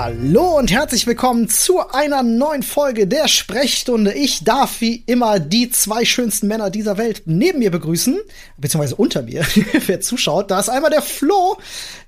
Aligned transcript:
Hallo 0.00 0.56
und 0.56 0.70
herzlich 0.70 1.08
willkommen 1.08 1.48
zu 1.48 1.80
einer 1.90 2.22
neuen 2.22 2.62
Folge 2.62 3.08
der 3.08 3.26
Sprechstunde. 3.26 4.12
Ich 4.12 4.44
darf 4.44 4.80
wie 4.80 5.02
immer 5.06 5.40
die 5.40 5.70
zwei 5.70 6.04
schönsten 6.04 6.46
Männer 6.46 6.70
dieser 6.70 6.98
Welt 6.98 7.22
neben 7.24 7.58
mir 7.58 7.72
begrüßen, 7.72 8.16
beziehungsweise 8.58 8.94
unter 8.94 9.22
mir, 9.22 9.44
wer 9.86 10.00
zuschaut. 10.00 10.52
Da 10.52 10.60
ist 10.60 10.68
einmal 10.68 10.92
der 10.92 11.02
Flo, 11.02 11.58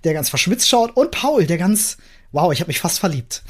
der 0.05 0.15
ganz 0.15 0.29
verschwitzt 0.29 0.69
schaut, 0.69 0.97
und 0.97 1.11
Paul, 1.11 1.47
der 1.47 1.59
ganz, 1.59 1.97
wow, 2.30 2.53
ich 2.53 2.61
habe 2.61 2.69
mich 2.69 2.79
fast 2.79 3.01
verliebt. 3.01 3.43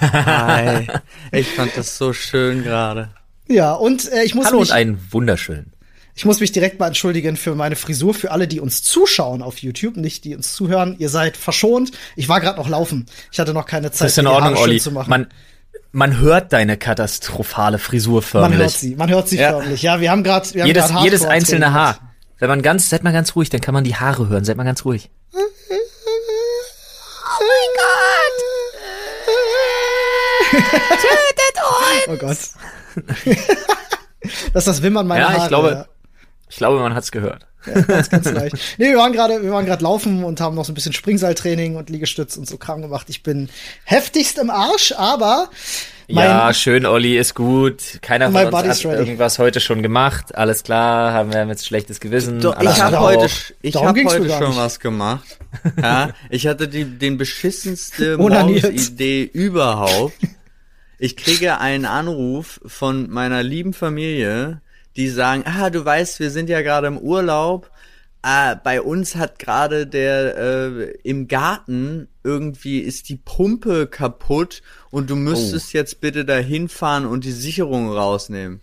Hi, 0.00 0.86
ich 1.32 1.48
fand 1.48 1.76
das 1.76 1.98
so 1.98 2.14
schön 2.14 2.64
gerade. 2.64 3.10
Ja, 3.46 3.74
und 3.74 4.10
äh, 4.10 4.22
ich 4.22 4.34
muss 4.34 4.46
Hallo 4.46 4.60
mich, 4.60 4.70
und 4.70 4.74
einen 4.74 5.06
wunderschönen. 5.10 5.74
Ich 6.14 6.24
muss 6.24 6.40
mich 6.40 6.52
direkt 6.52 6.78
mal 6.80 6.88
entschuldigen 6.88 7.36
für 7.36 7.54
meine 7.54 7.76
Frisur, 7.76 8.12
für 8.14 8.30
alle, 8.30 8.46
die 8.48 8.60
uns 8.60 8.82
zuschauen 8.82 9.42
auf 9.42 9.58
YouTube, 9.58 9.96
nicht 9.96 10.24
die 10.24 10.34
uns 10.34 10.54
zuhören. 10.54 10.96
Ihr 10.98 11.08
seid 11.08 11.36
verschont. 11.36 11.92
Ich 12.16 12.28
war 12.28 12.40
gerade 12.40 12.58
noch 12.58 12.68
laufen. 12.68 13.06
Ich 13.32 13.38
hatte 13.40 13.54
noch 13.54 13.66
keine 13.66 13.90
Zeit, 13.90 14.06
Das 14.06 14.12
ist 14.12 14.18
in 14.18 14.26
Ordnung, 14.26 14.44
Haare 14.54 14.56
schön 14.56 14.64
Olli. 14.64 14.80
zu 14.80 14.90
machen. 14.92 15.08
Man, 15.10 15.26
man 15.92 16.18
hört 16.18 16.52
deine 16.52 16.76
katastrophale 16.76 17.78
Frisur 17.78 18.22
förmlich. 18.22 18.50
Man 18.50 18.58
hört 18.60 18.70
sie, 18.72 18.96
man 18.96 19.08
hört 19.10 19.28
sie 19.28 19.38
Ja. 19.38 19.50
förmlich. 19.52 19.82
Ja, 19.82 20.00
wir 20.00 20.10
haben 20.10 20.24
gerade 20.24 20.46
Jedes, 20.52 20.88
grad 20.88 21.04
jedes 21.04 21.24
einzelne. 21.24 21.72
Haar. 21.72 21.98
Wenn 22.38 22.48
man 22.48 22.62
ganz, 22.62 22.88
seid 22.88 23.02
mal 23.04 23.12
ganz 23.12 23.36
ruhig, 23.36 23.50
dann 23.50 23.60
kann 23.60 23.74
man 23.74 23.84
die 23.84 23.94
Haare 23.96 24.28
hören. 24.28 24.44
Seid 24.44 24.56
mal 24.56 24.64
ganz 24.64 24.84
ruhig. 24.84 25.10
Oh 32.08 32.16
Gott. 32.16 32.38
das 34.52 34.54
ist 34.54 34.66
das 34.68 34.82
Wimmern 34.82 35.06
meiner 35.06 35.24
Ja, 35.26 35.30
ich 35.32 35.38
Haare. 35.38 35.48
glaube- 35.48 35.88
Ich 36.50 36.56
glaube, 36.56 36.80
man 36.80 36.94
hat's 36.94 37.12
gehört. 37.12 37.46
ja, 37.66 37.80
ganz, 37.82 38.10
ganz 38.10 38.30
leicht. 38.30 38.56
Nee, 38.78 38.90
wir 38.90 38.98
waren 38.98 39.12
gerade, 39.12 39.42
wir 39.42 39.52
waren 39.52 39.66
gerade 39.66 39.82
laufen 39.82 40.24
und 40.24 40.40
haben 40.40 40.56
noch 40.56 40.64
so 40.64 40.72
ein 40.72 40.74
bisschen 40.74 40.92
Springseiltraining 40.92 41.76
und 41.76 41.90
Liegestütz 41.90 42.36
und 42.36 42.46
so 42.48 42.56
Kram 42.56 42.82
gemacht. 42.82 43.06
Ich 43.08 43.22
bin 43.22 43.48
heftigst 43.84 44.38
im 44.38 44.50
Arsch, 44.50 44.92
aber 44.92 45.50
mein, 46.12 46.28
ja, 46.28 46.52
schön, 46.52 46.86
Olli, 46.86 47.16
ist 47.16 47.34
gut. 47.34 47.98
Keiner 48.02 48.32
von 48.32 48.46
uns 48.46 48.54
hat 48.54 48.84
ready. 48.84 48.98
irgendwas 48.98 49.38
heute 49.38 49.60
schon 49.60 49.82
gemacht. 49.82 50.34
Alles 50.34 50.64
klar, 50.64 51.12
haben 51.12 51.32
wir 51.32 51.46
jetzt 51.46 51.66
schlechtes 51.66 52.00
Gewissen. 52.00 52.40
Doch, 52.40 52.60
ich 52.60 52.80
habe 52.82 52.98
heute, 52.98 53.28
ich 53.62 53.76
hab 53.76 53.96
heute 53.96 54.28
schon 54.28 54.48
nicht. 54.48 54.56
was 54.56 54.80
gemacht. 54.80 55.38
Ja, 55.80 56.10
ich 56.30 56.46
hatte 56.46 56.66
die, 56.68 56.84
den 56.84 57.16
beschissenste. 57.16 58.16
Morgensidee 58.18 59.22
überhaupt. 59.22 60.14
Ich 60.98 61.16
kriege 61.16 61.58
einen 61.58 61.86
Anruf 61.86 62.60
von 62.66 63.08
meiner 63.08 63.42
lieben 63.42 63.72
Familie, 63.72 64.60
die 64.96 65.08
sagen, 65.08 65.44
ah, 65.46 65.70
du 65.70 65.84
weißt, 65.84 66.20
wir 66.20 66.30
sind 66.30 66.48
ja 66.48 66.62
gerade 66.62 66.86
im 66.86 66.98
Urlaub. 66.98 67.70
Ah, 68.22 68.54
bei 68.54 68.82
uns 68.82 69.16
hat 69.16 69.38
gerade 69.38 69.86
der 69.86 70.36
äh, 70.36 70.90
im 71.04 71.26
Garten 71.26 72.08
irgendwie 72.22 72.80
ist 72.80 73.08
die 73.08 73.16
Pumpe 73.16 73.86
kaputt 73.86 74.62
und 74.90 75.08
du 75.08 75.16
müsstest 75.16 75.72
jetzt 75.72 76.02
bitte 76.02 76.26
da 76.26 76.36
hinfahren 76.36 77.06
und 77.06 77.24
die 77.24 77.32
Sicherung 77.32 77.90
rausnehmen. 77.90 78.60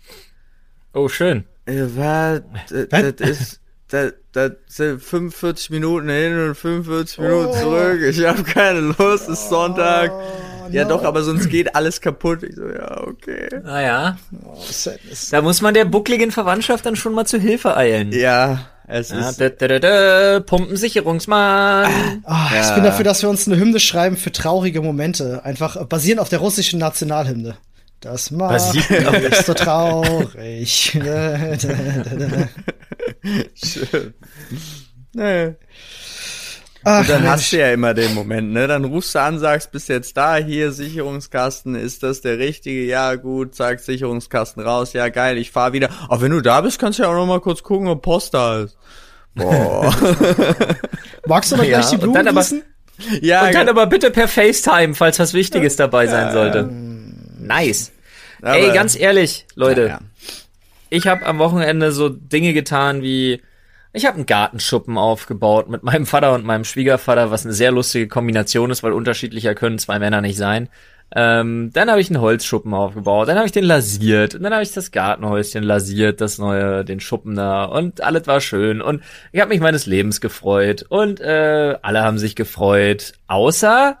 Oh, 0.92 1.08
schön. 1.08 1.44
Äh, 1.66 1.86
was? 1.96 2.42
Das, 2.68 2.88
das 2.88 3.28
ist, 3.28 3.60
das, 3.88 4.12
das 4.32 4.52
sind 4.68 5.02
45 5.02 5.70
Minuten 5.70 6.08
hin 6.08 6.38
und 6.38 6.54
45 6.54 7.18
Minuten 7.18 7.52
zurück. 7.58 8.00
Ich 8.02 8.24
habe 8.24 8.44
keine 8.44 8.80
Lust, 8.80 9.28
es 9.28 9.40
ist 9.40 9.48
Sonntag. 9.48 10.12
Ja 10.70 10.84
doch, 10.84 11.04
aber 11.04 11.22
sonst 11.22 11.48
geht 11.50 11.74
alles 11.74 12.00
kaputt. 12.00 12.42
Ich 12.42 12.56
so, 12.56 12.68
ja, 12.68 13.02
okay. 13.06 13.48
Naja, 13.64 14.18
Oh, 14.44 14.56
Sadness. 14.70 15.30
da 15.30 15.42
muss 15.42 15.60
man 15.62 15.74
der 15.74 15.84
buckligen 15.84 16.30
Verwandtschaft 16.30 16.86
dann 16.86 16.96
schon 16.96 17.14
mal 17.14 17.26
zu 17.26 17.38
Hilfe 17.38 17.76
eilen. 17.76 18.12
Ja, 18.12 18.66
es 18.86 19.10
Ja, 19.10 19.28
ist, 19.30 19.40
da, 19.40 19.48
da, 19.50 19.68
da, 19.68 19.78
da, 19.78 20.40
Pumpensicherungsmann. 20.40 22.22
Ah, 22.24 22.46
Ich 22.50 22.66
Ja. 22.68 22.74
bin 22.74 22.84
dafür, 22.84 23.04
dass 23.04 23.22
wir 23.22 23.28
uns 23.28 23.46
eine 23.46 23.58
Hymne 23.58 23.80
schreiben 23.80 24.16
für 24.16 24.32
traurige 24.32 24.80
Momente. 24.80 25.44
Einfach 25.44 25.84
basierend 25.86 26.20
auf 26.20 26.28
der 26.28 26.38
russischen 26.40 26.78
Nationalhymne. 26.78 27.56
Das 28.00 28.30
macht 28.30 28.50
Basierend 28.52 29.08
auf 29.08 29.20
mich 29.20 29.36
so 29.44 29.54
traurig. 29.54 30.92
schön. 33.54 34.14
Nee. 35.12 35.54
Ach, 36.90 37.00
Und 37.00 37.08
dann 37.10 37.22
Mensch. 37.22 37.32
hast 37.32 37.52
du 37.52 37.58
ja 37.58 37.70
immer 37.72 37.92
den 37.94 38.14
Moment, 38.14 38.52
ne? 38.52 38.66
Dann 38.66 38.84
rufst 38.84 39.14
du 39.14 39.20
an, 39.20 39.38
sagst, 39.38 39.70
bist 39.72 39.88
jetzt 39.88 40.16
da, 40.16 40.36
hier, 40.36 40.72
Sicherungskasten, 40.72 41.74
ist 41.74 42.02
das 42.02 42.20
der 42.22 42.38
richtige? 42.38 42.84
Ja, 42.84 43.14
gut, 43.16 43.54
zack, 43.54 43.80
Sicherungskasten 43.80 44.62
raus, 44.62 44.92
ja, 44.94 45.08
geil, 45.08 45.36
ich 45.38 45.50
fahr 45.50 45.72
wieder. 45.72 45.90
Aber 46.08 46.22
wenn 46.22 46.30
du 46.32 46.40
da 46.40 46.60
bist, 46.62 46.78
kannst 46.78 46.98
du 46.98 47.02
ja 47.02 47.08
auch 47.10 47.14
noch 47.14 47.26
mal 47.26 47.40
kurz 47.40 47.62
gucken, 47.62 47.88
ob 47.88 48.00
Post 48.02 48.32
da 48.34 48.60
ist. 48.60 48.76
Boah. 49.34 49.94
Magst 51.26 51.52
du 51.52 51.56
noch 51.56 51.64
Ja, 51.64 51.78
gleich 51.80 51.90
die 51.90 51.94
und 51.96 52.00
Blumen 52.00 52.14
dann 52.14 52.28
aber- 52.28 52.40
gießen? 52.40 52.62
ja, 53.20 53.46
Und 53.46 53.54
dann 53.54 53.66
ge- 53.66 53.70
aber 53.70 53.86
bitte 53.86 54.10
per 54.10 54.26
FaceTime, 54.28 54.94
falls 54.94 55.18
was 55.18 55.34
Wichtiges 55.34 55.76
dabei 55.76 56.06
sein 56.06 56.32
sollte. 56.32 56.68
Nice. 57.38 57.92
aber- 58.42 58.56
Ey, 58.56 58.72
ganz 58.72 58.98
ehrlich, 58.98 59.46
Leute, 59.54 59.82
Ja, 59.82 59.86
ja. 59.88 59.98
ich 60.90 61.06
habe 61.06 61.26
am 61.26 61.38
Wochenende 61.38 61.92
so 61.92 62.08
Dinge 62.08 62.52
getan 62.54 63.02
wie 63.02 63.42
ich 63.92 64.06
habe 64.06 64.16
einen 64.16 64.26
Gartenschuppen 64.26 64.98
aufgebaut 64.98 65.68
mit 65.68 65.82
meinem 65.82 66.06
Vater 66.06 66.34
und 66.34 66.44
meinem 66.44 66.64
Schwiegervater, 66.64 67.30
was 67.30 67.44
eine 67.44 67.54
sehr 67.54 67.70
lustige 67.70 68.08
Kombination 68.08 68.70
ist, 68.70 68.82
weil 68.82 68.92
unterschiedlicher 68.92 69.54
können 69.54 69.78
zwei 69.78 69.98
Männer 69.98 70.20
nicht 70.20 70.36
sein. 70.36 70.68
Ähm, 71.14 71.70
dann 71.72 71.90
habe 71.90 72.02
ich 72.02 72.10
einen 72.10 72.20
Holzschuppen 72.20 72.74
aufgebaut, 72.74 73.28
dann 73.28 73.36
habe 73.38 73.46
ich 73.46 73.52
den 73.52 73.64
lasiert 73.64 74.34
und 74.34 74.42
dann 74.42 74.52
habe 74.52 74.62
ich 74.62 74.72
das 74.72 74.90
Gartenhäuschen 74.90 75.62
lasiert, 75.62 76.20
das 76.20 76.36
neue, 76.36 76.84
den 76.84 77.00
Schuppen 77.00 77.34
da 77.34 77.64
und 77.64 78.02
alles 78.02 78.26
war 78.26 78.42
schön 78.42 78.82
und 78.82 79.02
ich 79.32 79.40
habe 79.40 79.48
mich 79.48 79.60
meines 79.60 79.86
Lebens 79.86 80.20
gefreut 80.20 80.84
und 80.86 81.18
äh, 81.20 81.78
alle 81.80 82.02
haben 82.02 82.18
sich 82.18 82.36
gefreut, 82.36 83.14
außer 83.26 83.96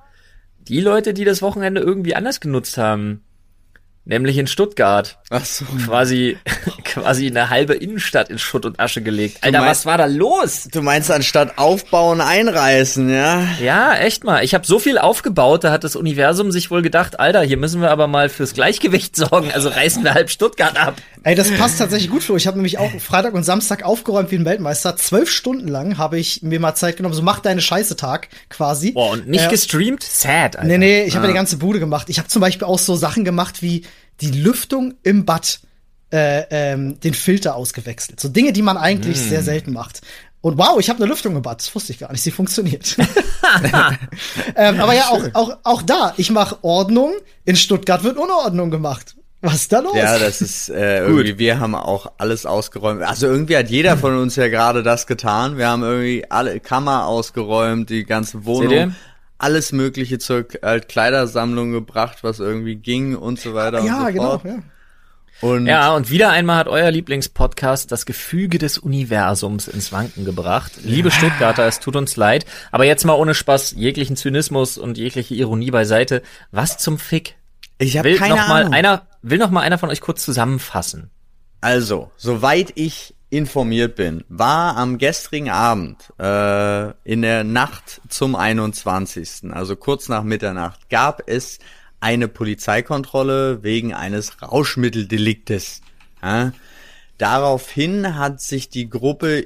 die 0.58 0.80
Leute, 0.80 1.14
die 1.14 1.24
das 1.24 1.40
Wochenende 1.40 1.80
irgendwie 1.80 2.14
anders 2.14 2.40
genutzt 2.40 2.76
haben, 2.76 3.24
nämlich 4.08 4.36
in 4.38 4.46
Stuttgart 4.48 5.18
Ach 5.30 5.44
so. 5.44 5.64
quasi, 5.86 6.36
quasi 6.84 7.26
eine 7.28 7.50
halbe 7.50 7.74
Innenstadt 7.74 8.30
in 8.30 8.38
Schutt 8.38 8.64
und 8.66 8.80
Asche 8.80 9.02
gelegt. 9.02 9.38
Alter, 9.42 9.60
meinst- 9.60 9.70
was 9.70 9.86
war 9.86 9.98
da 9.98 10.06
los? 10.06 10.68
Du 10.72 10.82
meinst 10.82 11.10
anstatt 11.10 11.58
aufbauen, 11.58 12.20
einreißen, 12.20 13.08
ja? 13.10 13.42
Ja, 13.62 13.94
echt 13.94 14.24
mal. 14.24 14.42
Ich 14.42 14.54
habe 14.54 14.66
so 14.66 14.78
viel 14.78 14.98
aufgebaut, 14.98 15.62
da 15.64 15.70
hat 15.70 15.84
das 15.84 15.94
Universum 15.94 16.50
sich 16.50 16.70
wohl 16.70 16.82
gedacht, 16.82 17.20
Alter, 17.20 17.42
hier 17.42 17.56
müssen 17.58 17.80
wir 17.80 17.90
aber 17.90 18.08
mal 18.08 18.28
fürs 18.28 18.54
Gleichgewicht 18.54 19.14
sorgen, 19.16 19.52
also 19.52 19.68
reißen 19.68 20.02
wir 20.02 20.14
halb 20.14 20.30
Stuttgart 20.30 20.76
ab. 20.80 20.94
Ey, 21.24 21.34
das 21.34 21.50
passt 21.50 21.78
tatsächlich 21.78 22.10
gut, 22.10 22.22
Flo. 22.22 22.36
Ich 22.36 22.46
habe 22.46 22.56
nämlich 22.56 22.78
auch 22.78 22.90
Freitag 23.00 23.34
und 23.34 23.42
Samstag 23.44 23.84
aufgeräumt 23.84 24.30
wie 24.30 24.36
ein 24.36 24.44
Weltmeister. 24.44 24.96
Zwölf 24.96 25.30
Stunden 25.30 25.68
lang 25.68 25.98
habe 25.98 26.18
ich 26.18 26.42
mir 26.42 26.60
mal 26.60 26.74
Zeit 26.74 26.96
genommen. 26.96 27.14
So 27.14 27.22
mach 27.22 27.40
deine 27.40 27.60
Scheiße 27.60 27.96
Tag 27.96 28.28
quasi. 28.48 28.92
Boah, 28.92 29.10
und 29.10 29.28
nicht 29.28 29.46
Äh, 29.46 29.48
gestreamt? 29.50 30.02
Sad, 30.02 30.56
Alter. 30.56 30.64
Nee, 30.68 30.78
nee, 30.78 31.02
ich 31.02 31.16
habe 31.16 31.26
ja 31.26 31.32
die 31.32 31.36
ganze 31.36 31.58
Bude 31.58 31.80
gemacht. 31.80 32.08
Ich 32.08 32.18
habe 32.18 32.28
zum 32.28 32.40
Beispiel 32.40 32.66
auch 32.66 32.78
so 32.78 32.94
Sachen 32.94 33.24
gemacht 33.24 33.60
wie 33.62 33.82
die 34.20 34.30
Lüftung 34.30 34.94
im 35.02 35.24
Bad, 35.24 35.60
äh, 36.12 36.44
ähm, 36.50 36.98
den 37.00 37.14
Filter 37.14 37.54
ausgewechselt. 37.54 38.20
So 38.20 38.28
Dinge, 38.28 38.52
die 38.52 38.62
man 38.62 38.76
eigentlich 38.76 39.18
Mm. 39.18 39.28
sehr 39.28 39.42
selten 39.42 39.72
macht. 39.72 40.00
Und 40.40 40.56
wow, 40.56 40.78
ich 40.78 40.88
habe 40.88 41.02
eine 41.02 41.10
Lüftung 41.10 41.36
im 41.36 41.42
Bad. 41.42 41.60
Das 41.60 41.74
wusste 41.74 41.92
ich 41.92 41.98
gar 41.98 42.12
nicht. 42.12 42.22
Sie 42.22 42.30
funktioniert. 42.30 42.96
ähm, 44.56 44.80
aber 44.80 44.94
ja, 44.94 45.08
auch, 45.08 45.24
auch, 45.34 45.56
auch 45.64 45.82
da. 45.82 46.14
Ich 46.16 46.30
mache 46.30 46.58
Ordnung. 46.62 47.12
In 47.44 47.56
Stuttgart 47.56 48.04
wird 48.04 48.16
Unordnung 48.16 48.70
gemacht. 48.70 49.16
Was 49.40 49.54
ist 49.54 49.72
da 49.72 49.80
los? 49.80 49.94
Ja, 49.96 50.18
das 50.18 50.40
ist 50.40 50.68
äh, 50.68 50.98
irgendwie, 51.06 51.38
wir 51.38 51.60
haben 51.60 51.74
auch 51.74 52.12
alles 52.18 52.44
ausgeräumt. 52.44 53.02
Also 53.02 53.26
irgendwie 53.26 53.56
hat 53.56 53.70
jeder 53.70 53.96
von 53.96 54.16
uns 54.18 54.34
ja 54.36 54.48
gerade 54.48 54.82
das 54.82 55.06
getan. 55.06 55.56
Wir 55.58 55.68
haben 55.68 55.82
irgendwie 55.82 56.24
alle 56.28 56.58
Kammer 56.60 57.06
ausgeräumt, 57.06 57.88
die 57.90 58.04
ganze 58.04 58.38
Seht 58.38 58.46
ihr? 58.46 58.46
Wohnung, 58.46 58.96
alles 59.38 59.72
mögliche 59.72 60.18
zur 60.18 60.44
äh, 60.62 60.80
Kleidersammlung 60.80 61.72
gebracht, 61.72 62.18
was 62.22 62.40
irgendwie 62.40 62.76
ging 62.76 63.16
und 63.16 63.40
so 63.40 63.54
weiter 63.54 63.84
ja 63.84 64.00
und 64.00 64.06
so 64.06 64.12
genau. 64.12 64.30
fort. 64.38 64.44
Ja. 64.44 64.58
Und 65.40 65.66
Ja, 65.66 65.94
und 65.94 66.10
wieder 66.10 66.30
einmal 66.30 66.56
hat 66.56 66.66
euer 66.66 66.90
Lieblingspodcast 66.90 67.92
das 67.92 68.06
Gefüge 68.06 68.58
des 68.58 68.76
Universums 68.76 69.68
ins 69.68 69.92
Wanken 69.92 70.24
gebracht. 70.24 70.72
Liebe 70.82 71.12
Stuttgarter, 71.12 71.64
es 71.66 71.78
tut 71.78 71.94
uns 71.94 72.16
leid, 72.16 72.44
aber 72.72 72.84
jetzt 72.84 73.04
mal 73.04 73.14
ohne 73.14 73.34
Spaß, 73.34 73.74
jeglichen 73.76 74.16
Zynismus 74.16 74.78
und 74.78 74.98
jegliche 74.98 75.34
Ironie 75.36 75.70
beiseite. 75.70 76.22
Was 76.50 76.78
zum 76.78 76.98
Fick? 76.98 77.36
ich 77.78 77.96
habe 77.96 78.08
Will 78.08 78.18
keine 78.18 78.34
noch 78.34 78.48
mal 78.48 78.62
Ahnung. 78.62 78.74
einer, 78.74 79.06
will 79.22 79.38
noch 79.38 79.50
mal 79.50 79.60
einer 79.60 79.78
von 79.78 79.90
euch 79.90 80.00
kurz 80.00 80.24
zusammenfassen? 80.24 81.10
Also, 81.60 82.10
soweit 82.16 82.72
ich 82.74 83.14
informiert 83.30 83.94
bin, 83.96 84.24
war 84.28 84.76
am 84.76 84.98
gestrigen 84.98 85.50
Abend 85.50 86.12
äh, 86.18 86.90
in 87.04 87.22
der 87.22 87.44
Nacht 87.44 88.00
zum 88.08 88.34
21., 88.34 89.50
also 89.52 89.76
kurz 89.76 90.08
nach 90.08 90.22
Mitternacht, 90.22 90.88
gab 90.88 91.22
es 91.26 91.58
eine 92.00 92.28
Polizeikontrolle 92.28 93.62
wegen 93.62 93.92
eines 93.92 94.40
Rauschmitteldeliktes. 94.40 95.82
Ja? 96.22 96.52
Daraufhin 97.18 98.16
hat 98.16 98.40
sich 98.40 98.70
die 98.70 98.88
Gruppe 98.88 99.44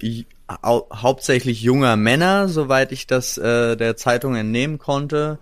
hau 0.63 0.87
hauptsächlich 0.95 1.63
junger 1.63 1.97
Männer, 1.97 2.49
soweit 2.49 2.93
ich 2.93 3.07
das 3.07 3.39
äh, 3.39 3.77
der 3.77 3.97
Zeitung 3.97 4.37
entnehmen 4.37 4.79
konnte, 4.79 5.39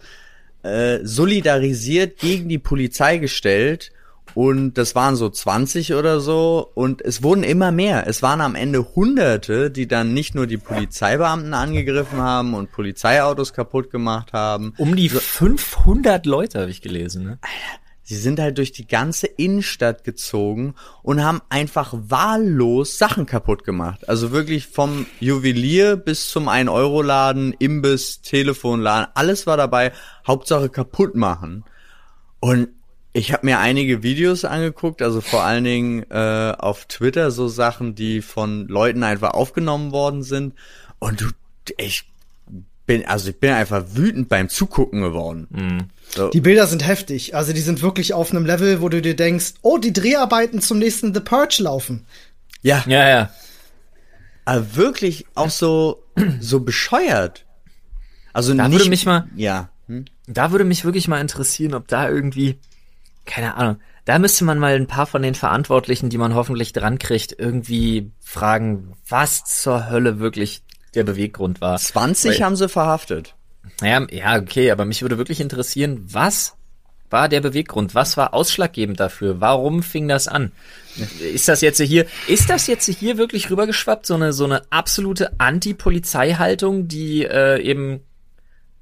äh, 0.62 1.00
solidarisiert 1.02 2.18
gegen 2.18 2.48
die 2.48 2.58
Polizei 2.58 3.18
gestellt 3.18 3.92
und 4.34 4.74
das 4.74 4.94
waren 4.94 5.16
so 5.16 5.28
20 5.28 5.94
oder 5.94 6.20
so 6.20 6.70
und 6.74 7.02
es 7.02 7.22
wurden 7.22 7.42
immer 7.42 7.72
mehr. 7.72 8.06
Es 8.06 8.22
waren 8.22 8.40
am 8.40 8.54
Ende 8.54 8.94
Hunderte, 8.94 9.70
die 9.70 9.86
dann 9.86 10.14
nicht 10.14 10.34
nur 10.34 10.46
die 10.46 10.58
Polizeibeamten 10.58 11.54
angegriffen 11.54 12.18
haben 12.18 12.54
und 12.54 12.72
Polizeiautos 12.72 13.52
kaputt 13.52 13.90
gemacht 13.90 14.32
haben. 14.32 14.74
Um 14.78 14.96
die 14.96 15.08
500 15.08 16.26
Leute 16.26 16.60
habe 16.60 16.70
ich 16.70 16.82
gelesen. 16.82 17.24
Ne? 17.24 17.38
Sie 18.10 18.16
sind 18.16 18.40
halt 18.40 18.58
durch 18.58 18.72
die 18.72 18.88
ganze 18.88 19.28
Innenstadt 19.28 20.02
gezogen 20.02 20.74
und 21.04 21.22
haben 21.22 21.40
einfach 21.48 21.94
wahllos 21.94 22.98
Sachen 22.98 23.24
kaputt 23.24 23.62
gemacht. 23.62 24.08
Also 24.08 24.32
wirklich 24.32 24.66
vom 24.66 25.06
Juwelier 25.20 25.96
bis 25.96 26.28
zum 26.28 26.48
1-Euro-Laden, 26.48 27.54
Imbiss, 27.60 28.20
Telefonladen, 28.20 29.12
alles 29.14 29.46
war 29.46 29.56
dabei. 29.56 29.92
Hauptsache 30.26 30.70
kaputt 30.70 31.14
machen. 31.14 31.64
Und 32.40 32.70
ich 33.12 33.32
habe 33.32 33.46
mir 33.46 33.58
einige 33.58 34.02
Videos 34.02 34.44
angeguckt, 34.44 35.02
also 35.02 35.20
vor 35.20 35.42
allen 35.42 35.64
Dingen 35.64 36.04
äh, 36.10 36.54
auf 36.56 36.84
Twitter 36.86 37.30
so 37.30 37.48
Sachen, 37.48 37.94
die 37.94 38.22
von 38.22 38.68
Leuten 38.68 39.02
einfach 39.02 39.32
aufgenommen 39.32 39.90
worden 39.90 40.22
sind. 40.22 40.54
Und 41.00 41.20
du, 41.20 41.26
ich 41.76 42.04
bin, 42.86 43.04
also 43.06 43.30
ich 43.30 43.38
bin 43.38 43.50
einfach 43.50 43.84
wütend 43.94 44.28
beim 44.28 44.48
Zugucken 44.48 45.00
geworden. 45.00 45.48
Mhm. 45.50 45.78
So. 46.14 46.28
Die 46.30 46.40
Bilder 46.40 46.66
sind 46.66 46.86
heftig. 46.86 47.34
Also 47.34 47.52
die 47.52 47.60
sind 47.60 47.82
wirklich 47.82 48.14
auf 48.14 48.30
einem 48.30 48.46
Level, 48.46 48.80
wo 48.80 48.88
du 48.88 49.02
dir 49.02 49.16
denkst, 49.16 49.54
oh, 49.62 49.78
die 49.78 49.92
Dreharbeiten 49.92 50.60
zum 50.60 50.78
nächsten 50.78 51.12
The 51.14 51.20
Purge 51.20 51.62
laufen. 51.62 52.06
Ja. 52.62 52.84
Ja, 52.86 53.08
ja. 53.08 53.30
Aber 54.44 54.76
wirklich 54.76 55.26
auch 55.34 55.50
so, 55.50 56.04
so 56.40 56.60
bescheuert. 56.60 57.44
Also 58.32 58.54
da 58.54 58.68
nicht, 58.68 58.78
würde 58.78 58.90
mich 58.90 59.06
mal, 59.06 59.28
ja. 59.36 59.68
Hm? 59.86 60.04
Da 60.26 60.52
würde 60.52 60.64
mich 60.64 60.84
wirklich 60.84 61.08
mal 61.08 61.20
interessieren, 61.20 61.74
ob 61.74 61.88
da 61.88 62.08
irgendwie, 62.08 62.58
keine 63.30 63.54
Ahnung, 63.54 63.76
da 64.04 64.18
müsste 64.18 64.44
man 64.44 64.58
mal 64.58 64.74
ein 64.74 64.88
paar 64.88 65.06
von 65.06 65.22
den 65.22 65.34
Verantwortlichen, 65.34 66.10
die 66.10 66.18
man 66.18 66.34
hoffentlich 66.34 66.72
dran 66.72 66.98
kriegt, 66.98 67.34
irgendwie 67.38 68.10
fragen, 68.20 68.92
was 69.08 69.44
zur 69.44 69.88
Hölle 69.88 70.18
wirklich 70.18 70.62
der 70.94 71.04
Beweggrund 71.04 71.60
war. 71.60 71.78
20 71.78 72.32
Weil, 72.32 72.44
haben 72.44 72.56
sie 72.56 72.68
verhaftet. 72.68 73.36
Naja, 73.80 74.06
ja, 74.10 74.36
okay, 74.36 74.70
aber 74.72 74.84
mich 74.84 75.02
würde 75.02 75.16
wirklich 75.16 75.40
interessieren, 75.40 76.00
was 76.02 76.56
war 77.08 77.28
der 77.28 77.40
Beweggrund? 77.40 77.94
Was 77.94 78.16
war 78.16 78.34
ausschlaggebend 78.34 78.98
dafür? 78.98 79.40
Warum 79.40 79.82
fing 79.82 80.08
das 80.08 80.28
an? 80.28 80.52
Ist 81.20 81.48
das 81.48 81.60
jetzt 81.60 81.80
hier, 81.80 82.06
ist 82.26 82.50
das 82.50 82.66
jetzt 82.66 82.86
hier 82.86 83.16
wirklich 83.16 83.50
rübergeschwappt? 83.50 84.06
So 84.06 84.14
eine, 84.14 84.32
so 84.32 84.44
eine 84.44 84.62
absolute 84.70 85.38
Anti-Polizei-Haltung, 85.38 86.88
die 86.88 87.24
äh, 87.24 87.60
eben 87.62 88.00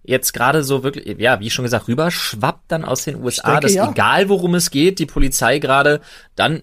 jetzt 0.09 0.33
gerade 0.33 0.65
so 0.65 0.83
wirklich, 0.83 1.19
ja, 1.19 1.39
wie 1.39 1.51
schon 1.51 1.65
gesagt, 1.65 1.87
rüberschwappt 1.87 2.73
dann 2.73 2.85
aus 2.85 3.05
den 3.05 3.23
USA, 3.23 3.53
denke, 3.53 3.61
dass 3.61 3.75
ja. 3.75 3.91
egal 3.91 4.31
worum 4.31 4.55
es 4.55 4.71
geht, 4.71 4.99
die 4.99 5.07
Polizei 5.07 5.59
gerade 5.59 6.01
dann 6.35 6.63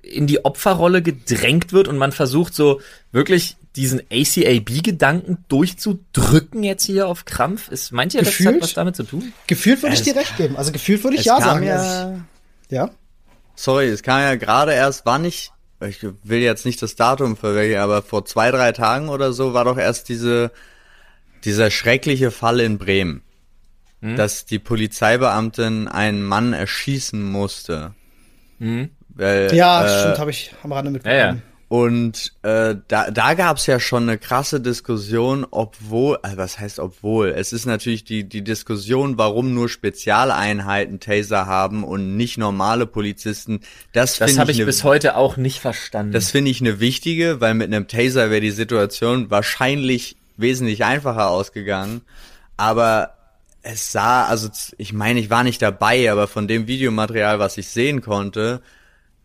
in 0.00 0.28
die 0.28 0.44
Opferrolle 0.44 1.02
gedrängt 1.02 1.72
wird 1.72 1.88
und 1.88 1.98
man 1.98 2.12
versucht 2.12 2.54
so 2.54 2.80
wirklich 3.10 3.56
diesen 3.74 4.00
ACAB-Gedanken 4.12 5.44
durchzudrücken 5.48 6.62
jetzt 6.62 6.84
hier 6.84 7.08
auf 7.08 7.24
Krampf? 7.24 7.68
Ist, 7.68 7.90
meint 7.90 8.14
ihr, 8.14 8.20
gefühlt, 8.20 8.48
das 8.48 8.54
hat 8.54 8.62
was 8.62 8.74
damit 8.74 8.96
zu 8.96 9.02
tun? 9.02 9.32
Gefühlt 9.48 9.82
würde 9.82 9.96
ich 9.96 10.02
dir 10.02 10.14
recht 10.14 10.36
geben. 10.36 10.56
Also 10.56 10.70
gefühlt 10.70 11.02
würde 11.02 11.16
ich 11.16 11.24
ja 11.24 11.40
sagen. 11.40 11.66
Ja, 11.66 12.14
ja. 12.70 12.90
Sorry, 13.56 13.88
es 13.88 14.04
kam 14.04 14.20
ja 14.20 14.36
gerade 14.36 14.72
erst, 14.72 15.04
war 15.04 15.18
nicht, 15.18 15.50
ich 15.80 16.06
will 16.22 16.38
jetzt 16.38 16.64
nicht 16.64 16.80
das 16.80 16.94
Datum 16.94 17.36
verwechseln, 17.36 17.80
aber 17.80 18.02
vor 18.02 18.24
zwei, 18.24 18.52
drei 18.52 18.70
Tagen 18.70 19.08
oder 19.08 19.32
so 19.32 19.52
war 19.52 19.64
doch 19.64 19.78
erst 19.78 20.08
diese, 20.08 20.52
dieser 21.44 21.70
schreckliche 21.70 22.30
Fall 22.30 22.60
in 22.60 22.78
Bremen. 22.78 23.22
Hm? 24.00 24.16
Dass 24.16 24.44
die 24.44 24.58
Polizeibeamtin 24.58 25.88
einen 25.88 26.22
Mann 26.22 26.52
erschießen 26.52 27.22
musste. 27.22 27.94
Hm? 28.58 28.90
Weil, 29.08 29.52
ja, 29.54 29.84
äh, 29.84 30.00
stimmt, 30.00 30.18
habe 30.18 30.30
ich 30.30 30.54
am 30.62 30.72
Rande 30.72 30.90
mitbekommen. 30.92 31.18
Ja, 31.18 31.32
ja. 31.32 31.38
Und 31.68 32.32
äh, 32.42 32.76
da, 32.88 33.10
da 33.10 33.34
gab 33.34 33.58
es 33.58 33.66
ja 33.66 33.78
schon 33.78 34.04
eine 34.04 34.16
krasse 34.16 34.58
Diskussion, 34.58 35.46
obwohl, 35.50 36.16
also 36.22 36.38
was 36.38 36.58
heißt 36.58 36.78
obwohl? 36.78 37.28
Es 37.28 37.52
ist 37.52 37.66
natürlich 37.66 38.04
die, 38.04 38.26
die 38.26 38.42
Diskussion, 38.42 39.18
warum 39.18 39.52
nur 39.52 39.68
Spezialeinheiten 39.68 40.98
Taser 40.98 41.44
haben 41.44 41.84
und 41.84 42.16
nicht 42.16 42.38
normale 42.38 42.86
Polizisten. 42.86 43.60
Das, 43.92 44.16
das 44.16 44.38
habe 44.38 44.50
ich, 44.50 44.56
ich 44.56 44.60
ne, 44.60 44.66
bis 44.66 44.82
heute 44.82 45.14
auch 45.14 45.36
nicht 45.36 45.60
verstanden. 45.60 46.12
Das 46.12 46.30
finde 46.30 46.50
ich 46.50 46.62
eine 46.62 46.80
wichtige, 46.80 47.42
weil 47.42 47.52
mit 47.52 47.66
einem 47.66 47.86
Taser 47.86 48.30
wäre 48.30 48.40
die 48.40 48.50
Situation 48.50 49.30
wahrscheinlich 49.30 50.16
wesentlich 50.38 50.84
einfacher 50.84 51.28
ausgegangen. 51.28 52.02
Aber 52.56 53.14
es 53.62 53.92
sah, 53.92 54.24
also 54.24 54.48
ich 54.78 54.92
meine, 54.92 55.20
ich 55.20 55.30
war 55.30 55.44
nicht 55.44 55.60
dabei, 55.60 56.10
aber 56.10 56.26
von 56.26 56.48
dem 56.48 56.66
Videomaterial, 56.66 57.38
was 57.38 57.58
ich 57.58 57.68
sehen 57.68 58.00
konnte, 58.00 58.62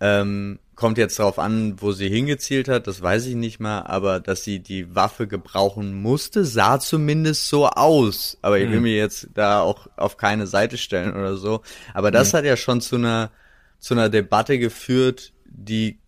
ähm, 0.02 0.60
kommt 0.76 0.98
jetzt 0.98 1.20
darauf 1.20 1.40
an, 1.40 1.76
wo 1.80 1.92
sie 1.92 2.10
hingezielt 2.10 2.68
hat, 2.68 2.88
das 2.88 3.02
weiß 3.02 3.28
ich 3.28 3.36
nicht 3.36 3.60
mal, 3.60 3.82
aber 3.82 4.20
dass 4.20 4.44
sie 4.44 4.60
die 4.60 4.96
Waffe 4.96 5.28
gebrauchen 5.28 6.02
musste, 6.02 6.46
sah 6.46 6.80
zumindest 6.80 7.48
so 7.48 7.68
aus. 7.68 8.38
Aber 8.42 8.58
ich 8.58 8.70
will 8.70 8.78
mhm. 8.78 8.84
mir 8.84 8.96
jetzt 8.96 9.30
da 9.36 9.62
auch 9.62 9.88
auf 9.96 10.18
keine 10.18 10.48
Seite 10.48 10.78
stellen 10.78 11.14
oder 11.14 11.38
so. 11.38 11.62
Aber 11.94 12.12
das 12.12 12.34
mhm. 12.34 12.38
hat 12.38 12.46
ja 12.46 12.58
schon 12.58 12.82
zu 12.82 12.96
einer, 12.96 13.32
zu 13.80 13.94
einer 13.94 14.10
Debatte 14.10 14.58
geführt, 14.58 15.32
die 15.46 16.00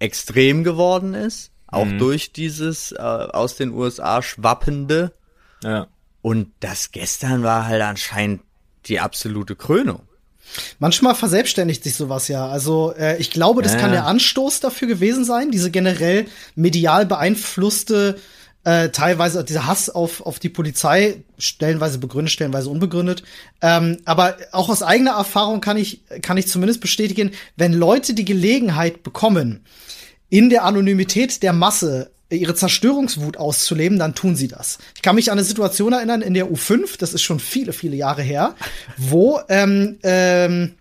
extrem 0.00 0.64
geworden 0.64 1.14
ist, 1.14 1.52
auch 1.70 1.86
mhm. 1.86 1.98
durch 1.98 2.32
dieses 2.32 2.92
äh, 2.92 2.98
aus 2.98 3.56
den 3.56 3.72
USA 3.72 4.22
schwappende. 4.22 5.12
Ja. 5.62 5.86
Und 6.22 6.52
das 6.60 6.92
gestern 6.92 7.42
war 7.42 7.66
halt 7.66 7.82
anscheinend 7.82 8.42
die 8.86 9.00
absolute 9.00 9.56
Krönung. 9.56 10.02
Manchmal 10.78 11.14
verselbstständigt 11.14 11.84
sich 11.84 11.94
sowas 11.94 12.28
ja. 12.28 12.48
Also 12.48 12.92
äh, 12.98 13.18
ich 13.18 13.30
glaube, 13.30 13.62
das 13.62 13.74
ja. 13.74 13.78
kann 13.78 13.92
der 13.92 14.06
Anstoß 14.06 14.60
dafür 14.60 14.88
gewesen 14.88 15.24
sein, 15.24 15.50
diese 15.50 15.70
generell 15.70 16.26
medial 16.56 17.06
beeinflusste, 17.06 18.18
äh, 18.64 18.90
teilweise 18.90 19.44
dieser 19.44 19.66
Hass 19.66 19.88
auf, 19.88 20.20
auf 20.20 20.38
die 20.38 20.48
Polizei, 20.48 21.22
stellenweise 21.38 21.98
begründet, 21.98 22.32
stellenweise 22.32 22.68
unbegründet. 22.68 23.22
Ähm, 23.62 23.98
aber 24.04 24.36
auch 24.52 24.68
aus 24.68 24.82
eigener 24.82 25.12
Erfahrung 25.12 25.60
kann 25.60 25.76
ich, 25.76 26.02
kann 26.22 26.36
ich 26.36 26.48
zumindest 26.48 26.80
bestätigen, 26.80 27.30
wenn 27.56 27.72
Leute 27.72 28.12
die 28.12 28.24
Gelegenheit 28.24 29.02
bekommen, 29.02 29.64
in 30.30 30.48
der 30.48 30.64
Anonymität 30.64 31.42
der 31.42 31.52
Masse 31.52 32.10
ihre 32.30 32.54
Zerstörungswut 32.54 33.36
auszuleben, 33.36 33.98
dann 33.98 34.14
tun 34.14 34.36
sie 34.36 34.48
das. 34.48 34.78
Ich 34.94 35.02
kann 35.02 35.16
mich 35.16 35.30
an 35.30 35.38
eine 35.38 35.44
Situation 35.44 35.92
erinnern 35.92 36.22
in 36.22 36.34
der 36.34 36.46
U5, 36.46 36.96
das 36.98 37.12
ist 37.12 37.22
schon 37.22 37.40
viele, 37.40 37.72
viele 37.72 37.96
Jahre 37.96 38.22
her, 38.22 38.54
wo 38.96 39.40
ähm, 39.48 39.98
ähm, 40.04 40.74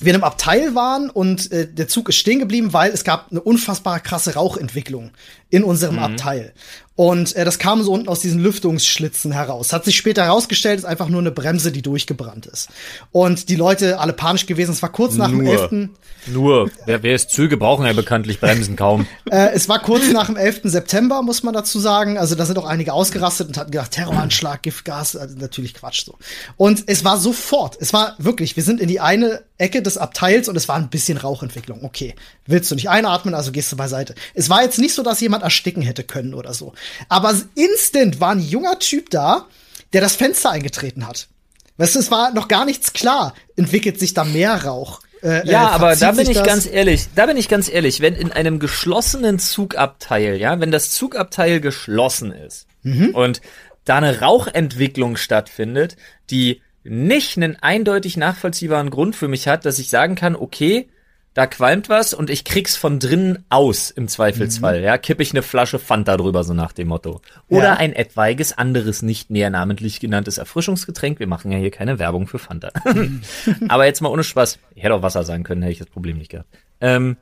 wir 0.00 0.10
in 0.10 0.16
einem 0.16 0.24
Abteil 0.24 0.74
waren 0.74 1.10
und 1.10 1.50
äh, 1.50 1.66
der 1.66 1.88
Zug 1.88 2.08
ist 2.08 2.16
stehen 2.16 2.38
geblieben, 2.38 2.72
weil 2.72 2.92
es 2.92 3.02
gab 3.02 3.30
eine 3.30 3.40
unfassbar 3.40 3.98
krasse 4.00 4.34
Rauchentwicklung 4.34 5.10
in 5.50 5.64
unserem 5.64 5.96
mhm. 5.96 6.02
Abteil. 6.02 6.52
Und 6.96 7.36
äh, 7.36 7.44
das 7.44 7.58
kam 7.58 7.82
so 7.82 7.92
unten 7.92 8.08
aus 8.08 8.20
diesen 8.20 8.40
Lüftungsschlitzen 8.40 9.30
heraus. 9.32 9.72
Hat 9.72 9.84
sich 9.84 9.96
später 9.96 10.24
herausgestellt, 10.24 10.78
ist 10.78 10.86
einfach 10.86 11.08
nur 11.08 11.20
eine 11.20 11.30
Bremse, 11.30 11.70
die 11.70 11.82
durchgebrannt 11.82 12.46
ist. 12.46 12.68
Und 13.12 13.50
die 13.50 13.56
Leute 13.56 14.00
alle 14.00 14.14
panisch 14.14 14.46
gewesen. 14.46 14.72
Es 14.72 14.82
war 14.82 14.90
kurz 14.90 15.14
nach 15.16 15.28
dem 15.28 15.46
11. 15.46 15.90
Nur, 16.28 16.70
wer, 16.86 17.02
wer 17.02 17.14
ist 17.14 17.30
Züge, 17.30 17.56
brauchen 17.56 17.86
ja 17.86 17.92
bekanntlich 17.92 18.40
Bremsen 18.40 18.74
kaum. 18.76 19.06
äh, 19.30 19.50
es 19.52 19.68
war 19.68 19.80
kurz 19.80 20.10
nach 20.10 20.26
dem 20.26 20.36
11. 20.36 20.62
September, 20.64 21.22
muss 21.22 21.42
man 21.42 21.54
dazu 21.54 21.78
sagen. 21.78 22.18
Also 22.18 22.34
da 22.34 22.46
sind 22.46 22.58
auch 22.58 22.64
einige 22.64 22.94
ausgerastet 22.94 23.46
und 23.48 23.58
hatten 23.58 23.70
gedacht, 23.70 23.92
Terroranschlag, 23.92 24.62
Giftgas, 24.62 25.16
also 25.16 25.36
natürlich 25.38 25.74
Quatsch 25.74 26.04
so. 26.04 26.16
Und 26.56 26.84
es 26.86 27.04
war 27.04 27.18
sofort, 27.18 27.76
es 27.80 27.92
war 27.92 28.16
wirklich, 28.18 28.56
wir 28.56 28.64
sind 28.64 28.80
in 28.80 28.88
die 28.88 29.00
eine 29.00 29.42
Ecke 29.58 29.82
des 29.82 29.98
Abteils 29.98 30.48
und 30.48 30.56
es 30.56 30.68
war 30.68 30.76
ein 30.76 30.88
bisschen 30.88 31.18
Rauchentwicklung. 31.18 31.84
Okay, 31.84 32.14
willst 32.46 32.70
du 32.70 32.74
nicht 32.74 32.90
einatmen, 32.90 33.34
also 33.34 33.52
gehst 33.52 33.70
du 33.70 33.76
beiseite. 33.76 34.14
Es 34.34 34.50
war 34.50 34.62
jetzt 34.62 34.78
nicht 34.78 34.94
so, 34.94 35.02
dass 35.02 35.20
jemand 35.20 35.44
ersticken 35.44 35.82
hätte 35.82 36.02
können 36.02 36.34
oder 36.34 36.52
so. 36.54 36.72
Aber 37.08 37.34
instant 37.54 38.20
war 38.20 38.32
ein 38.32 38.40
junger 38.40 38.78
Typ 38.78 39.10
da, 39.10 39.46
der 39.92 40.00
das 40.00 40.16
Fenster 40.16 40.50
eingetreten 40.50 41.06
hat. 41.06 41.28
Weißt 41.76 41.94
du, 41.94 41.98
es 41.98 42.10
war 42.10 42.32
noch 42.32 42.48
gar 42.48 42.64
nichts 42.64 42.92
klar. 42.92 43.34
Entwickelt 43.56 43.98
sich 43.98 44.14
da 44.14 44.24
mehr 44.24 44.64
Rauch? 44.64 45.00
Äh, 45.22 45.46
ja, 45.48 45.70
äh, 45.70 45.72
aber 45.72 45.96
da 45.96 46.12
bin 46.12 46.30
ich 46.30 46.42
ganz 46.42 46.66
ehrlich, 46.66 47.06
da 47.14 47.26
bin 47.26 47.36
ich 47.36 47.48
ganz 47.48 47.68
ehrlich, 47.68 48.00
wenn 48.00 48.14
in 48.14 48.32
einem 48.32 48.58
geschlossenen 48.58 49.38
Zugabteil, 49.38 50.36
ja, 50.36 50.60
wenn 50.60 50.70
das 50.70 50.90
Zugabteil 50.90 51.60
geschlossen 51.60 52.32
ist 52.32 52.66
mhm. 52.82 53.10
und 53.14 53.40
da 53.84 53.96
eine 53.96 54.20
Rauchentwicklung 54.20 55.16
stattfindet, 55.16 55.96
die 56.30 56.60
nicht 56.84 57.36
einen 57.36 57.56
eindeutig 57.56 58.16
nachvollziehbaren 58.16 58.90
Grund 58.90 59.16
für 59.16 59.28
mich 59.28 59.48
hat, 59.48 59.64
dass 59.64 59.78
ich 59.78 59.88
sagen 59.88 60.14
kann, 60.14 60.36
okay, 60.36 60.88
da 61.36 61.46
qualmt 61.46 61.90
was 61.90 62.14
und 62.14 62.30
ich 62.30 62.44
krieg's 62.44 62.76
von 62.76 62.98
drinnen 62.98 63.44
aus 63.50 63.90
im 63.90 64.08
Zweifelsfall. 64.08 64.78
Mhm. 64.78 64.84
Ja, 64.84 64.96
kipp 64.96 65.20
ich 65.20 65.32
eine 65.32 65.42
Flasche 65.42 65.78
Fanta 65.78 66.16
drüber, 66.16 66.42
so 66.44 66.54
nach 66.54 66.72
dem 66.72 66.88
Motto. 66.88 67.20
Oder 67.50 67.64
ja. 67.64 67.74
ein 67.74 67.92
etwaiges 67.92 68.56
anderes, 68.56 69.02
nicht 69.02 69.28
näher 69.28 69.50
namentlich 69.50 70.00
genanntes 70.00 70.38
Erfrischungsgetränk. 70.38 71.18
Wir 71.18 71.26
machen 71.26 71.52
ja 71.52 71.58
hier 71.58 71.70
keine 71.70 71.98
Werbung 71.98 72.26
für 72.26 72.38
Fanta. 72.38 72.70
Aber 73.68 73.84
jetzt 73.84 74.00
mal 74.00 74.08
ohne 74.08 74.24
Spaß. 74.24 74.58
Ich 74.74 74.82
hätte 74.82 74.94
auch 74.94 75.02
Wasser 75.02 75.24
sagen 75.24 75.44
können, 75.44 75.60
hätte 75.60 75.72
ich 75.72 75.78
das 75.78 75.90
Problem 75.90 76.16
nicht 76.16 76.30
gehabt. 76.30 76.48
Ähm, 76.80 77.18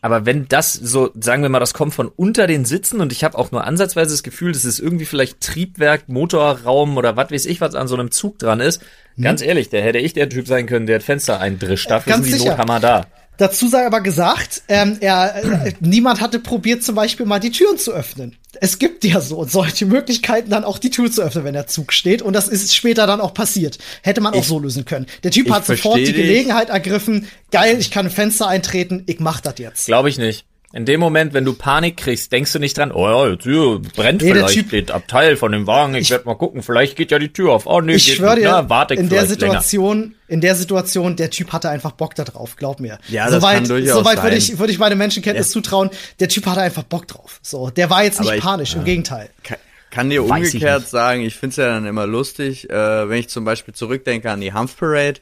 Aber 0.00 0.26
wenn 0.26 0.46
das 0.46 0.72
so, 0.72 1.10
sagen 1.18 1.42
wir 1.42 1.48
mal, 1.48 1.58
das 1.58 1.74
kommt 1.74 1.94
von 1.94 2.08
unter 2.08 2.46
den 2.46 2.64
Sitzen 2.64 3.00
und 3.00 3.12
ich 3.12 3.24
habe 3.24 3.36
auch 3.36 3.50
nur 3.50 3.64
ansatzweise 3.64 4.12
das 4.12 4.22
Gefühl, 4.22 4.52
dass 4.52 4.64
es 4.64 4.78
irgendwie 4.78 5.06
vielleicht 5.06 5.40
Triebwerk, 5.40 6.08
Motorraum 6.08 6.96
oder 6.96 7.16
was 7.16 7.30
weiß 7.30 7.46
ich 7.46 7.60
was 7.60 7.74
an 7.74 7.88
so 7.88 7.96
einem 7.96 8.10
Zug 8.10 8.38
dran 8.38 8.60
ist, 8.60 8.82
hm. 9.16 9.24
ganz 9.24 9.42
ehrlich, 9.42 9.70
der 9.70 9.82
hätte 9.82 9.98
ich 9.98 10.12
der 10.12 10.28
Typ 10.28 10.46
sein 10.46 10.66
können, 10.66 10.86
der 10.86 10.98
das 10.98 11.04
Fenster 11.04 11.40
eindrischt. 11.40 11.90
Dafür 11.90 12.12
ganz 12.12 12.24
sind 12.24 12.34
die 12.34 12.38
sicher. 12.38 12.50
Nothammer 12.52 12.80
da. 12.80 13.06
Dazu 13.38 13.68
sei 13.68 13.86
aber 13.86 14.00
gesagt, 14.00 14.62
ähm, 14.68 14.98
er, 15.00 15.66
äh, 15.66 15.72
niemand 15.80 16.20
hatte 16.20 16.40
probiert, 16.40 16.82
zum 16.82 16.96
Beispiel 16.96 17.24
mal 17.24 17.38
die 17.38 17.52
Türen 17.52 17.78
zu 17.78 17.92
öffnen. 17.92 18.36
Es 18.60 18.80
gibt 18.80 19.04
ja 19.04 19.20
so 19.20 19.44
solche 19.44 19.86
Möglichkeiten, 19.86 20.50
dann 20.50 20.64
auch 20.64 20.78
die 20.78 20.90
Tür 20.90 21.10
zu 21.10 21.22
öffnen, 21.22 21.44
wenn 21.44 21.54
der 21.54 21.68
Zug 21.68 21.92
steht. 21.92 22.20
Und 22.20 22.32
das 22.32 22.48
ist 22.48 22.74
später 22.74 23.06
dann 23.06 23.20
auch 23.20 23.32
passiert. 23.32 23.78
Hätte 24.02 24.20
man 24.20 24.34
ich, 24.34 24.40
auch 24.40 24.44
so 24.44 24.58
lösen 24.58 24.84
können. 24.84 25.06
Der 25.22 25.30
Typ 25.30 25.50
hat 25.50 25.66
sofort 25.66 25.98
die 25.98 26.12
Gelegenheit 26.12 26.68
ergriffen. 26.68 27.28
Geil, 27.52 27.76
ich 27.78 27.92
kann 27.92 28.06
ein 28.06 28.12
Fenster 28.12 28.48
eintreten. 28.48 29.04
Ich 29.06 29.20
mach 29.20 29.40
das 29.40 29.54
jetzt. 29.58 29.86
Glaube 29.86 30.08
ich 30.08 30.18
nicht. 30.18 30.44
In 30.74 30.84
dem 30.84 31.00
Moment, 31.00 31.32
wenn 31.32 31.46
du 31.46 31.54
Panik 31.54 31.96
kriegst, 31.96 32.30
denkst 32.30 32.52
du 32.52 32.58
nicht 32.58 32.76
dran, 32.76 32.92
oh 32.92 33.08
ja, 33.08 33.30
die 33.30 33.38
Tür 33.38 33.80
brennt 33.80 34.20
nee, 34.20 34.32
vielleicht, 34.32 34.52
typ, 34.52 34.66
Abteil 34.66 34.96
Abteil 34.96 35.36
von 35.36 35.52
dem 35.52 35.66
Wagen, 35.66 35.94
ich, 35.94 36.02
ich 36.02 36.10
werde 36.10 36.26
mal 36.26 36.34
gucken, 36.34 36.62
vielleicht 36.62 36.94
geht 36.94 37.10
ja 37.10 37.18
die 37.18 37.32
Tür 37.32 37.52
auf. 37.52 37.66
Oh 37.66 37.80
nee, 37.80 37.94
ich 37.94 38.14
schwöre 38.14 38.36
dir, 38.36 38.50
Na, 38.50 38.68
warte 38.68 38.92
in 38.92 39.08
der 39.08 39.24
Situation, 39.24 40.00
länger. 40.00 40.14
in 40.28 40.40
der 40.42 40.54
Situation, 40.54 41.16
der 41.16 41.30
Typ 41.30 41.54
hatte 41.54 41.70
einfach 41.70 41.92
Bock 41.92 42.14
da 42.16 42.24
drauf, 42.24 42.56
glaub 42.56 42.80
mir. 42.80 42.98
Ja, 43.08 43.30
das 43.30 43.42
kann 43.42 43.66
durchaus 43.66 43.96
Soweit 43.96 44.22
würde 44.22 44.36
ich, 44.36 44.58
würde 44.58 44.70
ich 44.70 44.78
meine 44.78 44.94
Menschenkenntnis 44.94 45.48
ja. 45.48 45.52
zutrauen, 45.54 45.88
der 46.20 46.28
Typ 46.28 46.44
hatte 46.44 46.60
einfach 46.60 46.82
Bock 46.82 47.08
drauf. 47.08 47.40
So, 47.42 47.70
der 47.70 47.88
war 47.88 48.04
jetzt 48.04 48.20
nicht 48.20 48.34
ich, 48.34 48.42
panisch, 48.42 48.74
ja. 48.74 48.80
im 48.80 48.84
Gegenteil. 48.84 49.30
Kann, 49.42 49.56
kann 49.90 50.10
dir 50.10 50.28
Weiß 50.28 50.48
umgekehrt 50.48 50.82
ich 50.82 50.88
sagen, 50.90 51.22
ich 51.22 51.34
find's 51.34 51.56
ja 51.56 51.68
dann 51.68 51.86
immer 51.86 52.06
lustig, 52.06 52.68
äh, 52.68 53.08
wenn 53.08 53.18
ich 53.18 53.30
zum 53.30 53.46
Beispiel 53.46 53.72
zurückdenke 53.72 54.30
an 54.30 54.42
die 54.42 54.52
Hanf 54.52 54.76
Parade, 54.76 55.20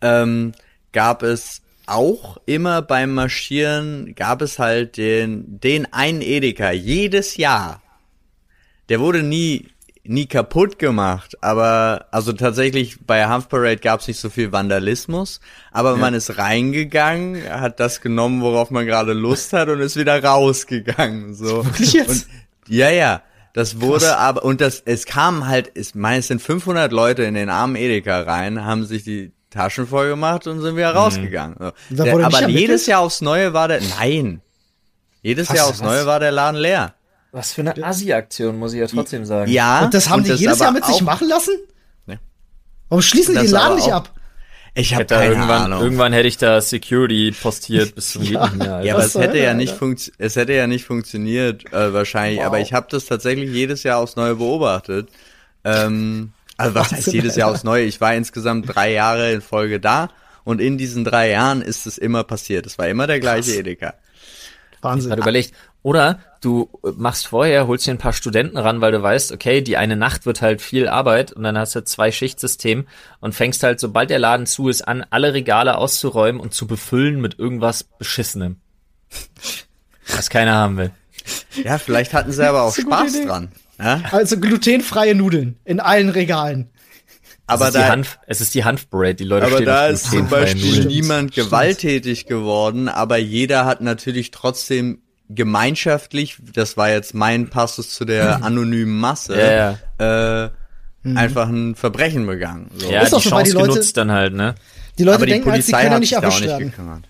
ähm, 0.00 0.52
gab 0.92 1.22
es 1.22 1.60
auch 1.88 2.38
immer 2.46 2.82
beim 2.82 3.14
Marschieren 3.14 4.14
gab 4.14 4.42
es 4.42 4.58
halt 4.58 4.96
den, 4.96 5.60
den 5.60 5.92
einen 5.92 6.20
Edeka 6.20 6.70
jedes 6.70 7.36
Jahr. 7.36 7.82
Der 8.88 9.00
wurde 9.00 9.22
nie, 9.22 9.68
nie 10.04 10.26
kaputt 10.26 10.78
gemacht, 10.78 11.36
aber, 11.42 12.06
also 12.10 12.32
tatsächlich 12.32 12.98
bei 13.06 13.26
Hanf 13.26 13.48
Parade 13.48 13.78
gab 13.78 14.00
es 14.00 14.08
nicht 14.08 14.20
so 14.20 14.30
viel 14.30 14.52
Vandalismus, 14.52 15.40
aber 15.70 15.92
ja. 15.92 15.96
man 15.96 16.14
ist 16.14 16.38
reingegangen, 16.38 17.42
hat 17.48 17.80
das 17.80 18.00
genommen, 18.00 18.40
worauf 18.40 18.70
man 18.70 18.86
gerade 18.86 19.12
Lust 19.12 19.52
hat 19.52 19.68
und 19.68 19.80
ist 19.80 19.96
wieder 19.96 20.22
rausgegangen, 20.22 21.34
so. 21.34 21.60
Und, 21.60 22.26
ja, 22.68 22.90
ja. 22.90 23.22
Das 23.54 23.80
wurde 23.80 24.04
Krass. 24.04 24.16
aber, 24.16 24.44
und 24.44 24.60
das, 24.60 24.82
es 24.84 25.04
kam 25.04 25.48
halt, 25.48 25.72
es, 25.74 25.94
meine, 25.94 26.18
es 26.18 26.28
sind 26.28 26.40
500 26.40 26.92
Leute 26.92 27.24
in 27.24 27.34
den 27.34 27.48
armen 27.48 27.76
Edeka 27.76 28.20
rein, 28.20 28.64
haben 28.64 28.84
sich 28.84 29.02
die 29.04 29.32
Taschen 29.50 29.86
voll 29.86 30.08
gemacht 30.08 30.46
und 30.46 30.60
sind 30.60 30.76
wieder 30.76 30.92
mhm. 30.92 30.98
rausgegangen. 30.98 31.56
So. 31.90 32.04
Der, 32.04 32.24
aber 32.24 32.48
jedes 32.48 32.86
Jahr 32.86 33.00
aufs 33.00 33.20
Neue 33.20 33.52
war 33.52 33.68
der, 33.68 33.80
nein. 33.98 34.42
Jedes 35.22 35.48
was, 35.48 35.56
Jahr 35.56 35.66
aufs 35.68 35.80
was? 35.80 35.86
Neue 35.86 36.06
war 36.06 36.20
der 36.20 36.32
Laden 36.32 36.60
leer. 36.60 36.94
Was 37.32 37.52
für 37.52 37.60
eine 37.60 37.82
Assi-Aktion, 37.82 38.58
muss 38.58 38.72
ich 38.72 38.80
ja 38.80 38.86
trotzdem 38.86 39.24
sagen. 39.24 39.50
Ja. 39.50 39.84
Und 39.84 39.94
das 39.94 40.08
haben 40.08 40.18
und 40.18 40.24
die 40.24 40.30
das 40.30 40.40
jedes 40.40 40.58
Jahr 40.58 40.72
mit 40.72 40.84
sich 40.84 41.02
machen 41.02 41.28
lassen? 41.28 41.54
Ne. 42.06 42.18
Warum 42.88 43.02
schließen 43.02 43.34
die 43.34 43.42
den 43.42 43.50
Laden 43.50 43.76
nicht 43.76 43.92
ab? 43.92 44.14
Ich 44.74 44.94
habe 44.94 45.06
keine 45.06 45.34
irgendwann, 45.34 45.64
Ahnung. 45.64 45.82
Irgendwann 45.82 46.12
hätte 46.12 46.28
ich 46.28 46.36
da 46.36 46.60
Security 46.60 47.32
postiert 47.32 47.94
bis 47.94 48.12
zum 48.12 48.22
ja, 48.22 48.46
mehr. 48.48 48.80
Ja, 48.84 48.94
aber 48.94 49.04
es 49.04 49.14
hätte 49.14 49.38
ja 49.38 49.52
nicht 49.52 49.74
funkt, 49.74 50.12
es 50.18 50.36
hätte 50.36 50.52
ja 50.52 50.66
nicht 50.66 50.84
funktioniert 50.84 51.70
äh, 51.72 51.92
wahrscheinlich. 51.92 52.40
Wow. 52.40 52.46
Aber 52.46 52.60
ich 52.60 52.72
habe 52.72 52.86
das 52.90 53.06
tatsächlich 53.06 53.50
jedes 53.50 53.82
Jahr 53.82 53.98
aufs 53.98 54.16
Neue 54.16 54.36
beobachtet. 54.36 55.08
Ähm, 55.64 56.32
also 56.58 56.74
was 56.74 56.92
heißt 56.92 57.12
jedes 57.12 57.36
Jahr 57.36 57.50
aufs 57.50 57.64
Neue? 57.64 57.84
Ich 57.84 58.00
war 58.00 58.14
insgesamt 58.14 58.74
drei 58.74 58.92
Jahre 58.92 59.32
in 59.32 59.40
Folge 59.40 59.80
da 59.80 60.10
und 60.44 60.60
in 60.60 60.76
diesen 60.76 61.04
drei 61.04 61.30
Jahren 61.30 61.62
ist 61.62 61.86
es 61.86 61.98
immer 61.98 62.24
passiert. 62.24 62.66
Es 62.66 62.78
war 62.78 62.88
immer 62.88 63.06
der 63.06 63.20
gleiche 63.20 63.52
Krass. 63.52 63.58
Edeka. 63.58 63.94
Wahnsinn. 64.80 65.12
Ich 65.12 65.18
überlegt. 65.18 65.54
Oder 65.82 66.18
du 66.40 66.68
machst 66.96 67.28
vorher, 67.28 67.68
holst 67.68 67.86
dir 67.86 67.92
ein 67.92 67.98
paar 67.98 68.12
Studenten 68.12 68.58
ran, 68.58 68.80
weil 68.80 68.90
du 68.90 69.00
weißt, 69.00 69.30
okay, 69.32 69.62
die 69.62 69.76
eine 69.76 69.96
Nacht 69.96 70.26
wird 70.26 70.42
halt 70.42 70.60
viel 70.60 70.88
Arbeit 70.88 71.32
und 71.32 71.44
dann 71.44 71.56
hast 71.56 71.76
du 71.76 71.84
zwei 71.84 72.10
Schichtsystem 72.10 72.88
und 73.20 73.34
fängst 73.34 73.62
halt, 73.62 73.78
sobald 73.78 74.10
der 74.10 74.18
Laden 74.18 74.46
zu 74.46 74.68
ist, 74.68 74.82
an, 74.82 75.06
alle 75.10 75.34
Regale 75.34 75.78
auszuräumen 75.78 76.40
und 76.40 76.54
zu 76.54 76.66
befüllen 76.66 77.20
mit 77.20 77.38
irgendwas 77.38 77.84
Beschissenem. 77.84 78.56
Was 80.16 80.28
keiner 80.30 80.54
haben 80.54 80.76
will. 80.76 80.90
Ja, 81.62 81.78
vielleicht 81.78 82.14
hatten 82.14 82.32
sie 82.32 82.46
aber 82.46 82.62
auch 82.62 82.74
Spaß 82.74 83.24
dran. 83.26 83.52
Ja? 83.78 84.02
Also 84.10 84.38
glutenfreie 84.38 85.14
Nudeln 85.14 85.56
in 85.64 85.80
allen 85.80 86.08
Regalen. 86.08 86.70
Aber 87.46 87.68
es 87.68 87.74
ist, 87.74 87.80
da, 87.80 87.88
Hanf, 87.88 88.18
es 88.26 88.40
ist 88.42 88.54
die 88.54 88.64
Hanfbread, 88.64 89.18
die 89.20 89.24
Leute 89.24 89.46
Aber 89.46 89.62
da 89.62 89.86
ist 89.86 90.10
zum 90.10 90.28
Beispiel 90.28 90.70
Nudeln. 90.70 90.88
niemand 90.88 91.34
gewalttätig 91.34 92.26
geworden, 92.26 92.88
aber 92.88 93.16
jeder 93.16 93.64
hat 93.64 93.80
natürlich 93.80 94.30
trotzdem 94.30 95.00
gemeinschaftlich, 95.30 96.36
das 96.52 96.76
war 96.76 96.90
jetzt 96.90 97.14
mein 97.14 97.48
Passus 97.48 97.90
zu 97.94 98.04
der 98.04 98.42
anonymen 98.44 98.98
Masse, 99.00 99.38
ja, 99.38 99.78
ja. 99.98 100.44
Äh, 100.44 100.50
mhm. 101.04 101.16
einfach 101.16 101.48
ein 101.48 101.74
Verbrechen 101.74 102.26
begangen. 102.26 102.70
So. 102.76 102.90
Ja, 102.90 103.00
ist 103.02 103.16
die 103.16 103.28
Chance 103.28 103.44
die 103.44 103.50
Leute, 103.52 103.68
genutzt 103.68 103.96
dann 103.96 104.12
halt, 104.12 104.34
ne? 104.34 104.54
Die 104.98 105.04
Leute 105.04 105.16
aber 105.16 105.26
denken, 105.26 105.44
die 105.44 105.50
Polizei 105.50 105.72
halt, 105.72 105.82
sie 105.82 105.82
können 105.82 105.92
ja 105.92 106.00
nicht 106.00 106.12
erwischt 106.12 106.42
werden. 106.42 107.04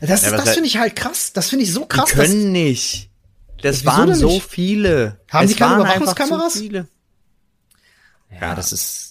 Das, 0.00 0.22
ja, 0.24 0.30
das 0.30 0.50
finde 0.50 0.66
ich 0.66 0.78
halt 0.78 0.96
krass. 0.96 1.32
Das 1.32 1.50
finde 1.50 1.64
ich 1.64 1.72
so 1.72 1.84
krass. 1.84 2.10
Die 2.10 2.16
können 2.16 2.52
nicht. 2.52 3.09
Das 3.62 3.84
waren 3.84 4.14
so 4.14 4.40
viele. 4.40 5.20
Haben 5.30 5.46
es 5.46 5.52
die 5.52 5.58
keine 5.58 5.76
Überwachungskameras? 5.76 6.58
viele. 6.58 6.88
Ja, 8.30 8.48
ja, 8.48 8.54
das 8.54 8.72
ist 8.72 9.10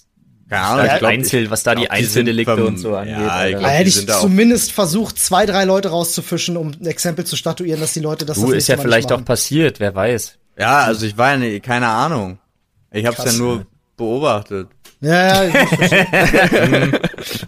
ja, 0.50 0.84
ich 0.84 1.00
glaub, 1.00 1.12
Einzel, 1.12 1.52
was 1.52 1.62
da 1.62 1.76
die 1.76 1.92
Einzeldelikte 1.92 2.66
und 2.66 2.78
so 2.78 2.96
angeht. 2.96 3.18
Ja, 3.18 3.46
ich 3.46 3.52
glaub, 3.52 3.64
da 3.64 3.70
hätte 3.70 3.90
ich 3.90 4.08
zumindest 4.08 4.72
versucht, 4.72 5.20
zwei, 5.20 5.46
drei 5.46 5.64
Leute 5.64 5.90
rauszufischen, 5.90 6.58
um 6.58 6.72
ein 6.72 6.88
Exempel 6.88 7.24
zu 7.26 7.36
statuieren, 7.36 7.80
dass 7.80 7.94
die 7.94 8.00
Leute 8.00 8.26
das 8.26 8.38
Du, 8.38 8.48
das 8.48 8.58
ist 8.58 8.68
ja 8.68 8.78
vielleicht 8.78 9.12
auch 9.12 9.24
passiert, 9.24 9.80
wer 9.80 9.94
weiß. 9.94 10.38
Ja, 10.58 10.80
also 10.80 11.06
ich 11.06 11.18
war 11.18 11.32
ja 11.32 11.38
nicht, 11.38 11.64
keine 11.64 11.88
Ahnung. 11.88 12.40
Ich 12.92 13.06
hab's 13.06 13.18
Krass, 13.18 13.34
ja 13.34 13.40
nur 13.40 13.58
ja. 13.58 13.66
beobachtet. 13.96 14.70
Ja, 15.02 15.44
ja, 15.44 15.52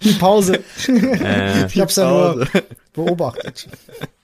die 0.03 0.13
Pause. 0.13 0.60
Äh, 0.88 1.65
ich 1.65 1.81
hab's 1.81 1.96
ja 1.96 2.08
nur 2.08 2.48
beobachtet. 2.93 3.67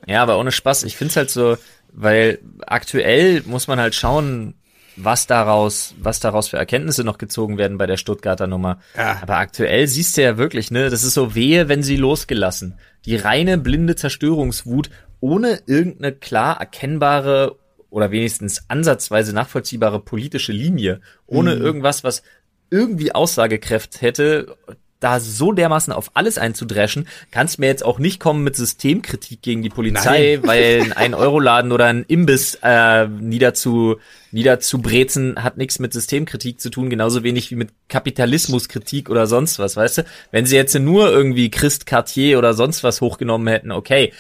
Ja, 0.05 0.22
aber 0.22 0.38
ohne 0.38 0.51
Spaß, 0.51 0.84
ich 0.84 0.96
find's 0.96 1.15
halt 1.15 1.31
so, 1.31 1.57
weil 1.98 2.39
aktuell 2.68 3.42
muss 3.48 3.68
man 3.68 3.80
halt 3.80 3.96
schauen, 3.96 4.54
was 4.98 5.25
daraus, 5.25 5.96
was 6.00 6.20
daraus 6.20 6.48
für 6.48 6.58
Erkenntnisse 6.58 7.04
noch 7.04 7.18
gezogen 7.18 7.58
werden 7.58 7.77
bei 7.77 7.88
der 7.88 7.98
Stuttgarter 7.98 8.46
Nummer. 8.46 8.80
Ja. 8.96 9.20
Aber 9.22 9.38
aktuell 9.38 9.88
siehst 9.88 10.16
du 10.16 10.22
ja 10.22 10.38
wirklich, 10.38 10.70
ne, 10.70 10.89
das 10.92 11.04
ist 11.04 11.16
so 11.16 11.34
wehe, 11.34 11.70
wenn 11.70 11.82
sie 11.82 11.98
losgelassen. 11.98 12.77
Die 13.06 13.16
reine 13.16 13.58
blinde 13.58 13.96
Zerstörungswut 13.96 14.92
ohne 15.20 15.62
irgendeine 15.66 16.13
klar 16.13 16.60
erkennbare 16.60 17.58
oder 17.89 18.12
wenigstens 18.12 18.70
ansatzweise 18.70 19.34
nachvollziehbare 19.34 20.00
politische 20.00 20.51
Linie, 20.51 21.01
ohne 21.25 21.56
mhm. 21.56 21.62
irgendwas, 21.63 22.04
was 22.04 22.22
irgendwie 22.70 23.13
Aussagekräft 23.13 24.01
hätte, 24.01 24.56
da 25.00 25.20
so 25.20 25.51
dermaßen 25.51 25.94
auf 25.94 26.12
alles 26.16 26.38
einzudreschen, 26.38 27.08
kannst 27.32 27.60
mir 27.60 27.68
jetzt 27.68 27.86
auch 27.86 28.00
nicht 28.00 28.20
kommen 28.20 28.44
mit 28.44 28.56
Systemkritik 28.56 29.42
gegen 29.42 29.62
die 29.62 29.70
Polizei, 29.70 30.39
Nein. 30.42 30.48
weil 30.48 30.94
ein 30.96 31.13
Euroladen 31.13 31.72
oder 31.72 31.86
ein 31.86 32.04
Imbiss 32.08 32.58
äh, 32.63 33.08
niederzu, 33.08 33.98
niederzubrezen 34.32 35.44
hat 35.44 35.58
nichts 35.58 35.80
mit 35.80 35.94
Systemkritik 35.94 36.60
zu 36.60 36.70
tun, 36.70 36.89
genauso 36.89 37.24
wenig 37.24 37.51
wie 37.51 37.56
mit 37.56 37.70
Kapitalismuskritik 37.89 39.10
oder 39.10 39.27
sonst 39.27 39.60
was, 39.60 39.77
weißt 39.77 40.00
du? 40.00 40.06
Wenn 40.32 40.46
sie 40.46 40.56
jetzt 40.56 40.77
nur 40.77 41.12
irgendwie 41.12 41.51
Christ 41.51 41.86
Cartier 41.86 42.38
oder 42.38 42.54
sonst 42.54 42.84
was 42.84 43.01
hochgenommen 43.01 43.48
hätten, 43.48 43.72
okay, 43.72 44.13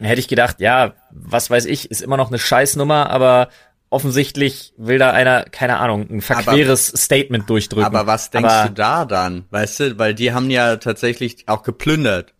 hätte 0.00 0.20
ich 0.20 0.28
gedacht, 0.28 0.60
ja, 0.60 0.94
was 1.10 1.50
weiß 1.50 1.66
ich, 1.66 1.90
ist 1.90 2.02
immer 2.02 2.16
noch 2.16 2.28
eine 2.28 2.38
Scheißnummer, 2.38 3.10
aber 3.10 3.48
offensichtlich 3.94 4.74
will 4.76 4.98
da 4.98 5.10
einer, 5.10 5.44
keine 5.44 5.78
Ahnung, 5.78 6.06
ein 6.10 6.20
verqueres 6.20 6.90
aber, 6.90 6.98
Statement 6.98 7.48
durchdrücken. 7.48 7.86
Aber 7.86 8.06
was 8.06 8.30
denkst 8.30 8.52
aber, 8.52 8.68
du 8.68 8.74
da 8.74 9.04
dann? 9.04 9.44
Weißt 9.50 9.80
du, 9.80 9.98
weil 9.98 10.14
die 10.14 10.32
haben 10.32 10.50
ja 10.50 10.76
tatsächlich 10.76 11.44
auch 11.46 11.62
geplündert. 11.62 12.34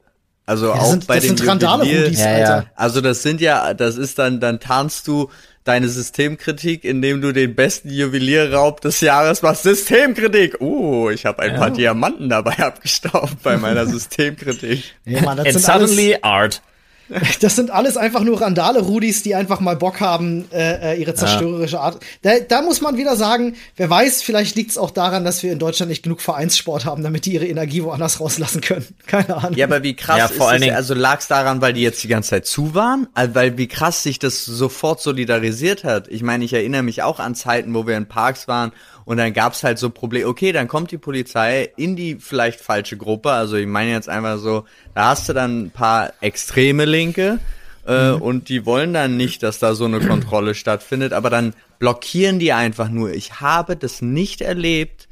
Also 0.47 0.67
ja, 0.67 0.75
auch 0.75 0.91
sind, 0.91 1.07
bei 1.07 1.15
das 1.15 1.25
den 1.25 1.37
sind 1.37 1.49
Randale 1.49 1.85
Juwelier, 1.85 2.19
ja, 2.19 2.39
ja. 2.39 2.65
Also 2.75 3.01
das 3.01 3.23
sind 3.23 3.41
ja, 3.41 3.73
das 3.73 3.97
ist 3.97 4.19
dann, 4.19 4.41
dann 4.41 4.61
tarnst 4.61 5.09
du 5.09 5.31
deine 5.65 5.89
Systemkritik, 5.89 6.85
indem 6.85 7.23
du 7.23 7.33
den 7.33 7.55
besten 7.55 7.89
Juwelierraub 7.89 8.83
des 8.83 9.01
Jahres 9.01 9.41
machst. 9.41 9.63
Systemkritik! 9.63 10.61
Oh, 10.61 11.09
ich 11.09 11.25
habe 11.25 11.43
ein 11.43 11.53
ja. 11.53 11.59
paar 11.59 11.71
Diamanten 11.71 12.29
dabei 12.29 12.59
abgestaubt 12.59 13.43
bei 13.43 13.57
meiner 13.57 13.87
Systemkritik. 13.95 14.97
Ja, 15.07 15.23
Mann, 15.23 15.39
das 15.39 15.47
And 15.47 15.61
suddenly 15.61 16.19
art. 16.21 16.61
Das 17.41 17.57
sind 17.57 17.71
alles 17.71 17.97
einfach 17.97 18.23
nur 18.23 18.41
Randale-Rudis, 18.41 19.23
die 19.23 19.35
einfach 19.35 19.61
mal 19.61 19.77
Bock 19.77 20.01
haben, 20.01 20.47
äh, 20.53 20.95
äh, 20.95 21.01
ihre 21.01 21.15
zerstörerische 21.15 21.81
Art. 21.81 22.01
Da, 22.23 22.41
da 22.41 22.63
muss 22.63 22.81
man 22.81 22.97
wieder 22.97 23.17
sagen, 23.17 23.55
wer 23.77 23.91
weiß, 23.91 24.23
vielleicht 24.23 24.57
liegt 24.57 24.71
es 24.71 24.79
auch 24.79 24.91
daran, 24.91 25.25
dass 25.25 25.43
wir 25.43 25.53
in 25.53 25.59
Deutschland 25.59 25.91
nicht 25.91 26.03
genug 26.03 26.21
Vereinssport 26.21 26.85
haben, 26.85 27.03
damit 27.03 27.27
die 27.27 27.35
ihre 27.35 27.47
Energie 27.47 27.83
woanders 27.83 28.21
rauslassen 28.21 28.61
können. 28.61 28.87
Keine 29.07 29.37
Ahnung. 29.37 29.55
Ja, 29.55 29.67
aber 29.67 29.83
wie 29.83 29.95
krass 29.95 30.19
ja, 30.19 30.29
vor 30.29 30.47
ist 30.47 30.53
allen 30.53 30.63
Dingen, 30.63 30.77
also 30.77 30.95
lag 30.95 31.21
es 31.21 31.29
daran, 31.29 31.61
weil 31.61 31.73
die 31.73 31.83
jetzt 31.83 32.03
die 32.03 32.09
ganze 32.09 32.31
Zeit 32.31 32.47
zu 32.47 32.75
waren? 32.75 33.09
Also, 33.15 33.35
weil 33.35 33.59
wie 33.59 33.69
krass 33.69 34.03
sich 34.03 34.19
das 34.19 34.45
sofort 34.45 35.01
solidarisiert 35.01 35.85
hat. 35.85 36.09
Ich 36.09 36.23
meine, 36.23 36.45
ich 36.45 36.53
erinnere 36.53 36.83
mich 36.83 37.03
auch 37.03 37.21
an 37.21 37.35
Zeiten, 37.35 37.75
wo 37.75 37.87
wir 37.87 37.97
in 37.97 38.07
Parks 38.07 38.49
waren 38.49 38.73
und 39.05 39.19
dann 39.19 39.33
gab's 39.33 39.63
halt 39.63 39.79
so 39.79 39.91
Probleme, 39.91 40.27
okay, 40.27 40.53
dann 40.53 40.69
kommt 40.69 40.91
die 40.91 40.99
Polizei 40.99 41.71
in 41.77 41.97
die 41.97 42.17
vielleicht 42.17 42.61
falsche 42.61 42.97
Gruppe. 42.97 43.31
Also 43.31 43.57
ich 43.57 43.67
meine 43.67 43.91
jetzt 43.91 44.09
einfach 44.09 44.39
so, 44.39 44.65
da 44.95 45.11
hast 45.11 45.29
du 45.29 45.33
dann 45.33 45.65
ein 45.65 45.71
paar 45.71 46.13
extreme 46.21 46.85
Linke 46.85 47.39
äh, 47.87 48.11
und 48.11 48.49
die 48.49 48.65
wollen 48.65 48.95
dann 48.95 49.17
nicht, 49.17 49.43
dass 49.43 49.59
da 49.59 49.75
so 49.75 49.85
eine 49.85 50.01
Kontrolle 50.01 50.55
stattfindet, 50.55 51.13
aber 51.13 51.31
dann 51.31 51.55
blockieren 51.79 52.39
die 52.39 52.53
einfach 52.53 52.89
nur. 52.89 53.13
Ich 53.13 53.41
habe 53.41 53.77
das 53.77 54.01
nicht 54.01 54.41
erlebt, 54.41 55.09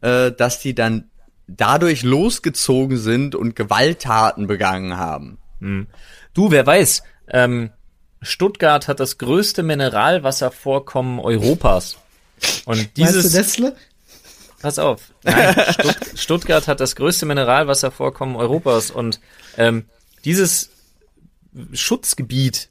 äh, 0.00 0.32
dass 0.32 0.60
die 0.60 0.74
dann 0.74 1.10
dadurch 1.46 2.02
losgezogen 2.02 2.96
sind 2.96 3.34
und 3.34 3.54
Gewalttaten 3.54 4.46
begangen 4.46 4.96
haben. 4.96 5.38
Du, 6.34 6.50
wer 6.50 6.66
weiß, 6.66 7.02
ähm, 7.28 7.70
Stuttgart 8.20 8.88
hat 8.88 9.00
das 9.00 9.18
größte 9.18 9.62
Mineralwasservorkommen 9.62 11.20
Europas. 11.20 11.98
Und 12.64 12.78
du 12.78 12.88
dieses, 12.96 13.32
Nestle? 13.32 13.76
pass 14.60 14.78
auf, 14.78 15.12
nein, 15.22 15.54
Stutt, 15.72 15.96
Stuttgart 16.16 16.68
hat 16.68 16.80
das 16.80 16.96
größte 16.96 17.26
Mineralwasservorkommen 17.26 18.36
Europas 18.36 18.90
und 18.90 19.20
ähm, 19.56 19.84
dieses 20.24 20.70
Schutzgebiet, 21.72 22.68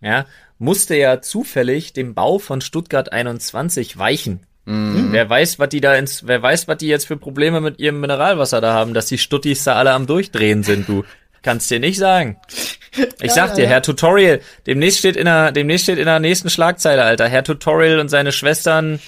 ja, 0.00 0.26
musste 0.58 0.96
ja 0.96 1.20
zufällig 1.20 1.92
dem 1.92 2.14
Bau 2.14 2.38
von 2.38 2.60
Stuttgart 2.60 3.12
21 3.12 3.98
weichen. 3.98 4.40
Wer 5.12 5.30
weiß, 5.30 5.58
was 5.58 5.70
die 5.70 5.80
da 5.80 5.94
ins, 5.94 6.26
wer 6.26 6.42
weiß, 6.42 6.68
was 6.68 6.76
die 6.76 6.88
jetzt 6.88 7.06
für 7.06 7.16
Probleme 7.16 7.62
mit 7.62 7.78
ihrem 7.78 8.00
Mineralwasser 8.00 8.60
da 8.60 8.74
haben, 8.74 8.92
dass 8.92 9.06
die 9.06 9.16
Stuttis 9.16 9.64
da 9.64 9.76
alle 9.76 9.92
am 9.92 10.06
Durchdrehen 10.06 10.62
sind, 10.62 10.88
du. 10.88 11.04
Kannst 11.42 11.70
dir 11.70 11.80
nicht 11.80 11.98
sagen. 11.98 12.36
Ich 13.22 13.32
sag 13.32 13.54
dir, 13.54 13.66
Herr 13.66 13.82
Tutorial, 13.82 14.40
demnächst 14.66 14.98
steht 14.98 15.16
in 15.16 15.26
der, 15.26 15.52
demnächst 15.52 15.84
steht 15.84 15.98
in 15.98 16.06
der 16.06 16.18
nächsten 16.18 16.50
Schlagzeile, 16.50 17.04
Alter. 17.04 17.28
Herr 17.28 17.44
Tutorial 17.44 18.00
und 18.00 18.08
seine 18.08 18.32
Schwestern, 18.32 18.98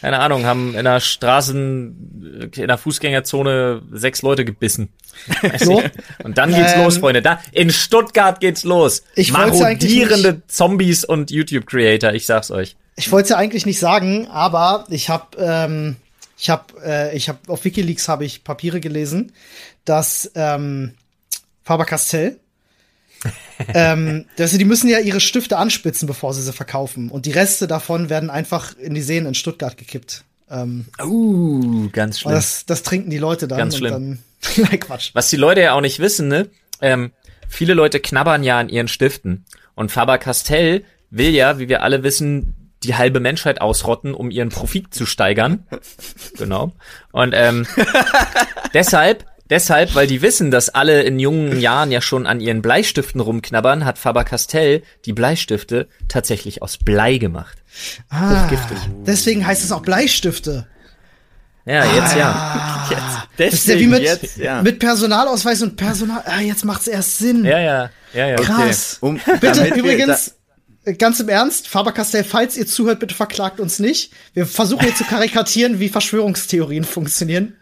keine 0.00 0.18
Ahnung, 0.18 0.46
haben 0.46 0.74
in 0.74 0.84
der 0.84 1.00
Straßen, 1.00 2.50
in 2.54 2.66
der 2.68 2.78
Fußgängerzone 2.78 3.82
sechs 3.92 4.22
Leute 4.22 4.44
gebissen. 4.44 4.88
So. 5.58 5.82
Und 6.22 6.36
dann 6.36 6.54
geht's 6.54 6.74
Ähm, 6.74 6.84
los, 6.84 6.98
Freunde. 6.98 7.22
Da, 7.22 7.40
in 7.52 7.70
Stuttgart 7.70 8.38
geht's 8.38 8.64
los. 8.64 9.02
Ich 9.14 9.32
Marodierende 9.32 10.42
Zombies 10.46 11.04
und 11.04 11.30
YouTube-Creator, 11.30 12.12
ich 12.12 12.26
sag's 12.26 12.50
euch. 12.50 12.76
Ich 12.96 13.10
wollte 13.12 13.24
es 13.24 13.30
ja 13.30 13.36
eigentlich 13.36 13.64
nicht 13.64 13.78
sagen, 13.78 14.28
aber 14.28 14.86
ich 14.90 15.08
habe 15.08 15.36
ähm, 15.38 15.96
ich 16.38 16.50
habe 16.50 16.64
äh, 16.84 17.16
ich 17.16 17.28
habe 17.28 17.38
auf 17.48 17.64
WikiLeaks 17.64 18.08
habe 18.08 18.24
ich 18.24 18.44
Papiere 18.44 18.80
gelesen, 18.80 19.32
dass 19.84 20.30
ähm, 20.34 20.94
Faber-Castell 21.66 22.38
ähm, 23.74 24.26
sie, 24.36 24.58
die 24.58 24.64
müssen 24.64 24.88
ja 24.88 24.98
ihre 24.98 25.20
Stifte 25.20 25.58
anspitzen, 25.58 26.06
bevor 26.06 26.34
sie 26.34 26.42
sie 26.42 26.52
verkaufen. 26.52 27.10
Und 27.10 27.26
die 27.26 27.32
Reste 27.32 27.66
davon 27.66 28.08
werden 28.08 28.30
einfach 28.30 28.76
in 28.76 28.94
die 28.94 29.02
Seen 29.02 29.26
in 29.26 29.34
Stuttgart 29.34 29.76
gekippt. 29.76 30.24
Ähm, 30.50 30.86
Uh, 31.02 31.88
ganz 31.90 32.20
schlimm. 32.20 32.34
das, 32.34 32.66
das 32.66 32.82
trinken 32.82 33.10
die 33.10 33.18
Leute 33.18 33.48
dann. 33.48 33.58
Ganz 33.58 33.76
schlimm. 33.78 33.92
Dann, 33.92 34.18
Nein, 34.56 34.80
Quatsch. 34.80 35.10
Was 35.14 35.30
die 35.30 35.36
Leute 35.36 35.62
ja 35.62 35.72
auch 35.72 35.80
nicht 35.80 35.98
wissen, 35.98 36.28
ne? 36.28 36.48
Ähm, 36.80 37.12
viele 37.48 37.74
Leute 37.74 38.00
knabbern 38.00 38.42
ja 38.44 38.58
an 38.58 38.68
ihren 38.68 38.88
Stiften. 38.88 39.44
Und 39.74 39.90
Faber-Castell 39.90 40.84
will 41.10 41.30
ja, 41.30 41.58
wie 41.58 41.68
wir 41.68 41.82
alle 41.82 42.02
wissen, 42.02 42.54
die 42.82 42.94
halbe 42.94 43.20
Menschheit 43.20 43.60
ausrotten, 43.60 44.14
um 44.14 44.30
ihren 44.30 44.50
Profit 44.50 44.94
zu 44.94 45.06
steigern. 45.06 45.66
genau. 46.36 46.72
Und 47.10 47.32
ähm, 47.34 47.66
deshalb, 48.74 49.24
deshalb, 49.50 49.94
weil 49.94 50.06
die 50.06 50.22
wissen, 50.22 50.50
dass 50.50 50.68
alle 50.68 51.02
in 51.02 51.18
jungen 51.18 51.60
Jahren 51.60 51.90
ja 51.90 52.00
schon 52.00 52.26
an 52.26 52.40
ihren 52.40 52.62
Bleistiften 52.62 53.20
rumknabbern, 53.20 53.84
hat 53.84 53.98
Faber-Castell 53.98 54.82
die 55.04 55.12
Bleistifte 55.12 55.88
tatsächlich 56.08 56.62
aus 56.62 56.78
Blei 56.78 57.18
gemacht. 57.18 57.58
Ah, 58.08 58.48
deswegen 59.06 59.46
heißt 59.46 59.64
es 59.64 59.72
auch 59.72 59.82
Bleistifte. 59.82 60.66
Ja, 61.66 61.84
jetzt 61.84 62.14
Ah. 62.16 62.88
ja. 62.90 63.24
Das 63.36 63.54
ist 63.54 63.66
ja 63.66 63.74
wie 63.74 63.78
Deswegen 63.78 63.90
mit, 63.90 64.02
jetzt, 64.02 64.36
ja. 64.36 64.62
mit 64.62 64.78
Personalausweis 64.78 65.62
und 65.62 65.76
Personal. 65.76 66.22
Ah, 66.24 66.40
jetzt 66.40 66.64
macht's 66.64 66.86
erst 66.86 67.18
Sinn. 67.18 67.44
Ja, 67.44 67.58
ja, 67.58 67.90
ja, 68.14 68.28
ja. 68.28 68.36
Krass. 68.36 68.98
Um, 69.00 69.20
Bitte 69.40 69.74
übrigens, 69.74 70.36
ganz 70.98 71.18
im 71.18 71.28
Ernst, 71.28 71.66
Faber-Castell, 71.66 72.22
falls 72.22 72.56
ihr 72.56 72.66
zuhört, 72.66 73.00
bitte 73.00 73.14
verklagt 73.14 73.58
uns 73.58 73.80
nicht. 73.80 74.12
Wir 74.32 74.46
versuchen 74.46 74.84
hier 74.84 74.94
zu 74.94 75.04
karikatieren, 75.04 75.80
wie 75.80 75.88
Verschwörungstheorien 75.88 76.84
funktionieren. 76.84 77.56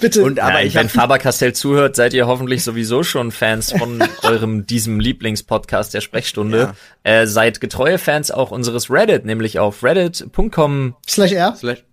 Bitte. 0.00 0.22
Und 0.22 0.40
aber 0.40 0.60
ja, 0.60 0.66
ich 0.66 0.74
wenn 0.74 0.88
Faber-Castell 0.88 1.52
zuhört, 1.52 1.96
seid 1.96 2.14
ihr 2.14 2.26
hoffentlich 2.26 2.64
sowieso 2.64 3.02
schon 3.02 3.30
Fans 3.32 3.72
von 3.72 4.02
eurem, 4.22 4.66
diesem 4.66 5.00
Lieblingspodcast 5.00 5.92
der 5.94 6.00
Sprechstunde. 6.00 6.74
Äh, 7.02 7.26
seid 7.26 7.60
getreue 7.60 7.98
Fans 7.98 8.30
auch 8.30 8.50
unseres 8.50 8.90
Reddit, 8.90 9.24
nämlich 9.24 9.58
auf 9.58 9.82
reddit.com 9.82 10.96
Slash 11.08 11.32
R. 11.32 11.54
slash, 11.56 11.84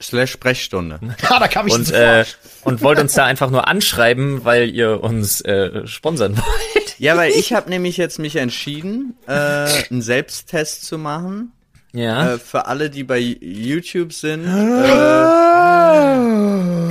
slash 0.00 0.30
Sprechstunde. 0.32 1.00
Ah, 1.28 1.38
da 1.38 1.48
kam 1.48 1.66
ich 1.66 1.74
und, 1.74 1.90
äh, 1.90 2.24
und 2.64 2.82
wollt 2.82 2.98
uns 3.00 3.14
da 3.14 3.24
einfach 3.24 3.50
nur 3.50 3.66
anschreiben, 3.68 4.44
weil 4.44 4.70
ihr 4.70 5.02
uns 5.02 5.40
äh, 5.40 5.86
sponsern 5.86 6.36
wollt. 6.74 6.98
Ja, 6.98 7.16
weil 7.16 7.32
ich 7.32 7.52
habe 7.52 7.70
nämlich 7.70 7.96
jetzt 7.96 8.18
mich 8.18 8.36
entschieden, 8.36 9.16
äh, 9.26 9.32
einen 9.32 10.02
Selbsttest 10.02 10.84
zu 10.84 10.98
machen. 10.98 11.52
Ja. 11.92 12.34
Äh, 12.34 12.38
für 12.38 12.66
alle, 12.66 12.90
die 12.90 13.04
bei 13.04 13.18
YouTube 13.18 14.12
sind, 14.12 14.44
äh, 14.48 14.48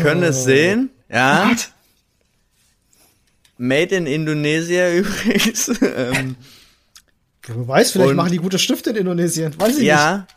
können 0.04 0.24
es 0.24 0.44
sehen. 0.44 0.90
Ja. 1.10 1.52
Made 3.58 3.96
in 3.96 4.06
Indonesia 4.08 4.90
übrigens. 4.94 5.72
ähm, 5.82 6.36
Du 7.46 7.68
weißt, 7.68 7.92
vielleicht 7.94 8.12
und- 8.12 8.16
machen 8.16 8.32
die 8.32 8.38
gute 8.38 8.58
Stifte 8.58 8.92
in 8.92 8.96
Indonesien. 8.98 9.54
Weiß 9.60 9.72
ich 9.74 9.78
nicht. 9.80 9.88
ja. 9.88 10.28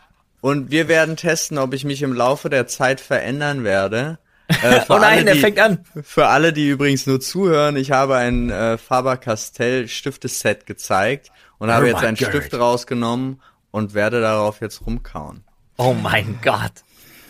Und 0.41 0.71
wir 0.71 0.87
werden 0.89 1.17
testen, 1.17 1.57
ob 1.59 1.73
ich 1.73 1.85
mich 1.85 2.03
im 2.03 2.13
Laufe 2.13 2.51
der 2.51 2.67
Zeit 2.67 3.01
verändern 3.01 3.65
werde. 3.65 4.19
Äh, 4.49 4.81
oh 4.89 4.95
nein, 4.99 5.03
alle, 5.19 5.25
der 5.25 5.35
die- 5.35 5.41
fängt 5.41 5.59
an. 5.61 5.85
Für 6.03 6.27
alle, 6.29 6.53
die 6.53 6.69
übrigens 6.69 7.07
nur 7.07 7.21
zuhören, 7.21 7.77
ich 7.77 7.91
habe 7.93 8.17
ein 8.17 8.51
äh, 8.51 8.77
Faber-Castell 8.77 9.89
Stifteset 9.89 10.67
gezeigt 10.67 11.31
und 11.59 11.71
habe 11.71 11.85
Oh 11.85 11.89
jetzt 11.89 12.01
my 12.03 12.07
einen 12.09 12.17
God. 12.17 12.29
Stift 12.29 12.55
rausgenommen 12.55 13.41
und 13.71 13.95
werde 13.95 14.21
darauf 14.21 14.61
jetzt 14.61 14.85
rumkauen. 14.85 15.43
Oh 15.79 15.95
mein 15.95 16.39
Gott. 16.43 16.73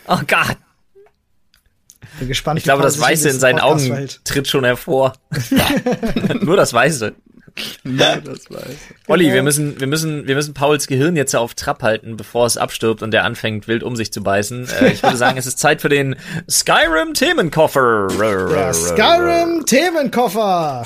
Oh 0.08 0.18
Gott. 0.26 0.56
Bin 2.18 2.28
gespannt, 2.28 2.58
Ich 2.58 2.64
glaube, 2.64 2.82
das 2.82 3.00
Weiße 3.00 3.28
in 3.28 3.38
seinen 3.38 3.60
Augen 3.60 4.08
tritt 4.24 4.48
schon 4.48 4.64
hervor. 4.64 5.14
Nur 6.40 6.56
das 6.56 6.72
Weiße. 6.72 7.14
Ja, 7.84 8.16
das 8.16 8.50
weiß 8.50 8.68
ich. 8.68 9.08
Olli, 9.08 9.32
wir 9.32 9.42
müssen, 9.42 9.80
wir 9.80 9.86
müssen, 9.86 10.26
wir 10.26 10.34
müssen 10.34 10.52
Pauls 10.52 10.86
Gehirn 10.86 11.16
jetzt 11.16 11.34
auf 11.34 11.54
Trab 11.54 11.82
halten, 11.82 12.16
bevor 12.16 12.44
es 12.44 12.58
abstirbt 12.58 13.02
und 13.02 13.12
der 13.12 13.24
anfängt 13.24 13.66
wild 13.66 13.82
um 13.82 13.96
sich 13.96 14.12
zu 14.12 14.22
beißen. 14.22 14.68
Äh, 14.80 14.92
ich 14.92 15.02
würde 15.02 15.16
sagen, 15.16 15.38
es 15.38 15.46
ist 15.46 15.58
Zeit 15.58 15.80
für 15.80 15.88
den 15.88 16.16
Skyrim 16.50 17.14
Themenkoffer. 17.14 18.08
Der 18.18 18.74
Skyrim 18.74 19.64
Themenkoffer. 19.64 20.82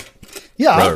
Ja, 0.57 0.95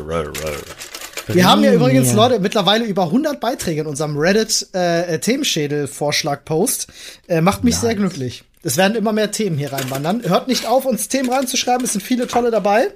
wir 1.26 1.46
haben 1.46 1.64
ja 1.64 1.72
übrigens, 1.72 2.12
Leute, 2.12 2.38
mittlerweile 2.38 2.84
über 2.84 3.04
100 3.04 3.40
Beiträge 3.40 3.80
in 3.80 3.86
unserem 3.86 4.16
Reddit 4.16 4.68
äh, 4.74 5.18
Themenschädel-Vorschlag-Post. 5.18 6.88
Äh, 7.28 7.40
macht 7.40 7.64
mich 7.64 7.76
sehr 7.76 7.94
glücklich. 7.94 8.44
Es 8.64 8.79
werden 8.79 8.94
immer 8.94 9.12
mehr 9.12 9.31
Themen 9.31 9.59
hier 9.59 9.72
reinwandern. 9.74 10.22
Hört 10.24 10.48
nicht 10.48 10.64
auf, 10.66 10.87
uns 10.87 11.09
Themen 11.09 11.31
reinzuschreiben. 11.31 11.85
Es 11.85 11.92
sind 11.92 12.00
viele 12.00 12.27
tolle 12.27 12.50
dabei. 12.50 12.90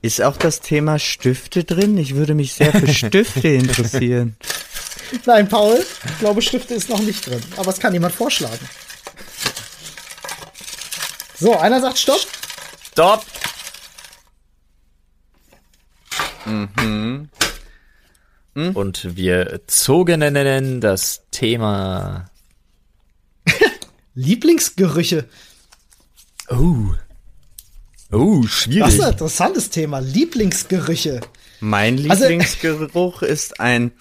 Ist 0.00 0.22
auch 0.22 0.36
das 0.36 0.60
Thema 0.60 1.00
Stifte 1.00 1.64
drin? 1.64 1.98
Ich 1.98 2.14
würde 2.14 2.34
mich 2.34 2.54
sehr 2.54 2.72
für 2.72 2.86
Stifte 2.86 3.48
interessieren. 3.48 4.36
Nein, 5.24 5.48
Paul, 5.48 5.84
ich 6.04 6.18
glaube, 6.20 6.40
Stifte 6.40 6.74
ist 6.74 6.88
noch 6.88 7.00
nicht 7.00 7.26
drin. 7.26 7.42
Aber 7.56 7.70
es 7.70 7.80
kann 7.80 7.92
jemand 7.92 8.14
vorschlagen. 8.14 8.68
So, 11.38 11.56
einer 11.58 11.80
sagt 11.80 11.98
Stopp. 11.98 12.20
Stopp. 12.92 13.24
Und 18.54 19.16
wir 19.16 19.60
zogen 19.66 20.20
nennen 20.20 20.80
das 20.80 21.24
Thema. 21.32 22.30
Lieblingsgerüche. 24.16 25.26
Oh. 26.50 26.94
Oh, 28.12 28.40
Das 28.42 28.50
schwierig. 28.52 28.94
ist 28.94 29.00
ein 29.00 29.12
interessantes 29.12 29.70
Thema. 29.70 30.00
Lieblingsgerüche. 30.00 31.20
Mein 31.60 32.10
Also- 32.10 32.24
Lieblingsgeruch 32.24 33.22
ist 33.22 33.60
ein 33.60 33.92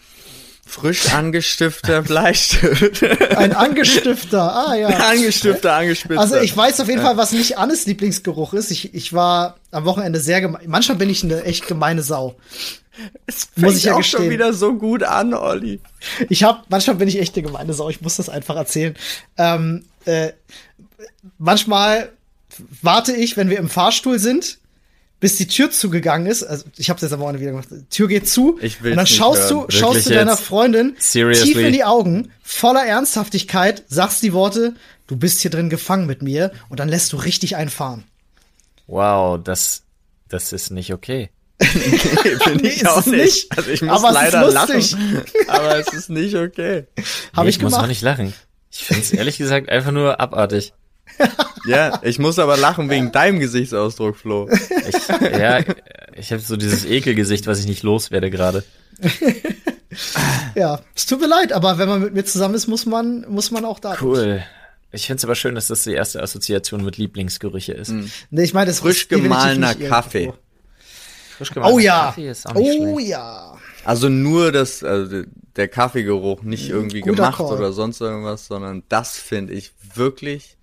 frisch 0.67 1.13
angestifter 1.13 2.01
Bleistift. 2.03 3.03
Ein 3.35 3.53
Angestifter. 3.53 4.67
Ah, 4.69 4.75
ja. 4.75 4.87
Angestifter, 4.87 5.73
angespitzt. 5.75 6.17
Also 6.19 6.37
ich 6.37 6.55
weiß 6.55 6.79
auf 6.79 6.87
jeden 6.87 7.01
Fall, 7.01 7.17
was 7.17 7.31
nicht 7.33 7.57
Annes 7.57 7.85
Lieblingsgeruch 7.85 8.53
ist. 8.53 8.71
Ich, 8.71 8.93
ich 8.95 9.13
war 9.13 9.57
am 9.71 9.85
Wochenende 9.85 10.19
sehr 10.19 10.41
gemein. 10.41 10.63
Manchmal 10.67 10.97
bin 10.97 11.09
ich 11.09 11.23
eine 11.23 11.43
echt 11.43 11.67
gemeine 11.67 12.01
Sau. 12.03 12.35
es 13.27 13.49
muss 13.55 13.75
ich 13.77 13.83
ja 13.85 13.93
auch 13.93 13.97
gestehen. 13.97 14.21
schon 14.21 14.29
wieder 14.29 14.53
so 14.53 14.73
gut 14.75 15.03
an, 15.03 15.33
Olli. 15.33 15.79
Ich 16.29 16.43
hab, 16.43 16.69
manchmal 16.69 16.95
bin 16.95 17.07
ich 17.07 17.19
echt 17.19 17.35
eine 17.35 17.43
gemeine 17.45 17.73
Sau. 17.73 17.89
Ich 17.89 18.01
muss 18.01 18.15
das 18.17 18.29
einfach 18.29 18.55
erzählen. 18.55 18.95
Ähm, 19.37 19.83
äh, 20.05 20.33
manchmal 21.37 22.09
warte 22.81 23.13
ich, 23.13 23.37
wenn 23.37 23.49
wir 23.49 23.57
im 23.57 23.69
Fahrstuhl 23.69 24.19
sind, 24.19 24.59
bis 25.19 25.37
die 25.37 25.47
Tür 25.47 25.71
zugegangen 25.71 26.27
ist. 26.27 26.43
Also 26.43 26.65
ich 26.77 26.89
habe 26.89 26.97
es 26.97 27.01
jetzt 27.01 27.11
am 27.13 27.19
Wochenende 27.19 27.41
wieder 27.41 27.51
gemacht. 27.51 27.67
Die 27.71 27.85
Tür 27.89 28.07
geht 28.07 28.29
zu 28.29 28.57
Ich 28.61 28.81
will's 28.83 28.93
und 28.93 28.97
dann 28.97 29.07
schaust 29.07 29.49
hören. 29.49 29.65
du, 29.67 29.71
schaust 29.77 30.05
du 30.05 30.13
deiner? 30.13 30.37
Freundin 30.37 30.95
Seriously? 30.99 31.53
tief 31.53 31.57
in 31.57 31.73
die 31.73 31.83
Augen, 31.83 32.31
voller 32.43 32.85
Ernsthaftigkeit, 32.85 33.83
sagst 33.87 34.21
die 34.23 34.33
Worte: 34.33 34.75
Du 35.07 35.17
bist 35.17 35.41
hier 35.41 35.51
drin 35.51 35.69
gefangen 35.69 36.05
mit 36.05 36.21
mir 36.21 36.51
und 36.69 36.79
dann 36.79 36.89
lässt 36.89 37.11
du 37.13 37.17
richtig 37.17 37.55
einfahren. 37.55 38.03
Wow, 38.87 39.39
das, 39.43 39.81
das 40.29 40.53
ist 40.53 40.69
nicht 40.71 40.93
okay. 40.93 41.29
nee, 41.61 41.67
finde 42.43 42.63
Nee, 42.63 42.67
ich 42.67 42.87
auch 42.87 43.05
nicht. 43.05 43.57
Also 43.57 43.69
ich 43.71 43.81
muss 43.81 44.03
Aber 44.03 44.11
leider 44.11 44.51
lachen. 44.51 44.83
Aber 45.47 45.79
es 45.79 45.87
ist 45.93 46.09
nicht 46.09 46.35
okay. 46.35 46.85
Habe 47.33 47.45
Nee, 47.45 47.49
ich 47.49 47.61
muss 47.61 47.73
auch 47.73 47.87
nicht 47.87 48.01
lachen. 48.01 48.33
Ich 48.77 48.83
finde 48.83 49.01
es 49.03 49.11
ehrlich 49.13 49.37
gesagt 49.37 49.69
einfach 49.69 49.91
nur 49.91 50.19
abartig. 50.19 50.73
Ja, 51.67 51.99
ich 52.03 52.19
muss 52.19 52.37
aber 52.37 52.57
lachen 52.57 52.91
wegen 52.91 53.11
deinem 53.11 53.39
Gesichtsausdruck, 53.39 54.15
Flo. 54.17 54.47
Ich, 54.51 55.07
ja, 55.31 55.61
ich 56.15 56.31
habe 56.31 56.39
so 56.39 56.57
dieses 56.57 56.85
Ekelgesicht, 56.85 57.47
was 57.47 57.59
ich 57.59 57.65
nicht 57.65 57.81
loswerde 57.81 58.29
gerade. 58.29 58.63
Ja, 60.55 60.79
es 60.95 61.07
tut 61.07 61.21
mir 61.21 61.27
leid, 61.27 61.53
aber 61.53 61.79
wenn 61.79 61.89
man 61.89 62.01
mit 62.01 62.13
mir 62.13 62.23
zusammen 62.23 62.53
ist, 62.53 62.67
muss 62.67 62.85
man, 62.85 63.25
muss 63.29 63.49
man 63.49 63.65
auch 63.65 63.79
da. 63.79 63.97
Cool. 63.99 64.43
Ich 64.91 65.07
finde 65.07 65.17
es 65.17 65.23
aber 65.23 65.33
schön, 65.33 65.55
dass 65.55 65.67
das 65.67 65.83
die 65.83 65.93
erste 65.93 66.21
Assoziation 66.21 66.83
mit 66.83 66.97
Lieblingsgerüche 66.97 67.73
ist. 67.73 67.91
Nee, 68.29 68.43
ich 68.43 68.53
meine, 68.53 68.67
das 68.67 68.81
Frisch 68.81 69.07
gemahlener 69.07 69.73
Kaffee. 69.73 70.33
Frisch 71.37 71.49
Oh 71.51 71.53
gemahlener 71.55 71.81
ja. 71.81 72.05
Kaffee 72.05 72.29
ist 72.29 72.45
auch 72.47 72.53
nicht 72.53 72.79
Oh 72.79 72.93
schlecht. 72.93 73.09
ja. 73.09 73.57
Also 73.83 74.09
nur 74.09 74.51
das, 74.51 74.83
also 74.83 75.23
der 75.55 75.67
Kaffeegeruch, 75.67 76.43
nicht 76.43 76.69
irgendwie 76.69 77.01
Guter 77.01 77.15
gemacht 77.15 77.37
Call. 77.37 77.57
oder 77.57 77.71
sonst 77.73 78.01
irgendwas, 78.01 78.47
sondern 78.47 78.83
das 78.89 79.17
finde 79.17 79.53
ich 79.53 79.71
wirklich 79.95 80.57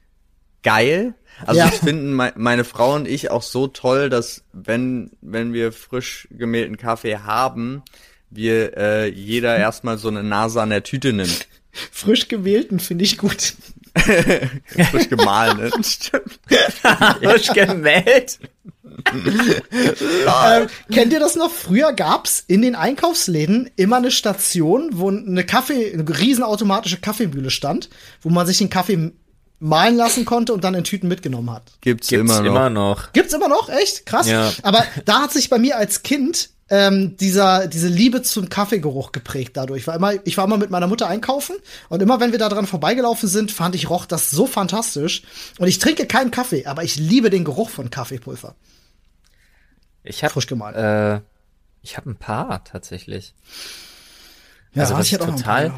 geil. 0.62 1.14
Also 1.46 1.60
Ja. 1.60 1.68
ich 1.68 1.74
finden 1.74 2.14
me 2.14 2.32
meine 2.36 2.64
Frau 2.64 2.94
und 2.94 3.08
ich 3.08 3.30
auch 3.30 3.42
so 3.42 3.66
toll, 3.68 4.10
dass 4.10 4.44
wenn 4.52 5.10
wenn 5.20 5.52
wir 5.52 5.72
frisch 5.72 6.28
gemählten 6.30 6.76
Kaffee 6.76 7.18
haben, 7.18 7.82
wir 8.30 8.76
äh, 8.76 9.08
jeder 9.08 9.56
erstmal 9.58 9.98
so 9.98 10.08
eine 10.08 10.22
Nase 10.22 10.60
an 10.60 10.70
der 10.70 10.82
Tüte 10.82 11.12
nimmt. 11.12 11.48
Frisch 11.90 12.28
gewählten 12.28 12.78
finde 12.80 13.04
ich 13.04 13.16
gut. 13.16 13.54
Frisch 14.90 15.08
gemahlen. 15.08 15.70
Stimmt. 15.84 16.40
Frisch 17.22 17.52
gemäht? 17.52 18.38
Ähm, 19.12 20.68
kennt 20.90 21.12
ihr 21.12 21.20
das 21.20 21.36
noch? 21.36 21.50
Früher 21.50 21.92
gab's 21.92 22.44
in 22.46 22.62
den 22.62 22.74
Einkaufsläden 22.74 23.70
immer 23.76 23.96
eine 23.96 24.10
Station, 24.10 24.90
wo 24.92 25.08
eine 25.10 25.44
Kaffee, 25.44 25.92
eine 25.92 26.06
riesenautomatische 26.08 26.98
Kaffeemühle 26.98 27.50
stand, 27.50 27.90
wo 28.20 28.30
man 28.30 28.46
sich 28.46 28.58
den 28.58 28.70
Kaffee 28.70 29.12
mahlen 29.58 29.96
lassen 29.96 30.24
konnte 30.24 30.52
und 30.52 30.64
dann 30.64 30.74
in 30.74 30.84
Tüten 30.84 31.08
mitgenommen 31.08 31.50
hat. 31.50 31.72
Gibt's, 31.80 32.08
Gibt's 32.08 32.32
immer 32.32 32.40
noch. 32.40 32.46
immer 32.50 32.70
noch. 32.70 33.12
Gibt's 33.12 33.32
immer 33.32 33.48
noch? 33.48 33.68
Echt? 33.68 34.06
Krass. 34.06 34.28
Ja. 34.28 34.52
Aber 34.62 34.84
da 35.04 35.22
hat 35.22 35.32
sich 35.32 35.48
bei 35.50 35.58
mir 35.58 35.76
als 35.76 36.02
Kind 36.02 36.50
ähm, 36.72 37.18
dieser, 37.18 37.68
diese 37.68 37.88
Liebe 37.88 38.22
zum 38.22 38.48
Kaffeegeruch 38.48 39.12
geprägt 39.12 39.58
dadurch. 39.58 39.82
Ich 39.82 39.86
war, 39.86 39.94
immer, 39.94 40.14
ich 40.24 40.38
war 40.38 40.46
immer 40.46 40.56
mit 40.56 40.70
meiner 40.70 40.86
Mutter 40.86 41.06
einkaufen 41.06 41.54
und 41.90 42.00
immer 42.00 42.18
wenn 42.18 42.32
wir 42.32 42.38
da 42.38 42.48
dran 42.48 42.66
vorbeigelaufen 42.66 43.28
sind, 43.28 43.52
fand 43.52 43.74
ich, 43.74 43.90
roch 43.90 44.06
das 44.06 44.30
so 44.30 44.46
fantastisch. 44.46 45.22
Und 45.58 45.68
ich 45.68 45.78
trinke 45.78 46.06
keinen 46.06 46.30
Kaffee, 46.30 46.64
aber 46.64 46.82
ich 46.82 46.96
liebe 46.96 47.28
den 47.28 47.44
Geruch 47.44 47.68
von 47.68 47.90
Kaffeepulver. 47.90 48.54
Ich 50.02 50.24
habe 50.24 50.32
Frisch 50.32 50.46
gemahlen. 50.46 50.74
Äh, 50.74 51.20
ich 51.82 51.98
habe 51.98 52.08
ein 52.08 52.16
paar 52.16 52.64
tatsächlich. 52.64 53.34
Ja, 54.72 54.84
also 54.84 54.94
was 54.94 55.08
ich 55.08 55.12
ich 55.12 55.18
total, 55.18 55.74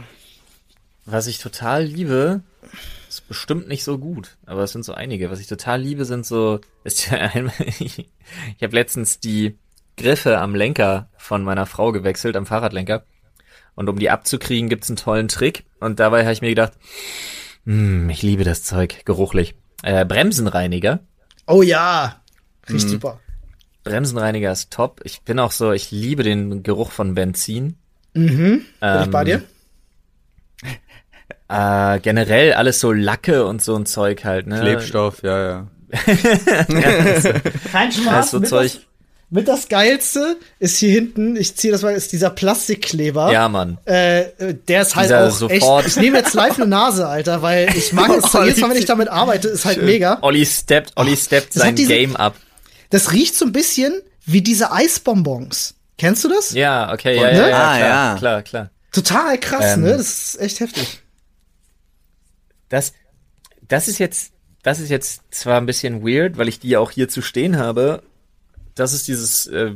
was 1.06 1.26
ich 1.26 1.38
total 1.40 1.82
liebe, 1.82 2.42
ist 3.08 3.26
bestimmt 3.26 3.66
nicht 3.66 3.82
so 3.82 3.98
gut, 3.98 4.36
aber 4.46 4.62
es 4.62 4.70
sind 4.70 4.84
so 4.84 4.94
einige. 4.94 5.28
Was 5.28 5.40
ich 5.40 5.48
total 5.48 5.82
liebe, 5.82 6.04
sind 6.04 6.24
so, 6.24 6.60
ist 6.84 7.10
ja 7.10 7.18
einmal, 7.18 7.52
ich 7.80 8.06
habe 8.62 8.76
letztens 8.76 9.18
die 9.18 9.58
Griffe 9.96 10.38
am 10.38 10.54
Lenker 10.54 11.08
von 11.16 11.42
meiner 11.42 11.66
Frau 11.66 11.92
gewechselt, 11.92 12.36
am 12.36 12.46
Fahrradlenker. 12.46 13.04
Und 13.74 13.88
um 13.88 13.98
die 13.98 14.10
abzukriegen, 14.10 14.68
gibt's 14.68 14.88
einen 14.88 14.96
tollen 14.96 15.28
Trick. 15.28 15.64
Und 15.80 16.00
dabei 16.00 16.22
habe 16.22 16.32
ich 16.32 16.40
mir 16.42 16.48
gedacht, 16.50 16.72
hm, 17.64 18.08
ich 18.10 18.22
liebe 18.22 18.44
das 18.44 18.62
Zeug, 18.62 19.04
geruchlich. 19.04 19.54
Äh, 19.82 20.04
Bremsenreiniger. 20.04 21.00
Oh 21.46 21.62
ja, 21.62 22.20
riecht 22.68 22.88
super. 22.88 23.20
Bremsenreiniger 23.82 24.50
ist 24.52 24.70
top. 24.72 25.00
Ich 25.04 25.22
bin 25.22 25.38
auch 25.38 25.52
so, 25.52 25.72
ich 25.72 25.90
liebe 25.90 26.22
den 26.22 26.62
Geruch 26.62 26.90
von 26.90 27.14
Benzin. 27.14 27.76
Bin 28.14 28.64
ich 28.80 29.10
bei 29.10 29.20
Ähm, 29.20 29.24
dir? 29.26 29.42
Äh, 31.46 32.00
generell 32.00 32.54
alles 32.54 32.80
so 32.80 32.90
Lacke 32.90 33.44
und 33.44 33.62
so 33.62 33.76
ein 33.76 33.84
Zeug 33.84 34.24
halt, 34.24 34.46
ne? 34.46 34.60
Klebstoff, 34.60 35.22
ja, 35.22 35.46
ja. 35.46 35.66
Kein 37.70 37.90
Das 37.90 37.96
Spaß. 37.96 38.24
ist 38.24 38.30
so 38.30 38.40
Zeug. 38.40 38.80
Das, 39.34 39.40
mit 39.40 39.48
das 39.48 39.68
Geilste 39.68 40.36
ist 40.58 40.76
hier 40.78 40.90
hinten, 40.92 41.36
ich 41.36 41.56
ziehe 41.56 41.72
das 41.72 41.82
mal, 41.82 41.94
ist 41.94 42.12
dieser 42.12 42.30
Plastikkleber. 42.30 43.32
Ja, 43.32 43.48
Mann. 43.48 43.78
Äh, 43.84 44.26
der 44.68 44.82
ist 44.82 44.94
halt 44.96 45.06
Dieser 45.06 45.26
auch 45.28 45.30
sofort- 45.30 45.84
echt. 45.86 45.96
Ich 45.96 46.02
nehme 46.02 46.18
jetzt 46.18 46.34
live 46.34 46.56
eine 46.56 46.66
Nase, 46.66 47.06
Alter, 47.08 47.42
weil 47.42 47.68
ich 47.76 47.92
mag 47.92 48.10
es. 48.10 48.24
Oh, 48.34 48.42
jedes 48.42 48.60
Mal, 48.60 48.70
wenn 48.70 48.76
ich 48.78 48.84
damit 48.86 49.08
arbeite, 49.08 49.48
ist 49.48 49.64
halt 49.64 49.82
mega. 49.82 50.18
Olli 50.22 50.44
steppt, 50.46 50.92
Olli 50.96 51.16
steppt 51.16 51.54
das 51.56 51.62
sein 51.62 51.74
diese- 51.76 51.88
Game 51.92 52.16
up. 52.16 52.34
Das 52.90 53.12
riecht 53.12 53.34
so 53.34 53.44
ein 53.44 53.52
bisschen 53.52 53.92
wie 54.24 54.40
diese 54.42 54.70
Eisbonbons. 54.72 55.74
Kennst 55.98 56.24
du 56.24 56.28
das? 56.28 56.52
Ja, 56.52 56.92
okay, 56.92 57.16
ja, 57.16 57.22
Ne? 57.32 57.38
ja, 57.38 57.48
ja, 57.48 57.56
Ah, 57.56 57.76
klar, 57.76 57.88
ja. 57.88 58.16
klar, 58.18 58.42
klar. 58.42 58.70
Total 58.92 59.38
krass, 59.38 59.74
Ähm. 59.74 59.82
ne? 59.82 59.96
Das 59.96 60.00
ist 60.34 60.40
echt 60.40 60.60
heftig. 60.60 61.00
Das, 62.68 62.92
das 63.68 63.88
ist 63.88 63.98
jetzt, 63.98 64.32
das 64.62 64.80
ist 64.80 64.90
jetzt 64.90 65.22
zwar 65.30 65.58
ein 65.60 65.66
bisschen 65.66 66.02
weird, 66.06 66.38
weil 66.38 66.48
ich 66.48 66.60
die 66.60 66.76
auch 66.76 66.90
hier 66.90 67.08
zu 67.08 67.22
stehen 67.22 67.56
habe. 67.58 68.02
Das 68.74 68.92
ist 68.92 69.06
dieses, 69.08 69.46
äh, 69.46 69.72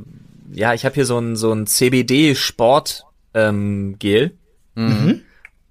ja, 0.53 0.75
ich 0.75 0.85
habe 0.85 0.95
hier 0.95 1.07
so 1.07 1.19
ein 1.19 1.37
so 1.37 1.53
ein 1.53 1.67
CBD 1.67 2.35
Sport 2.35 3.05
ähm, 3.35 3.97
Gel. 3.99 4.33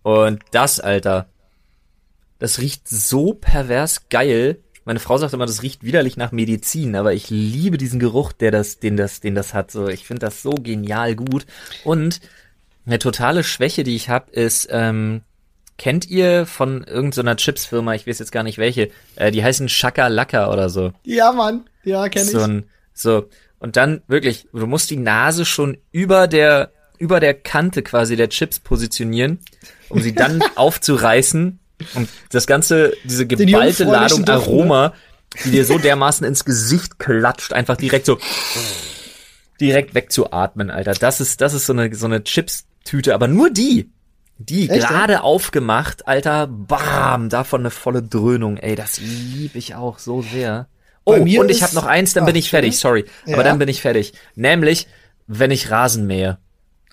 Und 0.04 0.42
das, 0.52 0.80
Alter, 0.80 1.28
das 2.40 2.60
riecht 2.60 2.88
so 2.88 3.34
pervers 3.34 4.10
geil. 4.10 4.60
Meine 4.86 5.00
Frau 5.00 5.18
sagt 5.18 5.34
immer, 5.34 5.46
das 5.46 5.64
riecht 5.64 5.84
widerlich 5.84 6.16
nach 6.16 6.32
Medizin, 6.32 6.96
aber 6.96 7.14
ich 7.14 7.30
liebe 7.30 7.78
diesen 7.78 8.00
Geruch, 8.00 8.32
der 8.32 8.52
das, 8.52 8.80
den 8.80 8.96
das, 8.96 9.20
den 9.20 9.36
das 9.36 9.54
hat. 9.54 9.72
So, 9.72 9.88
ich 9.90 10.06
finde 10.06 10.26
das 10.26 10.42
so 10.42 10.52
genial 10.52 11.16
gut. 11.16 11.46
Und 11.84 12.22
eine 12.86 13.00
totale 13.00 13.44
Schwäche, 13.44 13.84
die 13.84 13.96
ich 13.98 14.08
habe, 14.10 14.32
ist, 14.32 14.70
ähm, 14.72 15.22
kennt 15.78 16.10
ihr 16.10 16.46
von 16.46 16.84
irgendeiner 16.86 17.36
Chipsfirma, 17.36 17.96
ich 17.96 18.08
weiß 18.08 18.20
jetzt 18.20 18.32
gar 18.32 18.44
nicht 18.44 18.58
welche, 18.58 18.90
äh, 19.18 19.32
die 19.32 19.44
heißen 19.44 19.68
Shaka 19.68 20.08
Laka 20.08 20.52
oder 20.52 20.70
so. 20.70 20.94
Ja, 21.04 21.34
Mann. 21.34 21.70
Ja, 21.84 22.08
kenn 22.08 22.26
So 22.26 22.38
ich. 22.40 22.44
ein, 22.46 22.64
so. 23.00 23.30
Und 23.60 23.76
dann 23.76 24.02
wirklich, 24.08 24.48
du 24.54 24.68
musst 24.68 24.90
die 24.90 24.98
Nase 24.98 25.46
schon 25.46 25.78
über 25.92 26.28
der, 26.28 26.72
über 27.00 27.20
der 27.20 27.34
Kante 27.34 27.82
quasi 27.82 28.16
der 28.16 28.30
Chips 28.30 28.60
positionieren, 28.60 29.40
um 29.90 30.02
sie 30.02 30.14
dann 30.14 30.44
aufzureißen 30.56 31.60
und 31.94 32.10
das 32.32 32.48
ganze, 32.48 32.94
diese 33.04 33.28
geballte 33.28 33.84
Ladung 33.84 34.26
Duft, 34.26 34.28
ne? 34.28 34.34
Aroma, 34.34 34.94
die 35.44 35.52
dir 35.52 35.66
so 35.66 35.78
dermaßen 35.78 36.26
ins 36.26 36.46
Gesicht 36.46 37.00
klatscht, 37.00 37.54
einfach 37.54 37.78
direkt 37.78 38.06
so, 38.06 38.18
direkt 39.60 39.94
wegzuatmen, 39.94 40.72
Alter. 40.72 40.94
Das 40.94 41.22
ist, 41.22 41.42
das 41.42 41.54
ist 41.54 41.66
so 41.66 41.74
eine, 41.74 41.94
so 41.94 42.06
eine 42.06 42.24
Chips-Tüte, 42.24 43.14
aber 43.14 43.28
nur 43.28 43.50
die. 43.50 43.92
Die 44.40 44.70
Echt, 44.70 44.88
gerade 44.88 45.24
aufgemacht, 45.24 46.08
Alter, 46.08 46.46
bam, 46.46 47.30
davon 47.30 47.62
eine 47.62 47.72
volle 47.72 48.04
Dröhnung, 48.04 48.58
ey, 48.58 48.76
das 48.76 49.00
liebe 49.00 49.58
ich 49.58 49.74
auch 49.74 49.98
so 49.98 50.22
sehr. 50.22 50.68
Oh, 51.08 51.14
und 51.42 51.50
ich 51.50 51.64
habe 51.64 51.74
noch 51.76 51.86
eins, 51.86 52.14
dann 52.14 52.24
Ah, 52.24 52.28
bin 52.28 52.36
ich 52.36 52.50
fertig, 52.50 52.78
sorry. 52.78 53.06
Ja. 53.26 53.36
Aber 53.36 53.44
dann 53.44 53.58
bin 53.60 53.70
ich 53.70 53.82
fertig. 53.82 54.14
Nämlich, 54.36 54.88
wenn 55.28 55.52
ich 55.52 55.72
Rasen 55.72 56.06
mähe. 56.06 56.38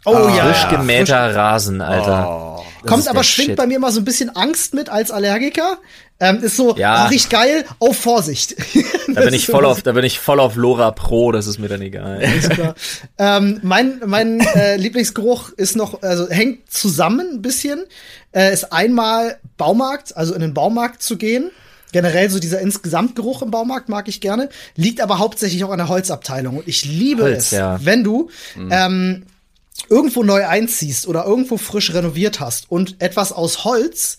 Oh 0.04 0.12
ja. 0.36 0.44
Frisch 0.52 0.68
gemähter 0.68 1.34
Rasen, 1.34 1.80
Alter. 1.80 2.58
Oh. 2.60 2.64
Kommt 2.86 3.08
aber 3.08 3.24
schwingt 3.24 3.48
Shit. 3.48 3.56
bei 3.56 3.66
mir 3.66 3.76
immer 3.76 3.90
so 3.90 4.00
ein 4.00 4.04
bisschen 4.04 4.36
Angst 4.36 4.74
mit 4.74 4.90
als 4.90 5.10
Allergiker. 5.10 5.78
Ähm, 6.20 6.42
ist 6.42 6.56
so, 6.56 6.76
Ja. 6.76 6.94
ah, 6.94 7.06
riecht 7.06 7.30
geil, 7.30 7.64
auf 7.78 7.96
Vorsicht. 7.96 8.54
Da 9.14 9.20
bin 9.22 9.34
ich 9.34 9.46
voll 9.46 9.64
auf, 9.64 9.82
da 9.82 9.92
bin 9.92 10.04
ich 10.04 10.18
voll 10.18 10.40
auf 10.40 10.56
Lora 10.56 10.90
Pro, 10.90 11.30
das 11.30 11.46
ist 11.46 11.58
mir 11.58 11.68
dann 11.68 11.80
egal. 11.82 12.20
Ähm, 13.18 13.60
mein 13.62 14.00
mein 14.06 14.40
äh, 14.40 14.76
Lieblingsgeruch 14.78 15.50
ist 15.50 15.76
noch, 15.76 16.02
also 16.02 16.28
hängt 16.28 16.70
zusammen 16.70 17.26
ein 17.34 17.42
bisschen. 17.42 17.84
Äh, 18.32 18.52
ist 18.52 18.72
einmal 18.72 19.38
Baumarkt, 19.56 20.16
also 20.16 20.34
in 20.34 20.40
den 20.40 20.52
Baumarkt 20.54 21.02
zu 21.02 21.16
gehen. 21.16 21.50
Generell 21.94 22.28
so 22.28 22.40
dieser 22.40 22.60
Insgesamtgeruch 22.60 23.42
im 23.42 23.52
Baumarkt 23.52 23.88
mag 23.88 24.08
ich 24.08 24.20
gerne. 24.20 24.48
Liegt 24.74 25.00
aber 25.00 25.20
hauptsächlich 25.20 25.62
auch 25.62 25.70
an 25.70 25.78
der 25.78 25.86
Holzabteilung. 25.86 26.56
Und 26.56 26.66
ich 26.66 26.84
liebe 26.84 27.22
Holz, 27.22 27.44
es, 27.44 27.50
ja. 27.52 27.78
wenn 27.84 28.02
du 28.02 28.30
ähm, 28.68 29.26
irgendwo 29.88 30.24
neu 30.24 30.44
einziehst 30.44 31.06
oder 31.06 31.24
irgendwo 31.24 31.56
frisch 31.56 31.94
renoviert 31.94 32.40
hast 32.40 32.68
und 32.68 32.96
etwas 33.00 33.30
aus 33.30 33.62
Holz 33.62 34.18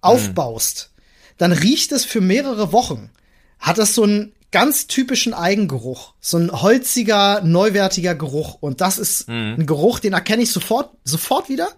aufbaust, 0.00 0.90
dann 1.38 1.52
riecht 1.52 1.92
es 1.92 2.04
für 2.04 2.20
mehrere 2.20 2.72
Wochen. 2.72 3.10
Hat 3.60 3.78
das 3.78 3.94
so 3.94 4.02
einen 4.02 4.32
ganz 4.50 4.88
typischen 4.88 5.32
Eigengeruch, 5.32 6.14
so 6.18 6.38
ein 6.38 6.50
holziger, 6.50 7.40
neuwertiger 7.42 8.16
Geruch. 8.16 8.56
Und 8.58 8.80
das 8.80 8.98
ist 8.98 9.28
ein 9.28 9.64
Geruch, 9.64 10.00
den 10.00 10.14
erkenne 10.14 10.42
ich 10.42 10.50
sofort, 10.50 10.90
sofort 11.04 11.48
wieder. 11.48 11.68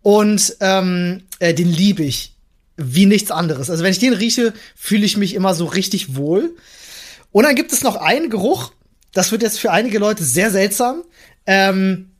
Und 0.00 0.56
ähm, 0.60 1.24
äh, 1.40 1.52
den 1.52 1.70
liebe 1.70 2.04
ich 2.04 2.37
wie 2.78 3.06
nichts 3.06 3.30
anderes. 3.30 3.68
Also 3.68 3.84
wenn 3.84 3.90
ich 3.90 3.98
den 3.98 4.14
rieche, 4.14 4.54
fühle 4.74 5.04
ich 5.04 5.16
mich 5.16 5.34
immer 5.34 5.54
so 5.54 5.66
richtig 5.66 6.16
wohl. 6.16 6.54
Und 7.32 7.44
dann 7.44 7.56
gibt 7.56 7.72
es 7.72 7.82
noch 7.82 7.96
einen 7.96 8.30
Geruch, 8.30 8.72
das 9.12 9.32
wird 9.32 9.42
jetzt 9.42 9.58
für 9.58 9.70
einige 9.72 9.98
Leute 9.98 10.24
sehr 10.24 10.50
seltsam. 10.50 11.02
Ähm, 11.44 12.12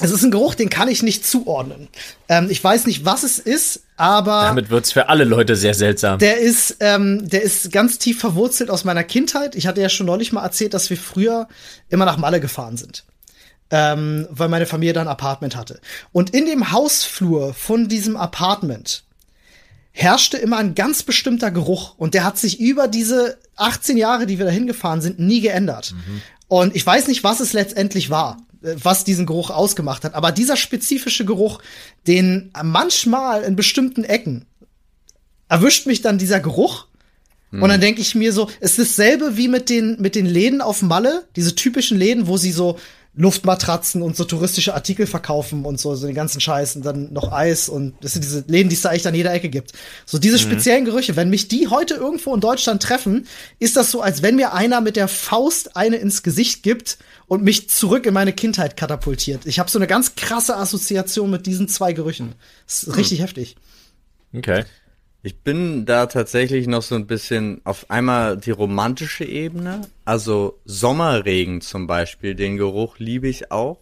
es 0.00 0.10
ist 0.10 0.24
ein 0.24 0.30
Geruch, 0.30 0.54
den 0.54 0.70
kann 0.70 0.88
ich 0.88 1.02
nicht 1.02 1.24
zuordnen. 1.24 1.88
Ähm, 2.28 2.48
ich 2.50 2.62
weiß 2.62 2.86
nicht, 2.86 3.04
was 3.04 3.22
es 3.22 3.38
ist, 3.38 3.84
aber 3.96 4.42
Damit 4.42 4.68
wird's 4.68 4.92
für 4.92 5.08
alle 5.08 5.24
Leute 5.24 5.54
sehr 5.54 5.74
seltsam. 5.74 6.18
der 6.18 6.38
ist, 6.38 6.76
ähm, 6.80 7.28
der 7.28 7.42
ist 7.42 7.70
ganz 7.70 7.98
tief 7.98 8.18
verwurzelt 8.18 8.70
aus 8.70 8.84
meiner 8.84 9.04
Kindheit. 9.04 9.54
Ich 9.54 9.66
hatte 9.66 9.80
ja 9.80 9.88
schon 9.88 10.06
neulich 10.06 10.32
mal 10.32 10.42
erzählt, 10.42 10.74
dass 10.74 10.90
wir 10.90 10.96
früher 10.96 11.48
immer 11.88 12.04
nach 12.04 12.16
Malle 12.16 12.40
gefahren 12.40 12.76
sind. 12.76 13.04
Ähm, 13.70 14.26
weil 14.30 14.48
meine 14.48 14.66
Familie 14.66 14.92
da 14.92 15.00
ein 15.00 15.08
Apartment 15.08 15.56
hatte. 15.56 15.80
Und 16.12 16.30
in 16.30 16.44
dem 16.44 16.72
Hausflur 16.72 17.54
von 17.54 17.88
diesem 17.88 18.16
Apartment 18.16 19.04
herrschte 19.96 20.36
immer 20.36 20.58
ein 20.58 20.74
ganz 20.74 21.04
bestimmter 21.04 21.52
Geruch. 21.52 21.94
Und 21.96 22.14
der 22.14 22.24
hat 22.24 22.36
sich 22.36 22.60
über 22.60 22.88
diese 22.88 23.38
18 23.56 23.96
Jahre, 23.96 24.26
die 24.26 24.38
wir 24.38 24.44
da 24.44 24.50
hingefahren 24.50 25.00
sind, 25.00 25.20
nie 25.20 25.40
geändert. 25.40 25.94
Und 26.48 26.74
ich 26.74 26.84
weiß 26.84 27.06
nicht, 27.06 27.22
was 27.22 27.38
es 27.38 27.52
letztendlich 27.52 28.10
war, 28.10 28.38
äh, 28.62 28.74
was 28.82 29.04
diesen 29.04 29.24
Geruch 29.24 29.50
ausgemacht 29.50 30.04
hat. 30.04 30.14
Aber 30.14 30.32
dieser 30.32 30.56
spezifische 30.56 31.24
Geruch, 31.24 31.60
den 32.08 32.50
manchmal 32.62 33.44
in 33.44 33.54
bestimmten 33.54 34.04
Ecken 34.04 34.44
erwischt 35.48 35.86
mich 35.86 36.02
dann 36.02 36.18
dieser 36.18 36.40
Geruch. 36.40 36.86
Und 37.52 37.68
dann 37.68 37.80
denke 37.80 38.00
ich 38.00 38.16
mir 38.16 38.32
so, 38.32 38.50
es 38.58 38.80
ist 38.80 38.98
dasselbe 38.98 39.36
wie 39.36 39.46
mit 39.46 39.70
den, 39.70 40.00
mit 40.00 40.16
den 40.16 40.26
Läden 40.26 40.60
auf 40.60 40.82
Malle, 40.82 41.28
diese 41.36 41.54
typischen 41.54 41.96
Läden, 41.96 42.26
wo 42.26 42.36
sie 42.36 42.50
so 42.50 42.80
Luftmatratzen 43.16 44.02
und 44.02 44.16
so 44.16 44.24
touristische 44.24 44.74
Artikel 44.74 45.06
verkaufen 45.06 45.64
und 45.64 45.78
so, 45.78 45.94
so 45.94 46.06
den 46.06 46.16
ganzen 46.16 46.40
Scheiß 46.40 46.74
und 46.74 46.84
dann 46.84 47.12
noch 47.12 47.30
Eis 47.30 47.68
und 47.68 47.94
das 48.00 48.14
sind 48.14 48.24
diese 48.24 48.44
Läden, 48.48 48.68
die 48.68 48.74
es 48.74 48.82
da 48.82 48.92
echt 48.92 49.06
an 49.06 49.14
jeder 49.14 49.32
Ecke 49.32 49.48
gibt. 49.48 49.72
So 50.04 50.18
diese 50.18 50.38
speziellen 50.38 50.84
Gerüche, 50.84 51.14
wenn 51.14 51.30
mich 51.30 51.46
die 51.46 51.68
heute 51.68 51.94
irgendwo 51.94 52.34
in 52.34 52.40
Deutschland 52.40 52.82
treffen, 52.82 53.26
ist 53.60 53.76
das 53.76 53.92
so, 53.92 54.02
als 54.02 54.22
wenn 54.22 54.34
mir 54.34 54.52
einer 54.52 54.80
mit 54.80 54.96
der 54.96 55.06
Faust 55.06 55.76
eine 55.76 55.96
ins 55.96 56.24
Gesicht 56.24 56.64
gibt 56.64 56.98
und 57.26 57.44
mich 57.44 57.70
zurück 57.70 58.06
in 58.06 58.14
meine 58.14 58.32
Kindheit 58.32 58.76
katapultiert. 58.76 59.46
Ich 59.46 59.60
habe 59.60 59.70
so 59.70 59.78
eine 59.78 59.86
ganz 59.86 60.16
krasse 60.16 60.56
Assoziation 60.56 61.30
mit 61.30 61.46
diesen 61.46 61.68
zwei 61.68 61.92
Gerüchen. 61.92 62.34
Das 62.66 62.82
ist 62.82 62.96
richtig 62.96 63.20
heftig. 63.20 63.56
Okay. 64.36 64.64
Ich 65.26 65.38
bin 65.38 65.86
da 65.86 66.04
tatsächlich 66.04 66.66
noch 66.66 66.82
so 66.82 66.94
ein 66.96 67.06
bisschen 67.06 67.62
auf 67.64 67.86
einmal 67.90 68.36
die 68.36 68.50
romantische 68.50 69.24
Ebene. 69.24 69.80
Also 70.04 70.58
Sommerregen 70.66 71.62
zum 71.62 71.86
Beispiel, 71.86 72.34
den 72.34 72.58
Geruch 72.58 72.98
liebe 72.98 73.26
ich 73.26 73.50
auch. 73.50 73.78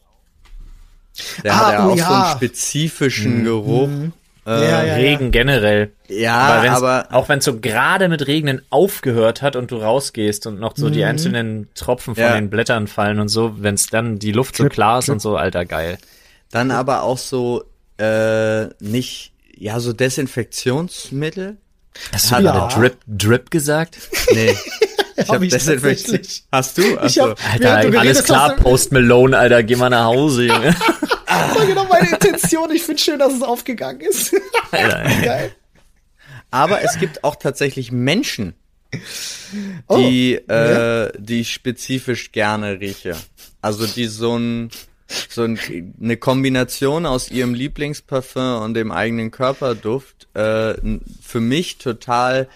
Der 1.42 1.52
Ah, 1.52 1.56
hat 1.66 1.72
ja 1.72 1.86
oh 1.86 1.90
auch 1.90 1.96
so 1.96 1.98
ja. 1.98 2.22
einen 2.22 2.36
spezifischen 2.36 3.42
Geruch. 3.44 3.88
Ja, 4.46 4.84
ja, 4.84 4.94
Regen 4.94 5.30
generell. 5.32 5.92
Ja, 6.08 6.62
aber, 6.70 7.08
auch 7.10 7.28
wenn 7.28 7.40
es 7.40 7.44
so 7.44 7.58
gerade 7.60 8.08
mit 8.08 8.26
Regnen 8.28 8.62
aufgehört 8.70 9.42
hat 9.42 9.54
und 9.56 9.70
du 9.72 9.76
rausgehst 9.76 10.46
und 10.46 10.58
noch 10.60 10.76
so 10.76 10.90
die 10.90 11.04
einzelnen 11.04 11.68
Tropfen 11.74 12.14
von 12.14 12.22
Ja. 12.24 12.34
den 12.34 12.50
Blättern 12.50 12.86
fallen 12.86 13.18
und 13.20 13.28
so, 13.28 13.54
wenn 13.62 13.74
es 13.74 13.86
dann 13.88 14.18
die 14.20 14.32
Luft 14.32 14.56
so 14.56 14.68
klar 14.68 15.00
ist 15.00 15.10
und 15.10 15.20
so, 15.20 15.36
alter 15.36 15.64
geil. 15.64 15.98
dann 16.50 16.70
aber 16.70 17.02
auch 17.02 17.18
so 17.18 17.64
äh, 17.98 18.66
nicht, 18.80 19.31
ja, 19.56 19.80
so 19.80 19.92
Desinfektionsmittel. 19.92 21.56
Hast 22.12 22.30
du 22.30 22.34
Ja. 22.36 22.40
gerade 22.40 22.74
Drip 22.74 22.96
Drip 23.06 23.50
gesagt? 23.50 23.98
Nee. 24.32 24.56
Ich 25.16 25.28
Hab 25.28 25.34
habe 25.36 25.46
ich 25.46 25.52
Desinfektion. 25.52 26.20
Hast 26.50 26.78
du? 26.78 26.82
Ich 27.04 27.18
hab, 27.18 27.38
Alter, 27.52 27.80
geredet 27.82 27.96
alles 27.96 28.18
hast, 28.18 28.24
klar, 28.24 28.56
Post 28.56 28.92
Malone, 28.92 29.36
Alter, 29.38 29.62
geh 29.62 29.76
mal 29.76 29.90
nach 29.90 30.06
Hause, 30.06 30.46
Junge. 30.46 30.74
Das 31.26 31.54
war 31.58 31.66
genau 31.66 31.84
meine 31.86 32.10
Intention. 32.10 32.70
Ich 32.72 32.82
finde 32.82 33.00
schön, 33.02 33.18
dass 33.18 33.32
es 33.32 33.42
aufgegangen 33.42 34.00
ist. 34.02 34.34
Alter. 34.70 35.02
Geil. 35.24 35.52
Aber 36.50 36.82
es 36.82 36.98
gibt 36.98 37.24
auch 37.24 37.36
tatsächlich 37.36 37.90
Menschen, 37.90 38.54
Oh, 39.88 39.96
die, 39.96 40.38
ja. 40.48 41.04
äh, 41.06 41.12
die 41.18 41.40
ich 41.40 41.52
spezifisch 41.52 42.32
gerne 42.32 42.78
rieche. 42.80 43.16
Also 43.62 43.86
die 43.86 44.06
so 44.06 44.36
ein, 44.38 44.70
so 45.28 45.42
ein, 45.42 45.58
eine 46.00 46.16
Kombination 46.16 47.06
aus 47.06 47.30
ihrem 47.30 47.54
Lieblingsparfum 47.54 48.62
und 48.62 48.74
dem 48.74 48.90
eigenen 48.92 49.30
Körperduft 49.30 50.28
äh, 50.34 50.74
für 51.22 51.40
mich 51.40 51.78
total 51.78 52.48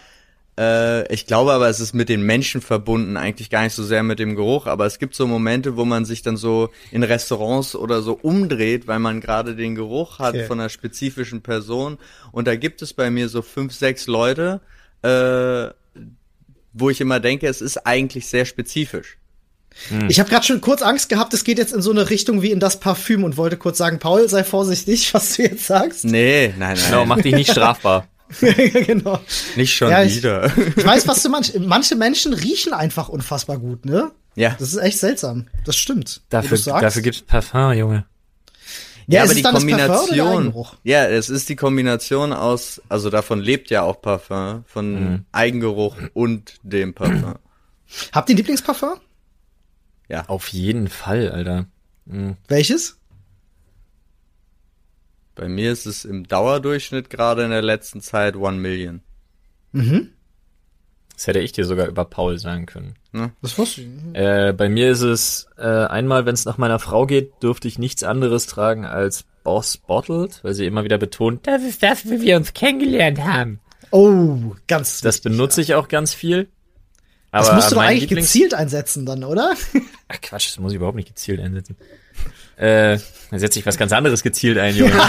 äh, 0.59 1.13
ich 1.13 1.27
glaube 1.27 1.53
aber, 1.53 1.69
es 1.69 1.81
ist 1.81 1.95
mit 1.95 2.09
den 2.09 2.23
Menschen 2.23 2.61
verbunden, 2.61 3.17
eigentlich 3.17 3.51
gar 3.51 3.63
nicht 3.63 3.75
so 3.75 3.85
sehr 3.85 4.03
mit 4.03 4.19
dem 4.19 4.37
Geruch, 4.37 4.67
aber 4.67 4.87
es 4.87 4.99
gibt 4.99 5.15
so 5.15 5.27
Momente, 5.27 5.77
wo 5.77 5.85
man 5.85 6.05
sich 6.05 6.23
dann 6.23 6.37
so 6.37 6.71
in 6.91 7.03
Restaurants 7.03 7.75
oder 7.75 8.03
so 8.03 8.19
umdreht, 8.21 8.87
weil 8.87 8.99
man 8.99 9.21
gerade 9.21 9.55
den 9.55 9.75
Geruch 9.75 10.19
hat 10.19 10.35
Okay. 10.35 10.47
von 10.47 10.61
einer 10.61 10.69
spezifischen 10.69 11.43
Person. 11.43 11.99
Und 12.33 12.47
da 12.47 12.57
gibt 12.57 12.83
es 12.83 12.95
bei 12.95 13.11
mir 13.11 13.29
so 13.29 13.43
fünf, 13.43 13.73
sechs 13.75 14.07
Leute, 14.07 14.61
äh, 15.03 15.69
wo 16.73 16.91
ich 16.91 17.01
immer 17.01 17.21
denke, 17.21 17.47
es 17.49 17.61
ist 17.61 17.87
eigentlich 17.87 18.27
sehr 18.27 18.45
spezifisch. 18.45 19.19
Ich 20.09 20.19
habe 20.21 20.29
gerade 20.31 20.45
schon 20.45 20.61
kurz 20.61 20.83
Angst 20.83 21.09
gehabt, 21.09 21.35
es 21.35 21.45
geht 21.45 21.59
jetzt 21.59 21.73
in 21.73 21.83
so 21.83 21.91
eine 21.91 22.09
Richtung 22.11 22.43
wie 22.43 22.51
in 22.51 22.61
das 22.61 22.81
Parfüm 22.81 23.25
und 23.25 23.37
wollte 23.37 23.57
kurz 23.57 23.79
sagen, 23.79 23.99
Paul, 23.99 24.29
sei 24.29 24.43
vorsichtig, 24.45 25.13
was 25.15 25.37
du 25.37 25.43
jetzt 25.43 25.67
sagst. 25.67 26.05
Nee, 26.05 26.55
nein, 26.59 26.77
nein, 26.77 26.85
Genau, 26.91 27.07
mach 27.07 27.21
dich 27.21 27.35
nicht 27.35 27.51
strafbar. 27.51 28.07
genau. 28.41 29.21
nicht 29.55 29.75
schon 29.77 29.91
Ja, 29.91 30.03
ich- 30.03 30.17
wieder. 30.17 30.51
Ich 30.77 30.85
weiß, 30.85 31.07
was 31.07 31.23
du 31.23 31.29
meinst. 31.29 31.59
Manche 31.61 31.95
Menschen 31.95 32.33
riechen 32.33 32.73
einfach 32.73 33.09
unfassbar 33.09 33.59
gut, 33.59 33.85
ne? 33.85 34.11
ja. 34.35 34.57
Das 34.59 34.69
ist 34.69 34.77
echt 34.79 34.99
seltsam. 34.99 35.47
Das 35.65 35.77
stimmt. 35.77 36.23
Dafür, 36.31 36.59
dafür 36.59 37.03
gibt's 37.03 37.23
Parfum, 37.23 37.73
Junge. 37.73 38.05
Ja, 39.09 39.19
Ja, 39.19 39.21
aber 39.23 39.31
es 39.31 39.37
die 39.37 39.43
dann 39.43 39.55
das 39.55 39.65
Parfum 39.65 39.75
oder 39.79 39.87
der 39.87 40.25
Kombination. 40.25 40.67
Ja, 40.83 41.07
es 41.07 41.29
ist 41.29 41.49
die 41.49 41.55
Kombination 41.55 42.33
aus, 42.33 42.83
also 42.89 43.09
davon 43.11 43.41
lebt 43.41 43.71
ja 43.71 43.83
auch 43.83 44.03
Parfum, 44.03 44.65
von 44.67 44.93
Mhm. 45.13 45.25
Eigengeruch 45.31 45.97
und 46.13 46.55
dem 46.65 46.95
Parfum. 46.95 47.37
Habt 48.13 48.29
ihr 48.31 48.35
Lieblingsparfum? 48.35 48.95
Ja. 50.09 50.29
Auf 50.29 50.49
jeden 50.49 50.89
Fall, 50.89 51.31
Alter. 51.31 51.67
Welches? 52.49 52.99
Bei 55.35 55.49
mir 55.49 55.73
ist 55.73 55.87
es 55.87 56.05
im 56.05 56.27
Dauerdurchschnitt 56.27 57.11
gerade 57.11 57.45
in 57.45 57.51
der 57.51 57.63
letzten 57.63 58.01
Zeit 58.01 58.37
One 58.37 58.59
Million. 58.59 59.03
Das 61.15 61.27
hätte 61.27 61.41
ich 61.41 61.53
dir 61.53 61.65
sogar 61.65 61.89
über 61.89 62.05
Paul 62.05 62.39
sagen 62.39 62.67
können. 62.67 62.95
Das 63.43 63.59
wusste 63.59 63.83
ich. 63.83 63.89
Äh, 64.15 64.53
bei 64.53 64.69
mir 64.69 64.91
ist 64.91 65.01
es 65.01 65.49
äh, 65.57 65.63
einmal, 65.63 66.27
wenn 66.27 66.35
es 66.35 66.45
nach 66.45 66.59
meiner 66.59 66.79
Frau 66.79 67.07
geht, 67.07 67.33
durfte 67.41 67.69
ich 67.69 67.79
nichts 67.79 68.03
anderes 68.03 68.47
tragen 68.47 68.85
als 68.85 69.25
Boss 69.43 69.77
Bottled, 69.79 70.43
weil 70.43 70.55
sie 70.55 70.67
immer 70.67 70.85
wieder 70.85 70.99
betont, 70.99 71.47
das 71.47 71.63
ist 71.63 71.83
das, 71.83 72.05
wie 72.05 72.21
wir 72.21 72.37
uns 72.37 72.53
kennengelernt 72.53 73.21
haben. 73.25 73.61
Oh, 73.91 74.55
ganz. 74.67 75.01
Das 75.01 75.17
wichtig, 75.17 75.33
benutze 75.33 75.61
ich 75.61 75.75
auch 75.75 75.89
ganz 75.89 76.13
viel. 76.13 76.49
Aber 77.31 77.47
Das 77.47 77.55
musst 77.55 77.71
du 77.71 77.75
doch 77.77 77.83
eigentlich 77.83 78.11
Lieblings- 78.11 78.27
gezielt 78.33 78.55
einsetzen 78.55 79.05
dann, 79.07 79.25
oder? 79.25 79.55
Ach 80.09 80.21
Quatsch, 80.23 80.49
das 80.49 80.59
muss 80.59 80.73
ich 80.73 80.77
überhaupt 80.77 80.97
nicht 80.97 81.09
gezielt 81.09 81.41
einsetzen. 81.41 81.77
Äh, 82.57 82.99
dann 83.31 83.41
setze 83.41 83.59
ich 83.59 83.67
was 83.67 83.77
ganz 83.77 83.93
anderes 83.93 84.23
gezielt 84.23 84.57
ein, 84.59 84.75
Junge. 84.77 84.95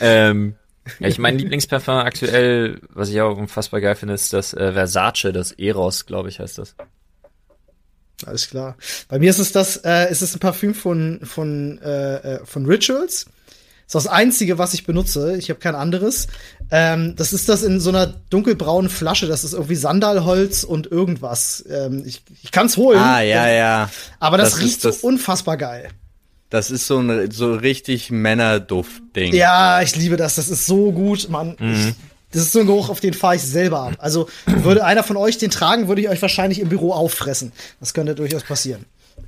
ähm, 0.00 0.54
ja, 1.00 1.08
ich 1.08 1.18
mein 1.18 1.38
Lieblingsparfum 1.38 1.94
aktuell, 1.94 2.80
was 2.90 3.08
ich 3.10 3.20
auch 3.20 3.36
unfassbar 3.36 3.80
geil 3.80 3.96
finde, 3.96 4.14
ist 4.14 4.32
das 4.32 4.54
äh, 4.54 4.72
Versace, 4.72 5.32
das 5.32 5.52
Eros, 5.52 6.06
glaube 6.06 6.28
ich, 6.28 6.38
heißt 6.40 6.58
das. 6.58 6.74
Alles 8.24 8.48
klar. 8.48 8.76
Bei 9.08 9.18
mir 9.18 9.28
ist 9.28 9.38
es 9.38 9.52
das, 9.52 9.76
äh, 9.84 10.10
ist 10.10 10.22
es 10.22 10.34
ein 10.34 10.38
Parfüm 10.40 10.74
von 10.74 11.20
von 11.22 11.78
äh, 11.82 12.36
äh, 12.36 12.46
von 12.46 12.64
Rituals. 12.66 13.26
Das 13.88 13.94
ist 14.02 14.06
das 14.06 14.12
einzige, 14.12 14.58
was 14.58 14.74
ich 14.74 14.84
benutze. 14.84 15.36
Ich 15.36 15.48
habe 15.48 15.60
kein 15.60 15.76
anderes. 15.76 16.26
Ähm, 16.72 17.14
das 17.16 17.32
ist 17.32 17.48
das 17.48 17.62
in 17.62 17.78
so 17.78 17.90
einer 17.90 18.06
dunkelbraunen 18.30 18.90
Flasche. 18.90 19.26
Das 19.28 19.44
ist 19.44 19.52
irgendwie 19.52 19.76
Sandalholz 19.76 20.64
und 20.64 20.90
irgendwas. 20.90 21.64
Ähm, 21.70 22.02
ich 22.04 22.22
ich 22.42 22.50
kann 22.50 22.66
es 22.66 22.76
holen. 22.76 22.98
Ah, 22.98 23.20
ja, 23.20 23.48
ja. 23.48 23.90
Aber 24.18 24.38
das, 24.38 24.50
das 24.50 24.60
riecht 24.60 24.68
ist 24.76 24.84
das- 24.84 25.00
so 25.02 25.06
unfassbar 25.06 25.56
geil. 25.56 25.88
Das 26.50 26.70
ist 26.70 26.86
so 26.86 26.98
ein 26.98 27.30
so 27.30 27.54
richtig 27.54 28.10
Männerduft-Ding. 28.10 29.34
Ja, 29.34 29.82
ich 29.82 29.96
liebe 29.96 30.16
das. 30.16 30.36
Das 30.36 30.48
ist 30.48 30.66
so 30.66 30.92
gut, 30.92 31.28
Mann. 31.28 31.56
Ich, 31.60 31.94
das 32.32 32.42
ist 32.42 32.52
so 32.52 32.60
ein 32.60 32.66
Geruch, 32.66 32.88
auf 32.88 33.00
den 33.00 33.14
fahre 33.14 33.36
ich 33.36 33.42
selber 33.42 33.80
ab. 33.80 33.94
Also 33.98 34.28
würde 34.46 34.84
einer 34.84 35.02
von 35.04 35.16
euch 35.16 35.38
den 35.38 35.50
tragen, 35.50 35.88
würde 35.88 36.02
ich 36.02 36.08
euch 36.08 36.20
wahrscheinlich 36.22 36.60
im 36.60 36.68
Büro 36.68 36.92
auffressen. 36.92 37.52
Das 37.80 37.94
könnte 37.94 38.14
durchaus 38.14 38.42
passieren. 38.42 38.84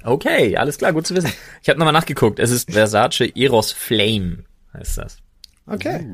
Okay, 0.09 0.57
alles 0.57 0.79
klar, 0.79 0.93
gut 0.93 1.07
zu 1.07 1.15
wissen. 1.15 1.33
Ich 1.63 1.69
habe 1.69 1.79
nochmal 1.79 1.93
nachgeguckt. 1.93 2.39
Es 2.39 2.51
ist 2.51 2.71
Versace 2.73 3.31
Eros 3.35 3.73
Flame, 3.73 4.45
heißt 4.75 4.99
das. 4.99 5.19
Okay. 5.67 6.05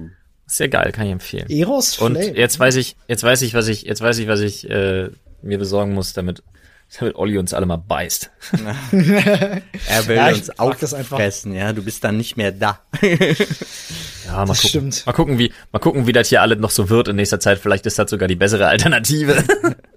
Sehr 0.47 0.69
geil, 0.69 0.93
kann 0.93 1.07
ich 1.07 1.13
empfehlen. 1.13 1.49
Eros 1.49 1.99
Und 1.99 2.17
Flame. 2.17 2.37
jetzt 2.37 2.59
weiß 2.59 2.77
ich, 2.77 2.97
jetzt 3.09 3.23
weiß 3.23 3.43
ich, 3.43 3.55
was 3.55 3.69
ich, 3.69 3.83
jetzt 3.83 4.01
weiß 4.03 4.19
ich, 4.19 4.29
was 4.29 4.41
ich 4.41 4.69
äh, 4.69 5.09
mir 5.43 5.59
besorgen 5.59 5.95
muss, 5.95 6.13
damit, 6.13 6.43
damit 6.99 7.15
Olli 7.17 7.39
uns 7.39 7.55
alle 7.55 7.67
mal 7.67 7.77
beißt. 7.79 8.31
Er 8.93 10.07
will 10.07 10.17
Ja, 10.17 10.29
uns 10.29 10.51
mag 10.59 10.79
das 10.81 10.93
einfach. 10.95 11.17
auffressen, 11.17 11.55
ja. 11.55 11.73
Du 11.73 11.83
bist 11.83 12.03
dann 12.05 12.17
nicht 12.17 12.37
mehr 12.37 12.53
da. 12.53 12.81
Ja, 14.27 14.37
mal 14.39 14.47
Das 14.47 14.63
gucken. 14.63 14.69
stimmt. 14.91 15.07
Mal 15.07 15.13
gucken, 15.13 15.39
wie, 15.39 15.53
mal 15.71 15.79
gucken, 15.81 16.07
wie 16.07 16.13
das 16.13 16.31
hier 16.31 16.41
alles 16.41 16.59
noch 16.59 16.71
so 16.71 16.89
wird 16.89 17.09
in 17.09 17.17
nächster 17.17 17.41
Zeit. 17.41 17.59
Vielleicht 17.59 17.85
ist 17.85 17.99
das 17.99 18.09
sogar 18.09 18.27
die 18.27 18.37
bessere 18.37 18.67
Alternative. 18.69 19.45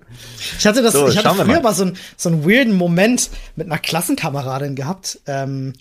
Ich 0.60 0.66
hatte 0.68 0.82
das, 0.82 0.94
So, 0.94 1.08
ich 1.08 1.18
hatte 1.18 1.30
früher 1.36 1.46
mal. 1.46 1.62
mal 1.62 1.74
so, 1.74 1.86
ein, 1.86 1.98
so 2.16 2.30
einen 2.30 2.44
weirden 2.50 2.74
Moment 2.74 3.30
mit 3.56 3.68
einer 3.68 3.78
Klassenkameradin 3.80 4.76
gehabt. 4.76 5.20
Ähm, 5.28 5.74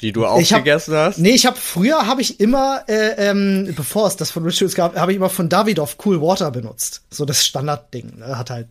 Die 0.00 0.12
du 0.12 0.22
Ich 0.38 0.52
hab- 0.52 0.60
aufgegessen 0.60 0.94
hast. 0.94 1.18
nee, 1.18 1.30
ich 1.30 1.46
habe 1.46 1.56
früher 1.56 2.06
habe 2.06 2.20
ich 2.22 2.40
immer, 2.40 2.82
äh, 2.88 3.30
ähm, 3.30 3.72
bevor 3.76 4.06
es 4.08 4.16
das 4.16 4.30
von 4.30 4.44
Rituals 4.44 4.74
gab, 4.74 4.96
habe 4.96 5.12
ich 5.12 5.16
immer 5.16 5.30
von 5.30 5.48
Davidoff 5.48 5.96
Cool 6.04 6.20
Water 6.20 6.50
benutzt. 6.50 7.02
So 7.10 7.24
das 7.24 7.44
Standardding. 7.46 8.18
Ne? 8.18 8.36
Hat 8.38 8.50
halt 8.50 8.66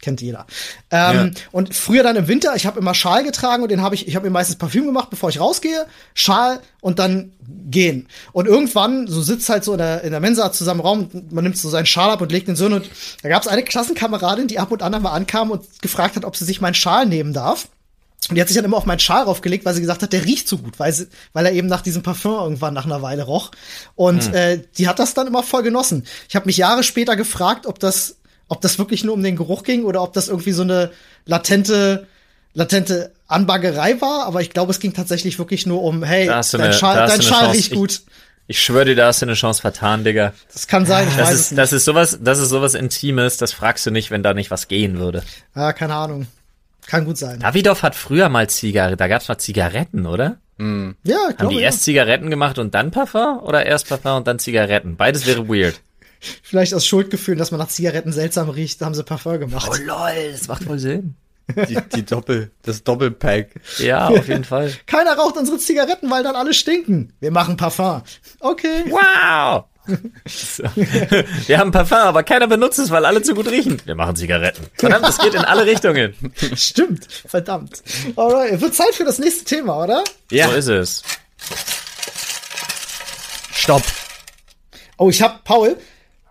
kennt 0.00 0.20
jeder. 0.20 0.46
Ähm, 0.90 1.32
ja. 1.34 1.42
Und 1.52 1.74
früher 1.74 2.02
dann 2.02 2.16
im 2.16 2.28
Winter, 2.28 2.54
ich 2.56 2.66
habe 2.66 2.78
immer 2.78 2.94
Schal 2.94 3.24
getragen 3.24 3.62
und 3.62 3.70
den 3.70 3.82
habe 3.82 3.94
ich, 3.94 4.08
ich 4.08 4.16
habe 4.16 4.26
mir 4.26 4.32
meistens 4.32 4.56
Parfüm 4.56 4.86
gemacht, 4.86 5.10
bevor 5.10 5.28
ich 5.28 5.40
rausgehe, 5.40 5.86
Schal 6.14 6.60
und 6.80 6.98
dann 6.98 7.32
gehen. 7.70 8.08
Und 8.32 8.46
irgendwann, 8.46 9.06
so 9.06 9.22
sitzt 9.22 9.48
halt 9.48 9.64
so 9.64 9.72
in 9.72 9.78
der, 9.78 10.02
in 10.02 10.10
der 10.10 10.20
Mensa 10.20 10.52
zusammen 10.52 10.80
im 10.80 10.86
Raum, 10.86 11.10
man 11.30 11.44
nimmt 11.44 11.56
so 11.56 11.68
seinen 11.68 11.86
Schal 11.86 12.10
ab 12.10 12.20
und 12.20 12.32
legt 12.32 12.48
den 12.48 12.56
so 12.56 12.66
und 12.66 12.90
da 13.22 13.28
gab 13.28 13.42
es 13.42 13.48
eine 13.48 13.62
Klassenkameradin, 13.62 14.48
die 14.48 14.58
ab 14.58 14.72
und 14.72 14.82
an 14.82 15.00
mal 15.02 15.12
ankam 15.12 15.50
und 15.50 15.64
gefragt 15.82 16.16
hat, 16.16 16.24
ob 16.24 16.36
sie 16.36 16.44
sich 16.44 16.60
meinen 16.60 16.74
Schal 16.74 17.06
nehmen 17.06 17.32
darf. 17.32 17.68
Und 18.28 18.36
die 18.36 18.40
hat 18.40 18.48
sich 18.48 18.56
dann 18.56 18.66
immer 18.66 18.76
auf 18.76 18.86
meinen 18.86 18.98
Schal 18.98 19.24
raufgelegt, 19.24 19.64
weil 19.64 19.74
sie 19.74 19.80
gesagt 19.80 20.02
hat, 20.02 20.12
der 20.12 20.24
riecht 20.24 20.46
so 20.46 20.58
gut, 20.58 20.78
weil, 20.78 20.92
sie, 20.92 21.08
weil 21.32 21.46
er 21.46 21.52
eben 21.52 21.68
nach 21.68 21.80
diesem 21.80 22.02
Parfum 22.02 22.34
irgendwann 22.34 22.74
nach 22.74 22.84
einer 22.84 23.02
Weile 23.02 23.24
roch. 23.24 23.50
Und 23.96 24.24
hm. 24.24 24.34
äh, 24.34 24.62
die 24.76 24.88
hat 24.88 24.98
das 24.98 25.14
dann 25.14 25.26
immer 25.26 25.42
voll 25.42 25.62
genossen. 25.62 26.04
Ich 26.28 26.36
habe 26.36 26.46
mich 26.46 26.56
Jahre 26.56 26.82
später 26.82 27.16
gefragt, 27.16 27.66
ob 27.66 27.78
das 27.78 28.16
ob 28.50 28.60
das 28.60 28.78
wirklich 28.78 29.04
nur 29.04 29.14
um 29.14 29.22
den 29.22 29.36
Geruch 29.36 29.62
ging 29.62 29.84
oder 29.84 30.02
ob 30.02 30.12
das 30.12 30.28
irgendwie 30.28 30.50
so 30.50 30.62
eine 30.62 30.90
latente, 31.24 32.08
latente 32.52 33.12
Anbaggerei 33.28 34.00
war. 34.00 34.26
Aber 34.26 34.42
ich 34.42 34.50
glaube, 34.50 34.72
es 34.72 34.80
ging 34.80 34.92
tatsächlich 34.92 35.38
wirklich 35.38 35.66
nur 35.66 35.82
um, 35.84 36.02
hey, 36.02 36.26
dein 36.26 36.60
eine, 36.60 36.72
Schal, 36.72 37.06
dein 37.06 37.22
Schal 37.22 37.44
Chance. 37.44 37.56
riecht 37.56 37.72
gut. 37.72 37.92
Ich, 37.92 38.02
ich 38.48 38.60
schwöre 38.60 38.86
dir, 38.86 38.96
da 38.96 39.06
hast 39.06 39.22
du 39.22 39.26
eine 39.26 39.34
Chance 39.34 39.60
vertan, 39.60 40.02
Digga. 40.02 40.32
Das 40.52 40.66
kann 40.66 40.84
sein, 40.84 41.06
ich 41.08 41.14
das 41.14 41.28
weiß 41.28 41.34
ist, 41.34 41.40
es 41.40 41.50
nicht. 41.52 41.58
Das 41.58 41.72
ist 41.72 41.84
sowas, 41.84 42.18
das 42.20 42.38
ist 42.40 42.48
sowas 42.48 42.74
Intimes, 42.74 43.36
das 43.36 43.52
fragst 43.52 43.86
du 43.86 43.92
nicht, 43.92 44.10
wenn 44.10 44.24
da 44.24 44.34
nicht 44.34 44.50
was 44.50 44.66
gehen 44.66 44.98
würde. 44.98 45.22
Ja, 45.54 45.72
keine 45.72 45.94
Ahnung. 45.94 46.26
Kann 46.88 47.04
gut 47.04 47.18
sein. 47.18 47.38
Davidoff 47.38 47.84
hat 47.84 47.94
früher 47.94 48.28
mal 48.28 48.50
Zigaretten, 48.50 48.98
da 48.98 49.06
gab's 49.06 49.28
mal 49.28 49.38
Zigaretten, 49.38 50.06
oder? 50.06 50.38
Mm. 50.58 50.90
Ja, 51.04 51.14
ich 51.14 51.22
Haben 51.22 51.36
glaube, 51.36 51.54
die 51.54 51.60
ja. 51.60 51.66
erst 51.66 51.84
Zigaretten 51.84 52.30
gemacht 52.30 52.58
und 52.58 52.74
dann 52.74 52.90
Parfum 52.90 53.38
oder 53.38 53.64
erst 53.64 53.88
Parfum 53.88 54.16
und 54.16 54.26
dann 54.26 54.40
Zigaretten? 54.40 54.96
Beides 54.96 55.24
wäre 55.24 55.48
weird. 55.48 55.80
Vielleicht 56.42 56.74
aus 56.74 56.86
Schuldgefühlen, 56.86 57.38
dass 57.38 57.50
man 57.50 57.60
nach 57.60 57.68
Zigaretten 57.68 58.12
seltsam 58.12 58.50
riecht, 58.50 58.80
haben 58.82 58.94
sie 58.94 59.04
Parfum 59.04 59.38
gemacht. 59.38 59.70
Oh 59.70 59.76
lol, 59.82 60.32
das 60.32 60.48
macht 60.48 60.64
voll 60.64 60.78
Sinn. 60.78 61.16
Die, 61.68 61.78
die 61.94 62.04
Doppel, 62.04 62.52
das 62.62 62.84
Doppelpack. 62.84 63.48
Ja, 63.78 64.08
auf 64.08 64.28
jeden 64.28 64.44
Fall. 64.44 64.72
Keiner 64.86 65.16
raucht 65.16 65.36
unsere 65.36 65.58
Zigaretten, 65.58 66.10
weil 66.10 66.22
dann 66.22 66.36
alle 66.36 66.54
stinken. 66.54 67.12
Wir 67.20 67.32
machen 67.32 67.56
Parfum. 67.56 68.02
Okay. 68.38 68.84
Wow! 68.88 69.64
So. 70.26 70.62
Wir 71.46 71.58
haben 71.58 71.72
Parfum, 71.72 71.98
aber 71.98 72.22
keiner 72.22 72.46
benutzt 72.46 72.78
es, 72.78 72.90
weil 72.90 73.04
alle 73.04 73.22
zu 73.22 73.34
gut 73.34 73.48
riechen. 73.48 73.80
Wir 73.84 73.94
machen 73.94 74.14
Zigaretten. 74.14 74.66
Verdammt, 74.74 75.06
das 75.06 75.18
geht 75.18 75.34
in 75.34 75.40
alle 75.40 75.66
Richtungen. 75.66 76.14
Stimmt. 76.54 77.06
Verdammt. 77.10 77.82
Alright. 78.14 78.60
Wird 78.60 78.74
Zeit 78.74 78.94
für 78.94 79.04
das 79.04 79.18
nächste 79.18 79.44
Thema, 79.44 79.82
oder? 79.82 80.04
Ja. 80.30 80.48
So 80.48 80.54
ist 80.54 80.68
es. 80.68 81.02
Stopp. 83.52 83.82
Oh, 84.96 85.08
ich 85.08 85.22
hab, 85.22 85.44
Paul, 85.44 85.76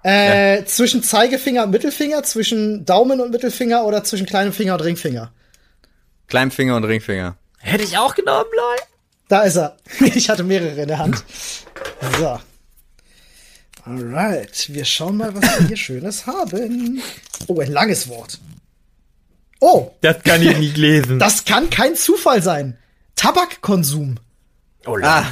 äh, 0.04 0.64
zwischen 0.66 1.04
Zeigefinger 1.04 1.64
und 1.64 1.72
Mittelfinger, 1.72 2.24
zwischen 2.24 2.86
Daumen 2.86 3.20
und 3.22 3.32
Mittelfinger 3.32 3.86
oder 3.86 4.04
zwischen 4.04 4.26
kleinem 4.26 4.54
Finger 4.54 4.74
und 4.76 4.82
Ringfinger? 4.82 5.32
Kleinfinger 6.28 6.76
und 6.76 6.84
Ringfinger. 6.86 7.36
Hätte 7.60 7.84
ich 7.84 7.98
auch 7.98 8.16
genommen, 8.16 8.50
Leute. 8.56 8.84
Da 9.28 9.42
ist 9.44 9.58
er. 9.58 9.78
Ich 10.00 10.30
hatte 10.30 10.44
mehrere 10.44 10.82
in 10.82 10.88
der 10.88 11.00
Hand. 11.00 11.24
So. 12.20 12.40
Alright, 13.86 14.68
wir 14.74 14.86
schauen 14.86 15.18
mal, 15.18 15.34
was 15.36 15.60
wir 15.60 15.68
hier 15.68 15.78
Schönes 15.78 16.26
haben. 16.28 17.02
Oh, 17.48 17.60
ein 17.60 17.72
langes 17.72 18.08
Wort. 18.08 18.40
Oh, 19.62 19.92
Das 20.02 20.24
kann 20.24 20.42
ich 20.42 20.58
nicht 20.58 20.78
lesen. 20.78 21.20
das 21.20 21.44
kann 21.46 21.70
kein 21.70 21.96
Zufall 21.96 22.42
sein. 22.42 22.78
Tabakkonsum. 23.16 24.16
Oh, 24.86 24.98
Ah, 25.04 25.26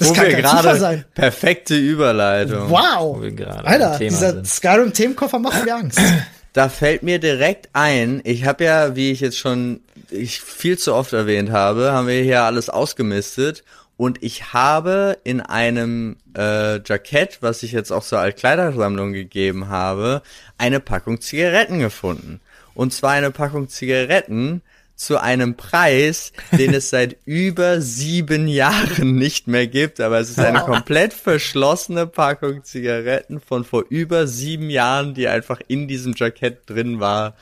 Das 0.00 0.08
wo 0.08 0.12
kann 0.14 0.26
wir 0.26 0.36
gerade 0.36 0.76
sein. 0.76 1.04
perfekte 1.14 1.76
Überleitung. 1.76 2.70
Wow. 2.70 3.18
Wo 3.18 3.22
wir 3.22 3.32
gerade 3.32 3.66
Alter, 3.66 3.98
dieser. 3.98 4.44
Skyrim-Themenkoffer 4.44 5.38
macht 5.38 5.64
mir 5.64 5.74
Angst. 5.76 6.00
Da 6.52 6.68
fällt 6.68 7.04
mir 7.04 7.20
direkt 7.20 7.68
ein, 7.74 8.20
ich 8.24 8.44
habe 8.44 8.64
ja, 8.64 8.96
wie 8.96 9.12
ich 9.12 9.20
jetzt 9.20 9.38
schon 9.38 9.82
ich 10.10 10.40
viel 10.40 10.76
zu 10.76 10.94
oft 10.94 11.12
erwähnt 11.12 11.52
habe, 11.52 11.92
haben 11.92 12.08
wir 12.08 12.20
hier 12.24 12.42
alles 12.42 12.68
ausgemistet 12.68 13.62
und 13.96 14.22
ich 14.22 14.52
habe 14.52 15.18
in 15.22 15.40
einem 15.40 16.16
äh, 16.36 16.80
Jackett, 16.82 17.38
was 17.40 17.62
ich 17.62 17.70
jetzt 17.70 17.92
auch 17.92 18.02
zur 18.02 18.18
Altkleidersammlung 18.18 19.12
gegeben 19.12 19.68
habe, 19.68 20.22
eine 20.58 20.80
Packung 20.80 21.20
Zigaretten 21.20 21.78
gefunden. 21.78 22.40
Und 22.74 22.92
zwar 22.94 23.10
eine 23.10 23.30
Packung 23.30 23.68
Zigaretten 23.68 24.62
zu 25.00 25.18
einem 25.18 25.56
Preis, 25.56 26.32
den 26.52 26.74
es 26.74 26.90
seit 26.90 27.16
über 27.24 27.80
sieben 27.80 28.46
Jahren 28.46 29.14
nicht 29.16 29.46
mehr 29.46 29.66
gibt. 29.66 29.98
Aber 29.98 30.20
es 30.20 30.28
ist 30.28 30.38
eine 30.38 30.60
komplett 30.60 31.14
verschlossene 31.14 32.06
Packung 32.06 32.64
Zigaretten 32.64 33.40
von 33.40 33.64
vor 33.64 33.86
über 33.88 34.26
sieben 34.26 34.68
Jahren, 34.68 35.14
die 35.14 35.26
einfach 35.26 35.60
in 35.68 35.88
diesem 35.88 36.12
Jackett 36.14 36.68
drin 36.68 37.00
war. 37.00 37.34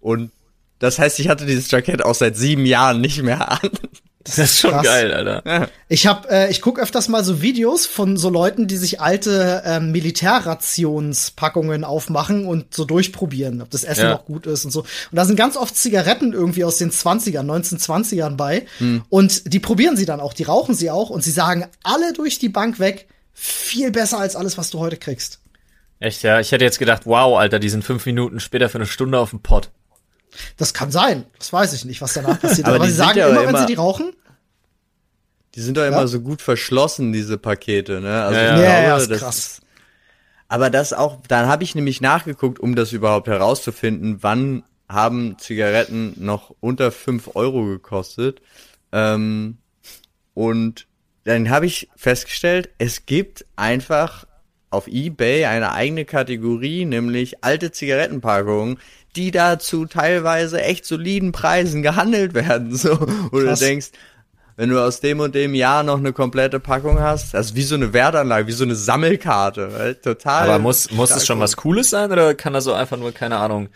Und 0.00 0.30
das 0.78 1.00
heißt, 1.00 1.18
ich 1.18 1.28
hatte 1.28 1.46
dieses 1.46 1.68
Jackett 1.68 2.04
auch 2.04 2.14
seit 2.14 2.36
sieben 2.36 2.64
Jahren 2.64 3.00
nicht 3.00 3.20
mehr 3.24 3.50
an. 3.50 3.70
Das 4.22 4.36
ist 4.38 4.58
schon 4.60 4.72
Krass. 4.72 4.84
geil, 4.84 5.12
Alter. 5.12 5.68
Ich 5.88 6.06
hab, 6.06 6.30
äh, 6.30 6.50
ich 6.50 6.60
guck 6.60 6.78
öfters 6.78 7.08
mal 7.08 7.24
so 7.24 7.40
Videos 7.40 7.86
von 7.86 8.18
so 8.18 8.28
Leuten, 8.28 8.66
die 8.66 8.76
sich 8.76 9.00
alte 9.00 9.62
ähm, 9.64 9.92
Militärrationspackungen 9.92 11.84
aufmachen 11.84 12.44
und 12.46 12.74
so 12.74 12.84
durchprobieren, 12.84 13.62
ob 13.62 13.70
das 13.70 13.84
Essen 13.84 14.02
Ja. 14.04 14.10
noch 14.10 14.24
gut 14.26 14.46
ist 14.46 14.64
und 14.64 14.70
so. 14.70 14.80
Und 14.80 14.88
da 15.12 15.24
sind 15.24 15.36
ganz 15.36 15.56
oft 15.56 15.76
Zigaretten 15.76 16.32
irgendwie 16.32 16.64
aus 16.64 16.76
den 16.76 16.90
20ern, 16.90 17.46
1920ern 17.46 18.36
bei. 18.36 18.66
Und 19.08 19.52
die 19.52 19.58
probieren 19.60 19.96
sie 19.96 20.04
dann 20.06 20.20
auch, 20.20 20.34
die 20.34 20.44
rauchen 20.44 20.74
sie 20.74 20.90
auch 20.90 21.10
und 21.10 21.24
sie 21.24 21.30
sagen 21.30 21.66
alle 21.82 22.12
durch 22.12 22.38
die 22.38 22.48
Bank 22.48 22.78
weg, 22.78 23.06
viel 23.32 23.90
besser 23.90 24.18
als 24.18 24.36
alles, 24.36 24.58
was 24.58 24.70
du 24.70 24.78
heute 24.80 24.96
kriegst. 24.98 25.40
Echt, 25.98 26.22
ja. 26.22 26.40
Ich 26.40 26.52
hätte 26.52 26.64
jetzt 26.64 26.78
gedacht, 26.78 27.02
wow, 27.04 27.38
Alter, 27.38 27.58
die 27.58 27.68
sind 27.68 27.84
fünf 27.84 28.06
Minuten 28.06 28.40
später 28.40 28.68
für 28.68 28.78
eine 28.78 28.86
Stunde 28.86 29.18
auf 29.18 29.30
dem 29.30 29.40
Pott. 29.40 29.70
Das 30.56 30.74
kann 30.74 30.90
sein. 30.90 31.24
Das 31.38 31.52
weiß 31.52 31.72
ich 31.72 31.84
nicht, 31.84 32.00
was 32.00 32.14
danach 32.14 32.40
passiert. 32.40 32.66
Aber 32.66 32.76
Aber, 32.76 32.84
die 32.86 32.90
sie 32.92 32.96
sagen 32.96 33.18
ja 33.18 33.28
immer, 33.28 33.40
wenn 33.42 33.48
immer- 33.50 33.60
sie 33.60 33.66
die 33.66 33.74
rauchen, 33.74 34.12
Die 35.56 35.60
sind 35.60 35.76
doch 35.76 35.84
immer 35.86 36.06
so 36.06 36.20
gut 36.20 36.40
verschlossen, 36.42 37.12
diese 37.12 37.36
Pakete, 37.36 38.00
ne? 38.00 38.22
Also 38.22 38.38
Ja, 38.40 38.54
ich 38.56 38.62
ja, 38.62 38.68
ja, 38.80 38.86
glaube, 38.86 39.02
ist 39.02 39.10
das 39.10 39.18
krass. 39.20 39.60
Aber 40.46 40.70
das 40.70 40.92
auch, 40.92 41.18
dann 41.28 41.46
habe 41.48 41.64
ich 41.64 41.74
nämlich 41.74 42.00
nachgeguckt, 42.00 42.60
um 42.60 42.76
das 42.76 42.92
überhaupt 42.92 43.26
herauszufinden, 43.26 44.18
wann 44.22 44.62
haben 44.88 45.36
Zigaretten 45.38 46.14
noch 46.16 46.54
unter 46.60 46.90
fünf 46.92 47.34
Euro 47.34 47.64
gekostet. 47.64 48.40
Ähm, 48.92 49.58
und 50.34 50.86
dann 51.24 51.50
habe 51.50 51.66
ich 51.66 51.88
festgestellt, 51.96 52.70
es 52.78 53.06
gibt 53.06 53.44
einfach 53.56 54.26
auf 54.70 54.86
eBay 54.86 55.46
eine 55.46 55.72
eigene 55.72 56.04
Kategorie, 56.04 56.84
nämlich 56.84 57.42
alte 57.44 57.72
Zigarettenpackungen, 57.72 58.78
die 59.16 59.30
da 59.30 59.58
zu 59.58 59.86
teilweise 59.86 60.60
echt 60.62 60.84
soliden 60.84 61.32
Preisen 61.32 61.82
gehandelt 61.82 62.34
werden. 62.34 62.74
So, 62.76 62.98
wo 63.30 63.38
Krass. 63.38 63.58
du 63.58 63.64
denkst, 63.66 63.88
wenn 64.56 64.68
du 64.70 64.78
aus 64.78 65.00
dem 65.00 65.20
und 65.20 65.34
dem 65.34 65.54
Jahr 65.54 65.82
noch 65.82 65.98
eine 65.98 66.12
komplette 66.12 66.60
Packung 66.60 67.00
hast, 67.00 67.32
das 67.34 67.46
ist 67.46 67.54
wie 67.54 67.62
so 67.62 67.74
eine 67.74 67.92
Wertanlage, 67.92 68.46
wie 68.46 68.52
so 68.52 68.64
eine 68.64 68.74
Sammelkarte, 68.74 69.72
weil 69.72 69.94
total. 69.94 70.48
Aber 70.50 70.58
muss, 70.58 70.90
muss 70.90 71.10
es 71.10 71.26
schon 71.26 71.38
gut. 71.38 71.44
was 71.44 71.56
Cooles 71.56 71.90
sein 71.90 72.12
oder 72.12 72.34
kann 72.34 72.52
das 72.52 72.64
so 72.64 72.74
einfach 72.74 72.98
nur, 72.98 73.12
keine 73.12 73.38
Ahnung, 73.38 73.68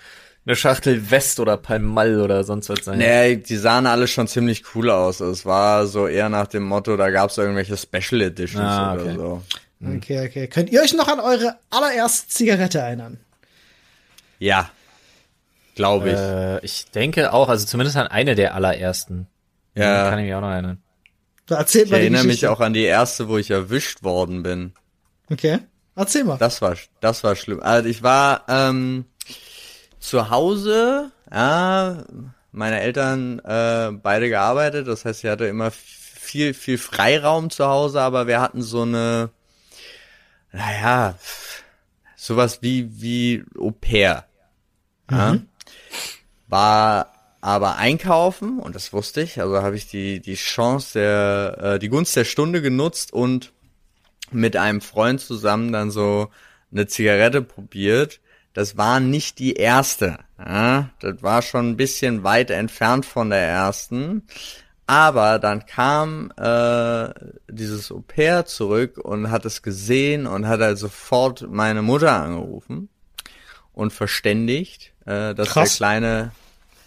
eine 0.46 0.56
Schachtel 0.56 1.10
West 1.10 1.40
oder 1.40 1.56
Palmall 1.56 2.20
oder 2.20 2.44
sonst 2.44 2.68
was 2.68 2.84
sein? 2.84 2.98
Nee, 2.98 3.36
die 3.36 3.56
sahen 3.56 3.86
alle 3.86 4.06
schon 4.06 4.28
ziemlich 4.28 4.62
cool 4.74 4.90
aus. 4.90 5.20
Es 5.20 5.46
war 5.46 5.86
so 5.86 6.06
eher 6.06 6.28
nach 6.28 6.48
dem 6.48 6.64
Motto, 6.64 6.98
da 6.98 7.08
gab's 7.08 7.38
irgendwelche 7.38 7.78
Special 7.78 8.20
Editions 8.20 8.62
Ah, 8.62 8.92
oder 8.92 9.02
okay. 9.04 9.14
so. 9.16 9.42
Okay, 9.96 10.26
okay. 10.28 10.46
Könnt 10.48 10.70
ihr 10.70 10.82
euch 10.82 10.92
noch 10.94 11.08
an 11.08 11.20
eure 11.20 11.56
allererste 11.70 12.28
Zigarette 12.28 12.78
erinnern? 12.80 13.18
Ja, 14.38 14.68
glaube 15.74 16.10
ich. 16.10 16.18
Äh, 16.18 16.64
ich 16.64 16.90
denke 16.90 17.32
auch, 17.32 17.48
also 17.48 17.66
zumindest 17.66 17.96
an 17.96 18.06
eine 18.06 18.34
der 18.34 18.54
allerersten. 18.54 19.26
Ja. 19.74 20.10
Kann 20.10 20.18
ich 20.18 20.26
mich 20.26 20.34
auch 20.34 20.40
noch 20.40 20.50
erinnern. 20.50 20.78
Da 21.46 21.56
erzählt 21.56 21.86
ich 21.86 21.90
mal 21.90 21.98
die 21.98 22.04
erinnere 22.04 22.24
mich 22.24 22.46
auch 22.46 22.60
an 22.60 22.72
die 22.72 22.84
erste, 22.84 23.28
wo 23.28 23.36
ich 23.36 23.50
erwischt 23.50 24.02
worden 24.02 24.42
bin. 24.42 24.72
Okay. 25.30 25.58
Erzähl 25.96 26.24
mal. 26.24 26.38
Das 26.38 26.62
war, 26.62 26.76
das 27.00 27.22
war 27.22 27.36
schlimm. 27.36 27.60
Also 27.60 27.88
ich 27.88 28.02
war 28.02 28.44
ähm, 28.48 29.04
zu 29.98 30.30
Hause, 30.30 31.10
ja, 31.32 32.04
meine 32.52 32.80
Eltern 32.80 33.38
äh, 33.40 33.90
beide 33.92 34.28
gearbeitet, 34.28 34.88
das 34.88 35.04
heißt, 35.04 35.24
ich 35.24 35.30
hatte 35.30 35.46
immer 35.46 35.70
viel, 35.70 36.54
viel 36.54 36.78
Freiraum 36.78 37.50
zu 37.50 37.66
Hause, 37.66 38.00
aber 38.00 38.26
wir 38.26 38.40
hatten 38.40 38.62
so 38.62 38.82
eine, 38.82 39.30
naja, 40.52 41.16
sowas 42.16 42.60
wie, 42.62 43.00
wie 43.00 43.44
Au 43.58 43.70
pair. 43.70 44.24
Ja? 45.10 45.36
War 46.54 47.10
aber 47.40 47.76
einkaufen, 47.78 48.60
und 48.60 48.76
das 48.76 48.92
wusste 48.92 49.20
ich, 49.22 49.40
also 49.40 49.60
habe 49.60 49.74
ich 49.76 49.88
die, 49.88 50.20
die 50.20 50.36
Chance 50.36 50.98
der, 50.98 51.58
äh, 51.74 51.78
die 51.80 51.88
Gunst 51.88 52.14
der 52.14 52.24
Stunde 52.24 52.62
genutzt 52.62 53.12
und 53.12 53.52
mit 54.30 54.56
einem 54.56 54.80
Freund 54.80 55.20
zusammen 55.20 55.72
dann 55.72 55.90
so 55.90 56.28
eine 56.70 56.86
Zigarette 56.86 57.42
probiert. 57.42 58.20
Das 58.52 58.76
war 58.76 59.00
nicht 59.00 59.40
die 59.40 59.54
erste. 59.54 60.18
Ja? 60.38 60.90
Das 61.00 61.22
war 61.24 61.42
schon 61.42 61.70
ein 61.70 61.76
bisschen 61.76 62.22
weit 62.22 62.50
entfernt 62.50 63.04
von 63.04 63.30
der 63.30 63.42
ersten. 63.42 64.22
Aber 64.86 65.40
dann 65.40 65.66
kam 65.66 66.30
äh, 66.36 67.08
dieses 67.48 67.90
Au 67.90 68.04
pair 68.06 68.46
zurück 68.46 68.98
und 68.98 69.32
hat 69.32 69.44
es 69.44 69.62
gesehen 69.62 70.28
und 70.28 70.46
hat 70.46 70.60
halt 70.60 70.78
sofort 70.78 71.46
meine 71.50 71.82
Mutter 71.82 72.12
angerufen. 72.12 72.90
und 73.72 73.92
verständigt, 73.92 74.92
äh, 75.04 75.34
dass 75.34 75.48
Krass. 75.48 75.70
der 75.70 75.76
kleine, 75.76 76.32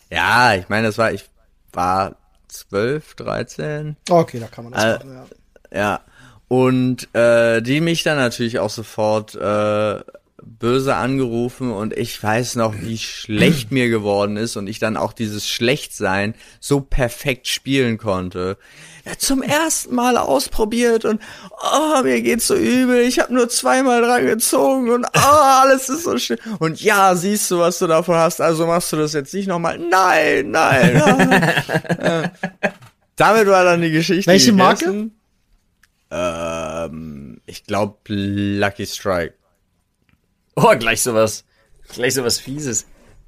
ja, 0.09 0.55
ich 0.55 0.69
meine, 0.69 0.87
das 0.87 0.97
war, 0.97 1.11
ich 1.11 1.29
war 1.73 2.15
zwölf, 2.47 3.15
dreizehn, 3.15 3.97
Okay, 4.09 4.39
da 4.39 4.47
kann 4.47 4.63
man 4.65 4.73
das 4.73 4.83
Äh, 4.83 4.93
machen, 4.93 5.27
ja. 5.71 5.77
ja. 5.79 5.99
Und 6.47 7.13
äh, 7.13 7.61
die 7.61 7.81
mich 7.81 8.03
dann 8.03 8.17
natürlich 8.17 8.59
auch 8.59 8.69
sofort 8.69 9.35
äh, 9.35 9.99
böse 10.43 10.95
angerufen 10.95 11.71
und 11.71 11.93
ich 11.97 12.21
weiß 12.21 12.55
noch, 12.57 12.75
wie 12.79 12.97
schlecht 12.97 13.71
mir 13.71 13.89
geworden 13.89 14.37
ist 14.37 14.55
und 14.55 14.67
ich 14.67 14.77
dann 14.77 14.95
auch 14.95 15.13
dieses 15.13 15.47
Schlechtsein 15.47 16.35
so 16.59 16.79
perfekt 16.79 17.47
spielen 17.47 17.97
konnte. 17.97 18.57
Ja, 19.05 19.17
zum 19.17 19.41
ersten 19.41 19.95
Mal 19.95 20.17
ausprobiert 20.17 21.05
und 21.05 21.21
oh, 21.73 22.03
mir 22.03 22.21
geht's 22.21 22.47
so 22.47 22.55
übel, 22.55 23.01
ich 23.01 23.19
habe 23.19 23.33
nur 23.33 23.49
zweimal 23.49 24.01
dran 24.01 24.25
gezogen 24.25 24.91
und 24.91 25.05
oh, 25.05 25.19
alles 25.19 25.89
ist 25.89 26.03
so 26.03 26.17
schön. 26.17 26.37
Und 26.59 26.81
ja, 26.81 27.15
siehst 27.15 27.49
du, 27.49 27.59
was 27.59 27.79
du 27.79 27.87
davon 27.87 28.15
hast, 28.15 28.39
also 28.39 28.67
machst 28.67 28.91
du 28.91 28.97
das 28.97 29.13
jetzt 29.13 29.33
nicht 29.33 29.47
nochmal. 29.47 29.79
Nein, 29.79 30.51
nein. 30.51 31.01
Ja. 32.03 32.31
Damit 33.15 33.47
war 33.47 33.63
dann 33.63 33.81
die 33.81 33.91
Geschichte. 33.91 34.29
Welche 34.29 34.53
Marke? 34.53 35.09
Ähm, 36.11 37.41
ich 37.47 37.63
glaube 37.63 37.97
Lucky 38.07 38.85
Strike. 38.85 39.33
Oh, 40.63 40.75
gleich 40.75 41.01
sowas. 41.03 41.45
Gleich 41.93 42.15
sowas 42.15 42.39
Fieses. 42.39 42.87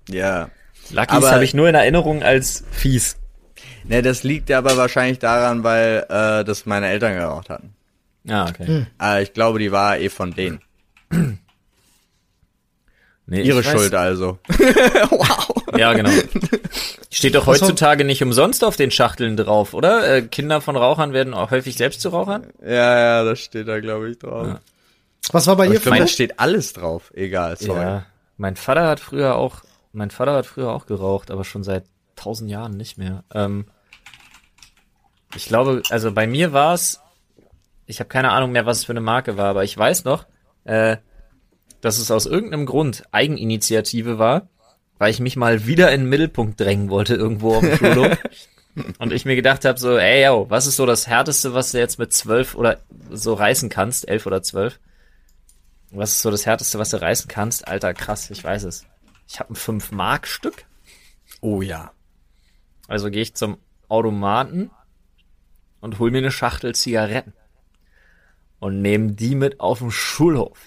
Ja. 0.09 0.49
Luckys 0.89 1.09
Aber- 1.17 1.31
habe 1.31 1.43
ich 1.43 1.53
nur 1.53 1.69
in 1.69 1.75
Erinnerung 1.75 2.23
als 2.23 2.63
fies. 2.71 3.17
Ne, 3.83 4.01
das 4.01 4.23
liegt 4.23 4.49
aber 4.51 4.77
wahrscheinlich 4.77 5.19
daran, 5.19 5.63
weil 5.63 6.05
äh, 6.09 6.43
das 6.43 6.65
meine 6.65 6.87
Eltern 6.87 7.13
geraucht 7.13 7.49
hatten. 7.49 7.75
Ah, 8.27 8.47
okay. 8.49 8.87
Äh, 9.01 9.23
ich 9.23 9.33
glaube, 9.33 9.59
die 9.59 9.71
war 9.71 9.97
eh 9.99 10.09
von 10.09 10.33
denen. 10.33 10.59
Nee, 13.25 13.41
Ihre 13.43 13.63
Schuld 13.63 13.93
also. 13.93 14.39
Ja, 15.77 15.93
genau. 15.93 16.09
Steht 17.11 17.35
doch 17.35 17.45
heutzutage 17.45 18.03
nicht 18.03 18.23
umsonst 18.23 18.63
auf 18.63 18.75
den 18.75 18.89
Schachteln 18.91 19.37
drauf, 19.37 19.73
oder? 19.75 20.15
Äh, 20.15 20.21
Kinder 20.23 20.61
von 20.61 20.75
Rauchern 20.75 21.13
werden 21.13 21.33
auch 21.35 21.51
häufig 21.51 21.77
selbst 21.77 22.01
zu 22.01 22.09
Rauchern? 22.09 22.47
Ja, 22.61 22.97
ja, 22.99 23.23
das 23.23 23.39
steht 23.39 23.67
da, 23.67 23.79
glaube 23.79 24.09
ich, 24.09 24.17
drauf. 24.17 24.47
Ja. 24.47 24.59
Was 25.31 25.47
war 25.47 25.55
bei 25.55 25.67
dir 25.67 25.79
glaube, 25.79 25.97
Flo? 25.97 26.05
da 26.05 26.07
steht 26.07 26.39
alles 26.39 26.73
drauf. 26.73 27.11
Egal, 27.13 27.57
sorry. 27.57 27.81
Ja. 27.81 28.05
Mein 28.37 28.55
Vater 28.55 28.87
hat 28.87 28.99
früher 28.99 29.35
auch, 29.35 29.63
mein 29.91 30.11
Vater 30.11 30.33
hat 30.33 30.45
früher 30.45 30.71
auch 30.71 30.85
geraucht, 30.85 31.29
aber 31.29 31.43
schon 31.43 31.63
seit 31.63 31.85
tausend 32.15 32.49
Jahren 32.49 32.77
nicht 32.77 32.97
mehr. 32.97 33.23
Ähm, 33.33 33.65
ich 35.35 35.45
glaube, 35.45 35.83
also 35.89 36.11
bei 36.11 36.25
mir 36.25 36.53
war 36.53 36.73
es, 36.73 36.99
ich 37.85 37.99
habe 37.99 38.07
keine 38.07 38.31
Ahnung 38.31 38.51
mehr, 38.51 38.65
was 38.65 38.79
es 38.79 38.85
für 38.85 38.93
eine 38.93 39.01
Marke 39.01 39.37
war, 39.37 39.49
aber 39.49 39.63
ich 39.63 39.77
weiß 39.77 40.05
noch, 40.05 40.25
äh, 40.63 40.97
dass 41.81 41.97
es 41.97 42.11
aus 42.11 42.25
irgendeinem 42.25 42.65
Grund 42.65 43.03
Eigeninitiative 43.11 44.17
war, 44.19 44.49
weil 44.97 45.11
ich 45.11 45.19
mich 45.19 45.35
mal 45.35 45.65
wieder 45.65 45.91
in 45.91 46.01
den 46.01 46.09
Mittelpunkt 46.09 46.59
drängen 46.59 46.89
wollte 46.89 47.15
irgendwo 47.15 47.55
auf 47.55 47.61
dem 47.61 47.77
Schulhof. 47.77 48.17
Und 48.99 49.11
ich 49.11 49.25
mir 49.25 49.35
gedacht 49.35 49.65
habe, 49.65 49.79
so, 49.79 49.97
ey, 49.97 50.25
yo, 50.25 50.45
was 50.49 50.67
ist 50.67 50.77
so 50.77 50.85
das 50.85 51.07
Härteste, 51.07 51.53
was 51.53 51.71
du 51.71 51.79
jetzt 51.79 51.99
mit 51.99 52.13
zwölf 52.13 52.55
oder 52.55 52.79
so 53.09 53.33
reißen 53.33 53.69
kannst, 53.69 54.07
elf 54.07 54.25
oder 54.25 54.41
zwölf? 54.41 54.79
Was 55.91 56.11
ist 56.11 56.21
so 56.21 56.31
das 56.31 56.45
Härteste, 56.45 56.77
was 56.77 56.91
du 56.91 57.01
reißen 57.01 57.27
kannst? 57.27 57.67
Alter, 57.67 57.93
krass, 57.93 58.29
ich 58.29 58.43
weiß 58.43 58.63
es. 58.63 58.85
Ich 59.27 59.39
habe 59.39 59.53
ein 59.53 59.55
5-Mark-Stück. 59.55 60.65
Oh 61.41 61.61
ja. 61.61 61.91
Also 62.87 63.09
gehe 63.09 63.21
ich 63.21 63.35
zum 63.35 63.57
Automaten 63.87 64.71
und 65.81 65.99
hol 65.99 66.11
mir 66.11 66.19
eine 66.19 66.31
Schachtel 66.31 66.75
Zigaretten. 66.75 67.33
Und 68.59 68.81
nehme 68.81 69.13
die 69.13 69.35
mit 69.35 69.59
auf 69.59 69.79
den 69.79 69.91
Schulhof. 69.91 70.59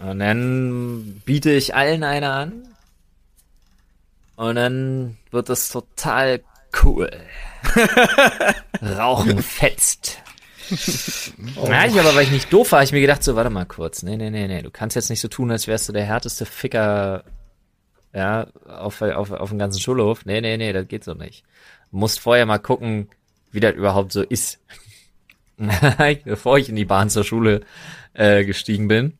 Und 0.00 0.18
dann 0.18 1.22
biete 1.24 1.50
ich 1.50 1.74
allen 1.74 2.04
eine 2.04 2.30
an. 2.30 2.74
Und 4.36 4.56
dann 4.56 5.18
wird 5.30 5.48
es 5.48 5.68
total 5.68 6.42
cool. 6.82 7.10
Rauchen 8.82 9.42
fetzt. 9.42 10.22
Ja, 10.70 11.86
ich 11.86 11.98
aber, 11.98 12.14
weil 12.14 12.24
ich 12.24 12.30
nicht 12.30 12.52
doof 12.52 12.72
war, 12.72 12.80
hab 12.80 12.84
ich 12.84 12.92
mir 12.92 13.00
gedacht, 13.00 13.22
so, 13.22 13.36
warte 13.36 13.50
mal 13.50 13.64
kurz. 13.64 14.02
Nee, 14.02 14.16
nee, 14.16 14.30
nee, 14.30 14.46
nee. 14.46 14.62
Du 14.62 14.70
kannst 14.70 14.96
jetzt 14.96 15.10
nicht 15.10 15.20
so 15.20 15.28
tun, 15.28 15.50
als 15.50 15.66
wärst 15.66 15.88
du 15.88 15.92
der 15.92 16.04
härteste 16.04 16.46
Ficker, 16.46 17.24
ja, 18.12 18.48
auf, 18.66 19.00
auf, 19.02 19.30
auf 19.30 19.48
dem 19.48 19.58
ganzen 19.58 19.80
Schulhof. 19.80 20.24
Nee, 20.24 20.40
nee, 20.40 20.56
nee, 20.56 20.72
das 20.72 20.88
geht 20.88 21.04
so 21.04 21.14
nicht. 21.14 21.44
Du 21.90 21.98
musst 21.98 22.20
vorher 22.20 22.46
mal 22.46 22.58
gucken, 22.58 23.08
wie 23.52 23.60
das 23.60 23.74
überhaupt 23.74 24.12
so 24.12 24.22
ist. 24.22 24.60
Bevor 26.24 26.58
ich 26.58 26.68
in 26.68 26.76
die 26.76 26.84
Bahn 26.84 27.10
zur 27.10 27.24
Schule 27.24 27.62
äh, 28.14 28.44
gestiegen 28.44 28.88
bin, 28.88 29.18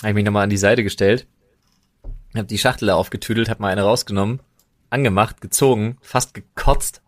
habe 0.00 0.10
ich 0.10 0.14
mich 0.14 0.24
nochmal 0.24 0.44
an 0.44 0.50
die 0.50 0.56
Seite 0.56 0.82
gestellt, 0.82 1.26
habe 2.34 2.46
die 2.46 2.58
Schachtel 2.58 2.90
aufgetüdelt, 2.90 3.48
habe 3.48 3.62
mal 3.62 3.72
eine 3.72 3.82
rausgenommen, 3.82 4.40
angemacht, 4.90 5.40
gezogen, 5.40 5.98
fast 6.00 6.34
gekotzt. 6.34 7.02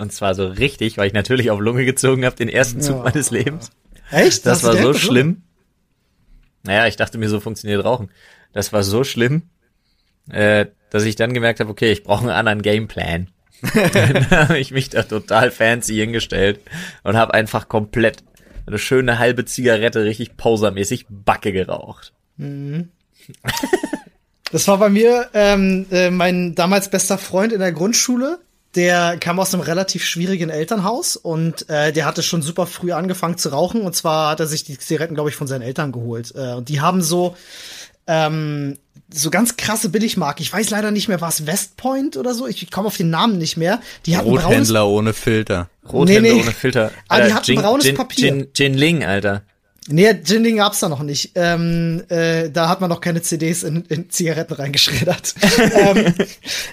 Und 0.00 0.12
zwar 0.12 0.34
so 0.34 0.46
richtig, 0.46 0.96
weil 0.96 1.08
ich 1.08 1.12
natürlich 1.12 1.50
auf 1.50 1.60
Lunge 1.60 1.84
gezogen 1.84 2.24
habe, 2.24 2.34
den 2.34 2.48
ersten 2.48 2.80
Zug 2.80 2.96
Ja. 2.96 3.02
meines 3.02 3.30
Lebens. 3.30 3.70
Echt? 4.10 4.46
Das 4.46 4.62
war 4.64 4.74
so 4.76 4.94
schlimm. 4.94 5.42
Naja, 6.62 6.86
ich 6.86 6.96
dachte 6.96 7.18
mir, 7.18 7.28
so 7.28 7.38
funktioniert 7.38 7.84
Rauchen. 7.84 8.10
Das 8.54 8.72
war 8.72 8.82
so 8.82 9.04
schlimm, 9.04 9.42
äh, 10.30 10.66
dass 10.90 11.04
ich 11.04 11.16
dann 11.16 11.34
gemerkt 11.34 11.60
habe, 11.60 11.70
okay, 11.70 11.92
ich 11.92 12.02
brauche 12.02 12.22
einen 12.22 12.30
anderen 12.30 12.62
Gameplan. 12.62 13.28
dann 13.92 14.30
habe 14.30 14.58
ich 14.58 14.70
mich 14.70 14.88
da 14.88 15.02
total 15.02 15.50
fancy 15.50 15.96
hingestellt 15.96 16.60
und 17.02 17.16
habe 17.18 17.34
einfach 17.34 17.68
komplett 17.68 18.24
eine 18.66 18.78
schöne 18.78 19.18
halbe 19.18 19.44
Zigarette 19.44 20.04
richtig 20.04 20.38
posermäßig 20.38 21.06
Backe 21.10 21.52
geraucht. 21.52 22.14
Das 24.50 24.66
war 24.66 24.78
bei 24.78 24.88
mir 24.88 25.28
ähm, 25.34 25.84
äh, 25.90 26.10
mein 26.10 26.54
damals 26.54 26.90
bester 26.90 27.18
Freund 27.18 27.52
in 27.52 27.60
der 27.60 27.72
Grundschule. 27.72 28.38
Der 28.76 29.16
kam 29.18 29.40
aus 29.40 29.52
einem 29.52 29.62
relativ 29.64 30.04
schwierigen 30.04 30.48
Elternhaus 30.48 31.16
und 31.16 31.68
äh, 31.68 31.92
der 31.92 32.06
hatte 32.06 32.22
schon 32.22 32.40
super 32.40 32.66
früh 32.66 32.92
angefangen 32.92 33.36
zu 33.36 33.48
rauchen. 33.48 33.82
Und 33.82 33.96
zwar 33.96 34.30
hat 34.30 34.40
er 34.40 34.46
sich 34.46 34.62
die 34.62 34.78
Zigaretten, 34.78 35.14
glaube 35.14 35.30
ich, 35.30 35.36
von 35.36 35.48
seinen 35.48 35.62
Eltern 35.62 35.90
geholt. 35.90 36.32
Äh, 36.36 36.54
und 36.54 36.68
die 36.68 36.80
haben 36.80 37.02
so 37.02 37.36
ähm, 38.06 38.76
so 39.12 39.30
ganz 39.30 39.56
krasse 39.56 39.88
Billigmarken. 39.88 40.42
Ich 40.42 40.52
weiß 40.52 40.70
leider 40.70 40.90
nicht 40.90 41.08
mehr, 41.08 41.20
war 41.20 41.28
es 41.28 41.46
Westpoint 41.46 42.16
oder 42.16 42.34
so? 42.34 42.46
Ich 42.46 42.70
komme 42.70 42.86
auf 42.86 42.96
den 42.96 43.10
Namen 43.10 43.38
nicht 43.38 43.56
mehr. 43.56 43.80
Die 44.06 44.16
hatten 44.16 44.28
braunes 44.28 44.44
Rothändler 44.44 44.86
ohne 44.88 45.12
Filter. 45.12 45.68
Rothände 45.90 46.22
Nee, 46.22 46.32
nee. 46.34 46.40
ohne 46.40 46.52
Filter. 46.52 46.92
Ah, 47.08 47.20
die 47.20 47.34
hatten 47.34 47.54
braunes 47.56 47.94
Papier. 47.94 48.28
Gin, 48.28 48.48
Gin 48.52 48.74
Ling, 48.74 49.04
Alter. 49.04 49.42
Nee, 49.88 50.14
Gin 50.22 50.56
gab's 50.56 50.80
da 50.80 50.88
noch 50.88 51.02
nicht. 51.02 51.32
Ähm, 51.34 52.02
äh, 52.08 52.50
da 52.50 52.68
hat 52.68 52.80
man 52.80 52.90
noch 52.90 53.00
keine 53.00 53.22
CDs 53.22 53.62
in, 53.62 53.84
in 53.88 54.10
Zigaretten 54.10 54.54
reingeschreddert. 54.54 55.34
ähm, 55.74 56.14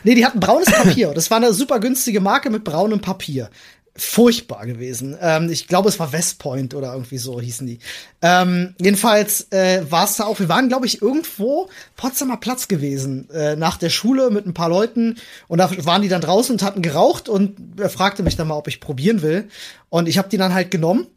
nee, 0.04 0.14
die 0.14 0.26
hatten 0.26 0.40
braunes 0.40 0.70
Papier. 0.72 1.14
Das 1.14 1.32
war 1.32 1.38
eine 1.38 1.54
super 1.54 1.80
günstige 1.80 2.20
Marke 2.20 2.50
mit 2.50 2.64
braunem 2.64 3.00
Papier. 3.00 3.50
Furchtbar 3.96 4.68
gewesen. 4.68 5.18
Ähm, 5.20 5.50
ich 5.50 5.68
glaube, 5.68 5.90
es 5.90 6.00
war 6.00 6.12
Westpoint 6.12 6.76
oder 6.76 6.94
irgendwie 6.94 7.18
so 7.18 7.42
hießen 7.42 7.66
die. 7.66 7.80
Ähm, 8.22 8.76
jedenfalls 8.80 9.52
äh, 9.52 9.90
war 9.90 10.04
es 10.04 10.18
da 10.18 10.26
auch, 10.26 10.40
wir 10.40 10.50
waren, 10.50 10.68
glaube 10.68 10.86
ich, 10.86 11.02
irgendwo 11.02 11.70
Potsdamer 11.96 12.38
Platz 12.38 12.68
gewesen, 12.68 13.28
äh, 13.32 13.56
nach 13.56 13.78
der 13.78 13.90
Schule 13.90 14.30
mit 14.30 14.46
ein 14.46 14.54
paar 14.54 14.70
Leuten 14.70 15.16
und 15.48 15.58
da 15.58 15.72
waren 15.86 16.04
die 16.04 16.10
dann 16.10 16.22
draußen 16.22 16.54
und 16.54 16.62
hatten 16.62 16.84
geraucht 16.84 17.28
und 17.28 17.80
er 17.80 17.90
fragte 17.90 18.22
mich 18.22 18.36
dann 18.36 18.50
mal, 18.50 18.58
ob 18.58 18.68
ich 18.68 18.82
probieren 18.82 19.24
will. 19.24 19.48
Und 19.90 20.08
ich 20.08 20.20
habe 20.20 20.30
die 20.30 20.38
dann 20.38 20.54
halt 20.54 20.70
genommen 20.70 21.08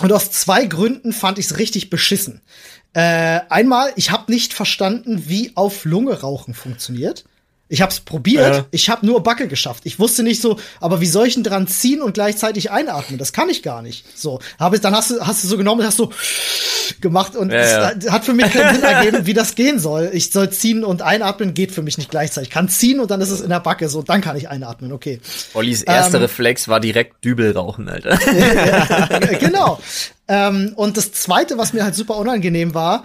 und 0.00 0.12
aus 0.12 0.30
zwei 0.30 0.66
Gründen 0.66 1.12
fand 1.12 1.38
ich 1.38 1.46
es 1.46 1.58
richtig 1.58 1.90
beschissen. 1.90 2.40
Äh, 2.92 3.40
einmal, 3.48 3.92
ich 3.96 4.10
habe 4.10 4.32
nicht 4.32 4.54
verstanden, 4.54 5.28
wie 5.28 5.52
auf 5.54 5.84
Lunge 5.84 6.20
rauchen 6.20 6.54
funktioniert. 6.54 7.24
Ich 7.68 7.82
habe 7.82 7.90
es 7.90 7.98
probiert, 8.00 8.54
Ja. 8.54 8.66
ich 8.70 8.88
habe 8.90 9.04
nur 9.04 9.22
Backe 9.22 9.48
geschafft. 9.48 9.82
Ich 9.86 9.98
wusste 9.98 10.22
nicht 10.22 10.40
so, 10.40 10.56
aber 10.80 11.00
wie 11.00 11.06
soll 11.06 11.26
ich 11.26 11.34
denn 11.34 11.42
dran 11.42 11.66
ziehen 11.66 12.00
und 12.00 12.14
gleichzeitig 12.14 12.70
einatmen? 12.70 13.18
Das 13.18 13.32
kann 13.32 13.48
ich 13.48 13.62
gar 13.64 13.82
nicht. 13.82 14.04
So, 14.16 14.38
habe 14.58 14.78
dann 14.78 14.94
hast 14.94 15.10
du 15.10 15.20
hast 15.20 15.42
du 15.42 15.48
so 15.48 15.56
genommen, 15.56 15.80
und 15.80 15.86
hast 15.86 15.96
so 15.96 16.12
gemacht 17.00 17.34
und 17.34 17.50
Ja, 17.50 17.90
es 17.90 18.10
hat 18.10 18.24
für 18.24 18.34
mich 18.34 18.52
keinen 18.52 18.76
Sinn 18.76 18.84
ergeben, 18.84 19.26
wie 19.26 19.34
das 19.34 19.56
gehen 19.56 19.80
soll. 19.80 20.10
Ich 20.12 20.30
soll 20.30 20.50
ziehen 20.50 20.84
und 20.84 21.02
einatmen 21.02 21.54
geht 21.54 21.72
für 21.72 21.82
mich 21.82 21.98
nicht 21.98 22.10
gleichzeitig. 22.10 22.48
Ich 22.50 22.54
kann 22.54 22.68
ziehen 22.68 23.00
und 23.00 23.10
dann 23.10 23.20
ist 23.20 23.30
es 23.30 23.40
in 23.40 23.48
der 23.50 23.58
Backe 23.60 23.88
so, 23.88 24.02
dann 24.02 24.20
kann 24.20 24.36
ich 24.36 24.48
einatmen. 24.48 24.92
Okay. 24.92 25.20
Ollis 25.54 25.82
erster 25.82 26.18
Ähm, 26.18 26.22
Reflex 26.22 26.68
war 26.68 26.78
direkt 26.78 27.24
Dübel 27.24 27.50
rauchen, 27.52 27.88
Alter. 27.88 28.16
genau. 29.40 29.80
Ähm, 30.28 30.72
und 30.76 30.96
das 30.96 31.12
zweite, 31.12 31.58
was 31.58 31.72
mir 31.72 31.84
halt 31.84 31.94
super 31.94 32.16
unangenehm 32.16 32.74
war, 32.74 33.04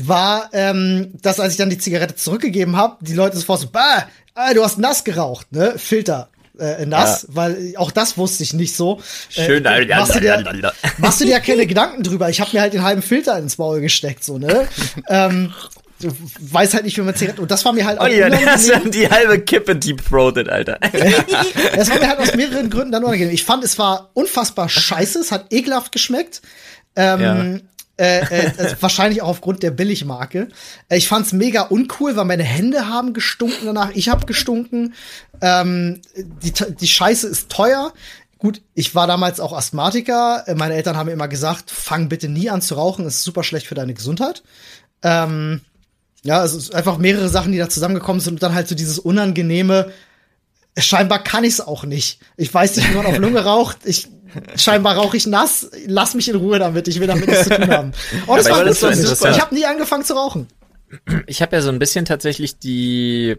war, 0.00 0.48
ähm, 0.52 1.12
dass 1.20 1.40
als 1.40 1.52
ich 1.52 1.58
dann 1.58 1.70
die 1.70 1.78
Zigarette 1.78 2.16
zurückgegeben 2.16 2.76
habe, 2.76 2.96
die 3.00 3.14
Leute 3.14 3.36
sofort 3.36 3.60
so, 3.60 3.68
bah, 3.70 4.06
ah, 4.34 4.54
du 4.54 4.64
hast 4.64 4.78
nass 4.78 5.04
geraucht, 5.04 5.52
ne? 5.52 5.74
Filter. 5.76 6.28
Äh, 6.58 6.84
nass, 6.84 7.26
weil 7.30 7.74
auch 7.76 7.90
das 7.90 8.18
wusste 8.18 8.42
ich 8.42 8.52
nicht 8.52 8.76
so. 8.76 9.00
Schön, 9.30 9.64
äh, 9.64 9.86
machst, 9.86 10.14
du 10.14 10.20
dir, 10.20 10.72
machst 10.98 11.20
du 11.20 11.24
dir 11.24 11.32
ja 11.32 11.40
keine 11.40 11.66
Gedanken 11.66 12.02
drüber. 12.02 12.28
Ich 12.28 12.42
habe 12.42 12.50
mir 12.52 12.60
halt 12.60 12.74
den 12.74 12.82
halben 12.82 13.00
Filter 13.00 13.38
ins 13.38 13.56
Maul 13.56 13.80
gesteckt, 13.80 14.22
so, 14.22 14.36
ne? 14.36 14.68
ähm, 15.08 15.54
weiß 16.40 16.74
halt 16.74 16.84
nicht, 16.84 16.96
wie 16.96 17.02
man 17.02 17.14
Zigaretten. 17.14 17.42
Und 17.42 17.50
das 17.50 17.64
war 17.64 17.72
mir 17.72 17.84
halt 17.84 18.00
auch 18.00 18.08
dann 18.08 18.46
hast 18.46 18.68
unangenehm. 18.68 18.84
du 18.84 18.90
die 18.90 19.08
halbe 19.08 19.40
Kippe 19.40 19.76
deep-throated, 19.76 20.48
Alter. 20.48 20.78
Das 21.76 21.90
war 21.90 21.98
mir 21.98 22.08
halt 22.08 22.18
aus 22.18 22.34
mehreren 22.34 22.70
Gründen 22.70 22.92
dann 22.92 23.04
unangenehm. 23.04 23.32
Ich 23.34 23.44
fand, 23.44 23.64
es 23.64 23.78
war 23.78 24.10
unfassbar 24.14 24.68
scheiße, 24.68 25.18
es 25.20 25.32
hat 25.32 25.46
ekelhaft 25.50 25.92
geschmeckt. 25.92 26.42
Ähm, 26.96 27.20
Ja. 27.20 27.58
Äh, 27.98 28.20
äh, 28.20 28.52
also 28.56 28.76
wahrscheinlich 28.80 29.20
auch 29.22 29.28
aufgrund 29.28 29.62
der 29.62 29.70
Billigmarke. 29.70 30.48
Äh, 30.88 30.96
ich 30.96 31.08
fand's 31.08 31.32
mega 31.32 31.62
uncool, 31.62 32.16
weil 32.16 32.24
meine 32.24 32.42
Hände 32.42 32.88
haben 32.88 33.12
gestunken 33.12 33.66
danach. 33.66 33.90
Ich 33.94 34.08
habe 34.08 34.24
gestunken. 34.26 34.94
Ähm, 35.40 36.00
die, 36.16 36.52
die 36.52 36.88
Scheiße 36.88 37.28
ist 37.28 37.50
teuer. 37.50 37.92
Gut, 38.38 38.60
ich 38.74 38.94
war 38.96 39.06
damals 39.06 39.38
auch 39.40 39.52
Asthmatiker. 39.52 40.44
Äh, 40.46 40.54
meine 40.54 40.74
Eltern 40.74 40.96
haben 40.96 41.06
mir 41.06 41.12
immer 41.12 41.28
gesagt, 41.28 41.70
fang 41.70 42.08
bitte 42.08 42.28
nie 42.28 42.50
an 42.50 42.62
zu 42.62 42.74
rauchen, 42.74 43.06
es 43.06 43.16
ist 43.16 43.24
super 43.24 43.44
schlecht 43.44 43.66
für 43.66 43.74
deine 43.76 43.94
Gesundheit. 43.94 44.42
Ähm, 45.02 45.60
ja, 46.22 46.40
also 46.40 46.56
es 46.56 46.64
ist 46.64 46.74
einfach 46.74 46.98
mehrere 46.98 47.28
Sachen, 47.28 47.52
die 47.52 47.58
da 47.58 47.68
zusammengekommen 47.68 48.20
sind 48.20 48.34
und 48.34 48.42
dann 48.42 48.54
halt 48.54 48.68
so 48.68 48.74
dieses 48.74 48.98
unangenehme, 48.98 49.90
scheinbar 50.76 51.22
kann 51.22 51.44
ich 51.44 51.54
es 51.54 51.60
auch 51.60 51.84
nicht. 51.84 52.20
Ich 52.36 52.52
weiß 52.52 52.76
nicht, 52.76 52.90
wie 52.90 52.94
man 52.94 53.06
auf 53.06 53.18
Lunge 53.18 53.44
raucht. 53.44 53.78
Ich 53.84 54.08
scheinbar 54.56 54.96
rauche 54.96 55.16
ich 55.16 55.26
nass. 55.26 55.70
Lass 55.86 56.14
mich 56.14 56.28
in 56.28 56.36
Ruhe 56.36 56.58
damit. 56.58 56.88
Ich 56.88 57.00
will 57.00 57.06
damit 57.06 57.28
nichts 57.28 57.44
zu 57.44 57.50
tun 57.50 57.70
haben. 57.70 57.92
Oh, 58.26 58.36
das 58.36 58.46
Aber 58.46 58.58
war 58.58 58.64
gut 58.66 58.76
so. 58.76 58.88
Ich 59.28 59.40
habe 59.40 59.54
nie 59.54 59.66
angefangen 59.66 60.04
zu 60.04 60.14
rauchen. 60.14 60.46
Ich 61.26 61.42
habe 61.42 61.56
ja 61.56 61.62
so 61.62 61.70
ein 61.70 61.78
bisschen 61.78 62.04
tatsächlich 62.04 62.58
die 62.58 63.36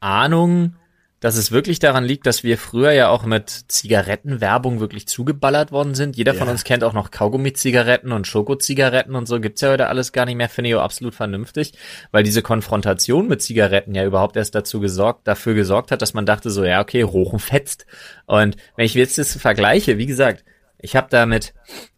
Ahnung, 0.00 0.74
dass 1.20 1.36
es 1.36 1.50
wirklich 1.50 1.78
daran 1.78 2.04
liegt, 2.04 2.26
dass 2.26 2.42
wir 2.42 2.58
früher 2.58 2.92
ja 2.92 3.08
auch 3.08 3.24
mit 3.24 3.48
Zigarettenwerbung 3.68 4.80
wirklich 4.80 5.08
zugeballert 5.08 5.72
worden 5.72 5.94
sind. 5.94 6.16
Jeder 6.16 6.34
von 6.34 6.46
Ja. 6.46 6.52
uns 6.52 6.64
kennt 6.64 6.84
auch 6.84 6.92
noch 6.92 7.10
Kaugummi-Zigaretten 7.10 8.12
und 8.12 8.26
Schokozigaretten 8.26 9.14
und 9.14 9.26
so. 9.26 9.40
Gibt's 9.40 9.62
ja 9.62 9.70
heute 9.70 9.86
alles 9.88 10.12
gar 10.12 10.26
nicht 10.26 10.36
mehr, 10.36 10.48
finde 10.48 10.70
ich 10.70 10.76
auch 10.76 10.82
absolut 10.82 11.14
vernünftig, 11.14 11.72
weil 12.12 12.22
diese 12.22 12.42
Konfrontation 12.42 13.28
mit 13.28 13.40
Zigaretten 13.42 13.94
ja 13.94 14.04
überhaupt 14.04 14.36
erst 14.36 14.54
dazu 14.54 14.78
gesorgt, 14.78 15.26
dafür 15.26 15.54
gesorgt 15.54 15.90
hat, 15.90 16.02
dass 16.02 16.12
man 16.14 16.26
dachte 16.26 16.50
so, 16.50 16.64
ja, 16.64 16.80
okay, 16.82 17.02
Rochen 17.02 17.38
fetzt. 17.38 17.86
Und 18.26 18.56
wenn 18.76 18.84
ich 18.84 18.94
jetzt 18.94 19.16
das 19.18 19.36
vergleiche, 19.36 19.96
wie 19.98 20.06
gesagt, 20.06 20.44
ich 20.78 20.96
habe 20.96 21.08
da 21.10 21.24
mit 21.24 21.54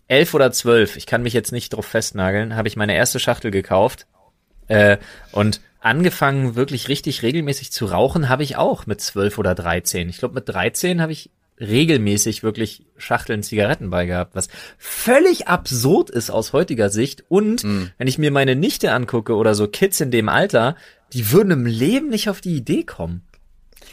elf 0.06 0.32
oder 0.32 0.52
zwölf, 0.52 0.96
ich 0.96 1.06
kann 1.06 1.22
mich 1.22 1.32
jetzt 1.32 1.50
nicht 1.52 1.70
drauf 1.70 1.86
festnageln, 1.86 2.54
habe 2.54 2.68
ich 2.68 2.76
meine 2.76 2.94
erste 2.94 3.18
Schachtel 3.18 3.50
gekauft 3.50 4.06
äh, 4.68 4.96
und 5.32 5.60
angefangen, 5.80 6.54
wirklich 6.56 6.88
richtig 6.88 7.22
regelmäßig 7.22 7.72
zu 7.72 7.86
rauchen, 7.86 8.28
habe 8.28 8.42
ich 8.42 8.56
auch 8.56 8.86
mit 8.86 9.00
zwölf 9.00 9.38
oder 9.38 9.54
dreizehn. 9.54 10.08
Ich 10.08 10.18
glaube, 10.18 10.34
mit 10.34 10.48
dreizehn 10.48 11.00
habe 11.00 11.12
ich 11.12 11.30
regelmäßig 11.60 12.42
wirklich 12.42 12.84
Schachteln 12.96 13.42
Zigaretten 13.42 13.90
bei 13.90 14.06
gehabt, 14.06 14.36
was 14.36 14.48
völlig 14.78 15.48
absurd 15.48 16.08
ist 16.08 16.30
aus 16.30 16.52
heutiger 16.52 16.88
Sicht. 16.88 17.24
Und 17.28 17.64
wenn 17.64 18.06
ich 18.08 18.18
mir 18.18 18.30
meine 18.30 18.54
Nichte 18.54 18.92
angucke 18.92 19.34
oder 19.34 19.54
so 19.54 19.66
Kids 19.66 20.00
in 20.00 20.10
dem 20.10 20.28
Alter, 20.28 20.76
die 21.12 21.32
würden 21.32 21.50
im 21.50 21.66
Leben 21.66 22.10
nicht 22.10 22.28
auf 22.30 22.40
die 22.40 22.54
Idee 22.54 22.84
kommen. 22.84 23.22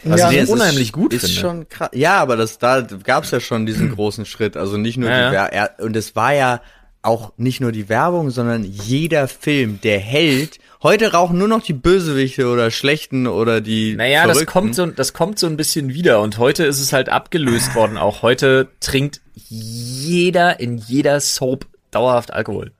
Was 0.03 0.19
Ja, 0.19 0.31
ich 0.31 0.49
unheimlich 0.49 0.87
ist, 0.89 0.93
gut 0.93 1.13
ist 1.13 1.25
finde. 1.25 1.39
schon 1.39 1.69
krass. 1.69 1.89
Ja, 1.93 2.19
aber 2.19 2.35
das 2.35 2.59
da 2.59 2.81
gab's 2.81 3.31
ja 3.31 3.39
schon 3.39 3.65
diesen 3.65 3.89
großen 3.95 4.25
Schritt. 4.25 4.57
Also 4.57 4.77
nicht 4.77 4.97
nur 4.97 5.09
Ja, 5.09 5.17
die 5.17 5.23
ja. 5.23 5.31
Wer 5.31 5.53
er, 5.53 5.83
und 5.83 5.95
es 5.95 6.15
war 6.15 6.33
ja 6.33 6.61
auch 7.05 7.31
nicht 7.37 7.61
nur 7.61 7.71
die 7.71 7.87
Werbung, 7.89 8.29
sondern 8.31 8.63
jeder 8.63 9.27
Film, 9.27 9.79
der 9.81 9.99
hält. 9.99 10.59
Heute 10.83 11.11
rauchen 11.13 11.37
nur 11.37 11.47
noch 11.47 11.63
die 11.63 11.73
Bösewichte 11.73 12.47
oder 12.47 12.69
Schlechten 12.71 13.27
oder 13.27 13.61
die. 13.61 13.95
Naja, 13.95 14.27
das 14.27 14.45
kommt, 14.45 14.75
so, 14.75 14.85
das 14.87 15.13
kommt 15.13 15.39
so 15.39 15.47
ein 15.47 15.57
bisschen 15.57 15.93
wieder 15.93 16.21
und 16.21 16.37
heute 16.37 16.65
ist 16.65 16.79
es 16.79 16.93
halt 16.93 17.09
abgelöst 17.09 17.73
worden. 17.75 17.97
Auch 17.97 18.21
heute 18.21 18.67
trinkt 18.79 19.21
jeder 19.47 20.59
in 20.59 20.77
jeder 20.77 21.19
Soap 21.19 21.65
dauerhaft 21.91 22.33
Alkohol. 22.33 22.71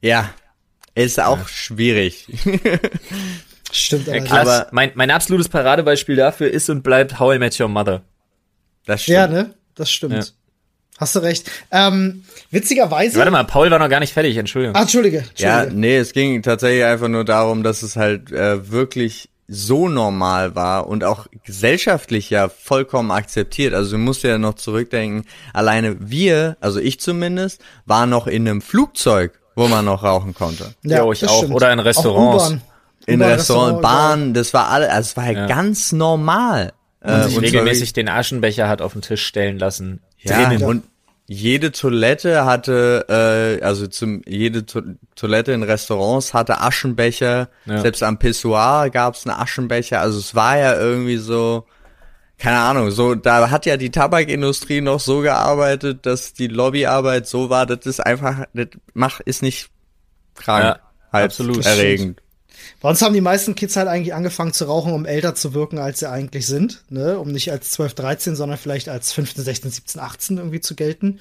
Ja, 0.00 0.30
ist 0.94 1.20
auch 1.20 1.46
schwierig. 1.48 2.26
Stimmt 3.72 4.06
Ja, 4.06 4.22
Aber- 4.32 4.68
mein, 4.72 4.92
mein 4.94 5.10
absolutes 5.10 5.48
Paradebeispiel 5.48 6.16
dafür 6.16 6.50
ist 6.50 6.70
und 6.70 6.82
bleibt 6.82 7.18
How 7.18 7.34
I 7.34 7.38
Met 7.38 7.58
Your 7.60 7.68
Mother. 7.68 8.02
Das 8.86 9.02
stimmt. 9.02 9.14
Ja, 9.16 9.26
ne? 9.26 9.54
Das 9.74 9.90
stimmt. 9.90 10.14
Ja. 10.14 10.22
Hast 10.98 11.14
du 11.14 11.18
recht. 11.20 11.50
Ähm, 11.70 12.24
witzigerweise. 12.50 13.18
Warte 13.18 13.30
mal, 13.30 13.44
Paul 13.44 13.70
war 13.70 13.78
noch 13.78 13.88
gar 13.90 14.00
nicht 14.00 14.14
fertig, 14.14 14.36
Entschuldigung. 14.36 14.76
Ah, 14.76 14.82
Entschuldige. 14.82 15.24
Ja, 15.36 15.58
Entschuldige. 15.60 15.80
nee, 15.80 15.96
es 15.98 16.12
ging 16.12 16.42
tatsächlich 16.42 16.84
einfach 16.84 17.08
nur 17.08 17.24
darum, 17.24 17.62
dass 17.62 17.82
es 17.82 17.96
halt 17.96 18.32
äh, 18.32 18.70
wirklich 18.70 19.28
so 19.48 19.88
normal 19.88 20.54
war 20.56 20.88
und 20.88 21.04
auch 21.04 21.26
gesellschaftlich 21.44 22.30
ja 22.30 22.48
vollkommen 22.48 23.10
akzeptiert. 23.10 23.74
Also 23.74 23.92
du 23.92 23.98
musst 23.98 24.22
ja 24.24 24.38
noch 24.38 24.54
zurückdenken, 24.54 25.24
alleine 25.52 25.96
wir, 26.00 26.56
also 26.60 26.80
ich 26.80 26.98
zumindest, 27.00 27.60
war 27.84 28.06
noch 28.06 28.26
in 28.26 28.48
einem 28.48 28.60
Flugzeug, 28.62 29.38
wo 29.54 29.68
man 29.68 29.84
noch 29.84 30.02
rauchen 30.02 30.34
konnte. 30.34 30.74
Ja, 30.82 31.08
ich 31.12 31.20
das 31.20 31.30
auch. 31.30 31.48
Oder 31.50 31.72
in 31.72 31.78
Restaurants. 31.78 32.56
In 33.06 33.20
U-Bahn, 33.20 33.30
Restaurant, 33.30 33.76
Restaurant, 33.76 33.82
Bahn, 33.82 34.34
das 34.34 34.52
war 34.52 34.68
alles, 34.68 34.88
also 34.88 35.00
es 35.10 35.16
war 35.16 35.26
ja, 35.26 35.32
Ja. 35.40 35.46
ganz 35.46 35.92
normal. 35.92 36.72
Und 37.02 37.10
Äh, 37.10 37.22
sich 37.24 37.34
zwar 37.34 37.42
regelmäßig 37.42 37.92
den 37.92 38.08
Aschenbecher 38.08 38.68
hat 38.68 38.82
auf 38.82 38.94
den 38.94 39.02
Tisch 39.02 39.24
stellen 39.24 39.60
lassen. 39.60 40.00
Ja, 40.28 40.48
Drinnen. 40.48 40.64
und 40.64 40.84
jede 41.28 41.72
Toilette 41.72 42.44
hatte, 42.44 43.06
äh, 43.60 43.64
also 43.64 43.88
zum 43.88 44.22
jede 44.26 44.64
to 44.64 44.80
Toilette 45.16 45.52
in 45.52 45.64
Restaurants 45.64 46.32
hatte 46.34 46.60
Aschenbecher. 46.60 47.48
Ja. 47.64 47.80
Selbst 47.80 48.02
am 48.02 48.18
Pissoir 48.18 48.90
gab's 48.90 49.26
einen 49.26 49.36
Aschenbecher. 49.36 50.00
Also 50.00 50.18
es 50.20 50.36
war 50.36 50.56
ja 50.56 50.78
irgendwie 50.78 51.16
so, 51.16 51.66
keine 52.38 52.58
Ahnung, 52.58 52.90
so 52.92 53.14
da 53.16 53.50
hat 53.50 53.66
ja 53.66 53.76
die 53.76 53.90
Tabakindustrie 53.90 54.80
noch 54.82 55.00
so 55.00 55.20
gearbeitet, 55.20 56.06
dass 56.06 56.32
die 56.32 56.46
Lobbyarbeit 56.48 57.26
so 57.26 57.50
war, 57.50 57.66
das 57.66 57.86
ist 57.86 57.98
einfach, 57.98 58.44
das 58.54 58.68
macht 58.94 59.20
ist 59.22 59.42
nicht 59.42 59.70
krank, 60.36 60.64
Ja, 60.64 60.78
halt 61.12 61.24
absolut. 61.24 61.66
erregend. 61.66 62.22
Bei 62.80 62.88
uns 62.88 63.02
haben 63.02 63.14
die 63.14 63.20
meisten 63.20 63.54
Kids 63.54 63.76
halt 63.76 63.88
eigentlich 63.88 64.14
angefangen 64.14 64.52
zu 64.52 64.64
rauchen, 64.64 64.92
um 64.92 65.06
älter 65.06 65.34
zu 65.34 65.54
wirken, 65.54 65.78
als 65.78 66.00
sie 66.00 66.10
eigentlich 66.10 66.46
sind. 66.46 66.82
Ne? 66.88 67.18
Um 67.18 67.32
nicht 67.32 67.50
als 67.50 67.70
12, 67.70 67.94
13, 67.94 68.36
sondern 68.36 68.58
vielleicht 68.58 68.88
als 68.88 69.12
15, 69.12 69.44
16, 69.44 69.70
17, 69.70 70.00
18 70.00 70.36
irgendwie 70.38 70.60
zu 70.60 70.74
gelten. 70.74 71.20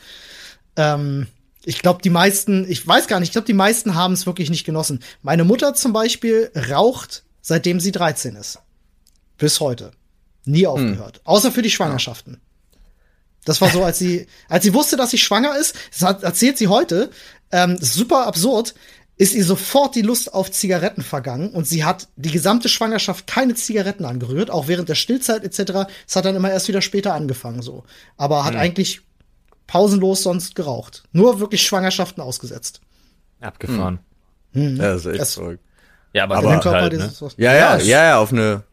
Ähm, 0.75 1.27
ich 1.63 1.79
glaube, 1.79 2.01
die 2.01 2.09
meisten, 2.09 2.69
ich 2.69 2.86
weiß 2.86 3.07
gar 3.07 3.19
nicht, 3.19 3.29
ich 3.29 3.33
glaube, 3.33 3.47
die 3.47 3.53
meisten 3.53 3.95
haben 3.95 4.13
es 4.13 4.25
wirklich 4.25 4.49
nicht 4.49 4.65
genossen. 4.65 5.01
Meine 5.21 5.43
Mutter 5.43 5.73
zum 5.73 5.93
Beispiel 5.93 6.51
raucht, 6.69 7.23
seitdem 7.41 7.79
sie 7.79 7.91
13 7.91 8.36
ist. 8.36 8.59
Bis 9.38 9.59
heute. 9.59 9.91
Nie 10.45 10.67
aufgehört. 10.67 11.21
Außer 11.23 11.51
für 11.51 11.63
die 11.63 11.71
Schwangerschaften. 11.71 12.39
Das 13.45 13.61
war 13.61 13.69
so, 13.69 13.83
als 13.83 13.99
sie, 13.99 14.27
als 14.49 14.63
sie 14.63 14.73
wusste, 14.73 14.97
dass 14.97 15.11
sie 15.11 15.17
schwanger 15.17 15.57
ist, 15.57 15.75
das 15.91 16.01
hat, 16.01 16.23
erzählt 16.23 16.57
sie 16.57 16.67
heute, 16.67 17.11
ähm, 17.51 17.77
super 17.79 18.27
absurd, 18.27 18.73
ist 19.18 19.34
ihr 19.34 19.45
sofort 19.45 19.95
die 19.95 20.01
Lust 20.01 20.34
auf 20.34 20.51
Zigaretten 20.51 21.01
vergangen 21.01 21.49
und 21.51 21.66
sie 21.68 21.84
hat 21.86 22.07
die 22.18 22.32
gesamte 22.32 22.68
Schwangerschaft 22.70 23.28
keine 23.28 23.55
Zigaretten 23.55 24.03
angerührt, 24.05 24.49
auch 24.51 24.68
während 24.68 24.89
der 24.89 24.95
Stillzeit 24.95 25.43
etc. 25.43 25.89
Es 26.07 26.16
hat 26.16 26.26
dann 26.26 26.36
immer 26.36 26.51
erst 26.51 26.68
wieder 26.68 26.82
später 26.82 27.13
angefangen 27.13 27.61
so, 27.61 27.84
aber 28.18 28.43
hat 28.43 28.55
eigentlich 28.55 29.01
pausenlos 29.68 30.22
sonst 30.24 30.55
geraucht. 30.55 31.03
Nur 31.13 31.39
wirklich 31.39 31.66
Schwangerschaften 31.66 32.22
ausgesetzt. 32.22 32.82
Abgefahren. 33.39 33.99
Das 34.53 35.01
ist 35.01 35.05
echt 35.07 35.22
Das- 35.22 35.34
verrückt. 35.36 35.63
Ja, 36.13 36.24
aber, 36.24 36.38
Aber- 36.38 36.59
Körper, 36.59 36.82
halt, 36.82 36.93
ne? 36.93 37.11
Ja, 37.38 37.53
ja, 37.53 37.76
es- 37.78 37.88
ja, 37.88 38.03
ja, 38.05 38.18
auf 38.20 38.32
eine, 38.32 38.63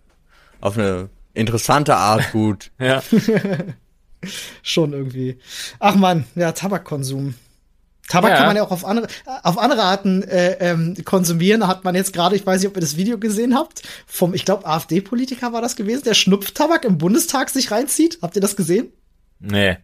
auf 0.60 0.76
eine 0.78 1.08
interessante 1.34 1.96
Art 1.96 2.30
gut. 2.32 2.70
Ja. 2.78 3.02
Schon 4.62 4.92
irgendwie. 4.92 5.38
Ach 5.80 5.96
man, 5.96 6.24
ja, 6.36 6.52
Tabakkonsum. 6.52 7.34
Tabak 8.08 8.30
Ja. 8.30 8.36
kann 8.36 8.46
man 8.46 8.56
ja 8.56 8.62
auch 8.64 8.70
auf 8.70 8.84
andere, 8.84 9.06
auf 9.42 9.58
andere 9.58 9.82
Arten 9.82 10.22
äh, 10.22 10.56
ähm, 10.60 10.96
konsumieren. 11.04 11.66
Hat 11.66 11.84
man 11.84 11.94
jetzt 11.94 12.12
gerade, 12.12 12.36
ich 12.36 12.44
weiß 12.44 12.60
nicht, 12.60 12.68
ob 12.68 12.76
ihr 12.76 12.80
das 12.80 12.96
Video 12.96 13.18
gesehen 13.18 13.54
habt, 13.54 13.82
vom, 14.06 14.34
ich 14.34 14.44
glaube, 14.44 14.66
AfD-Politiker 14.66 15.52
war 15.52 15.62
das 15.62 15.76
gewesen, 15.76 16.02
der 16.04 16.14
Schnupftabak 16.14 16.84
im 16.84 16.98
Bundestag 16.98 17.50
sich 17.50 17.70
reinzieht. 17.70 18.18
Habt 18.22 18.36
ihr 18.36 18.42
das 18.42 18.56
gesehen? 18.56 18.92
Nee. 19.38 19.76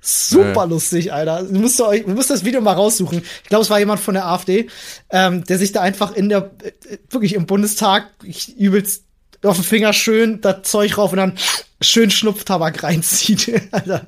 Super 0.00 0.66
lustig, 0.66 1.12
Alter. 1.12 1.44
Du 1.44 1.58
musst, 1.60 1.80
euch, 1.80 2.04
du 2.04 2.10
musst 2.10 2.30
das 2.30 2.44
Video 2.44 2.60
mal 2.60 2.72
raussuchen. 2.72 3.22
Ich 3.42 3.48
glaube, 3.48 3.62
es 3.62 3.70
war 3.70 3.78
jemand 3.78 4.00
von 4.00 4.14
der 4.14 4.26
AfD, 4.26 4.68
ähm, 5.10 5.44
der 5.44 5.58
sich 5.58 5.72
da 5.72 5.80
einfach 5.80 6.12
in 6.14 6.28
der, 6.28 6.50
äh, 6.62 6.98
wirklich 7.10 7.34
im 7.34 7.46
Bundestag 7.46 8.08
ich, 8.24 8.56
übelst 8.56 9.05
auf 9.46 9.56
den 9.56 9.64
Finger 9.64 9.92
schön 9.92 10.40
das 10.40 10.62
Zeug 10.62 10.98
rauf 10.98 11.12
und 11.12 11.18
dann 11.18 11.38
schön 11.80 12.10
Schnupftabak 12.10 12.82
reinzieht. 12.82 13.62
Alter. 13.72 14.06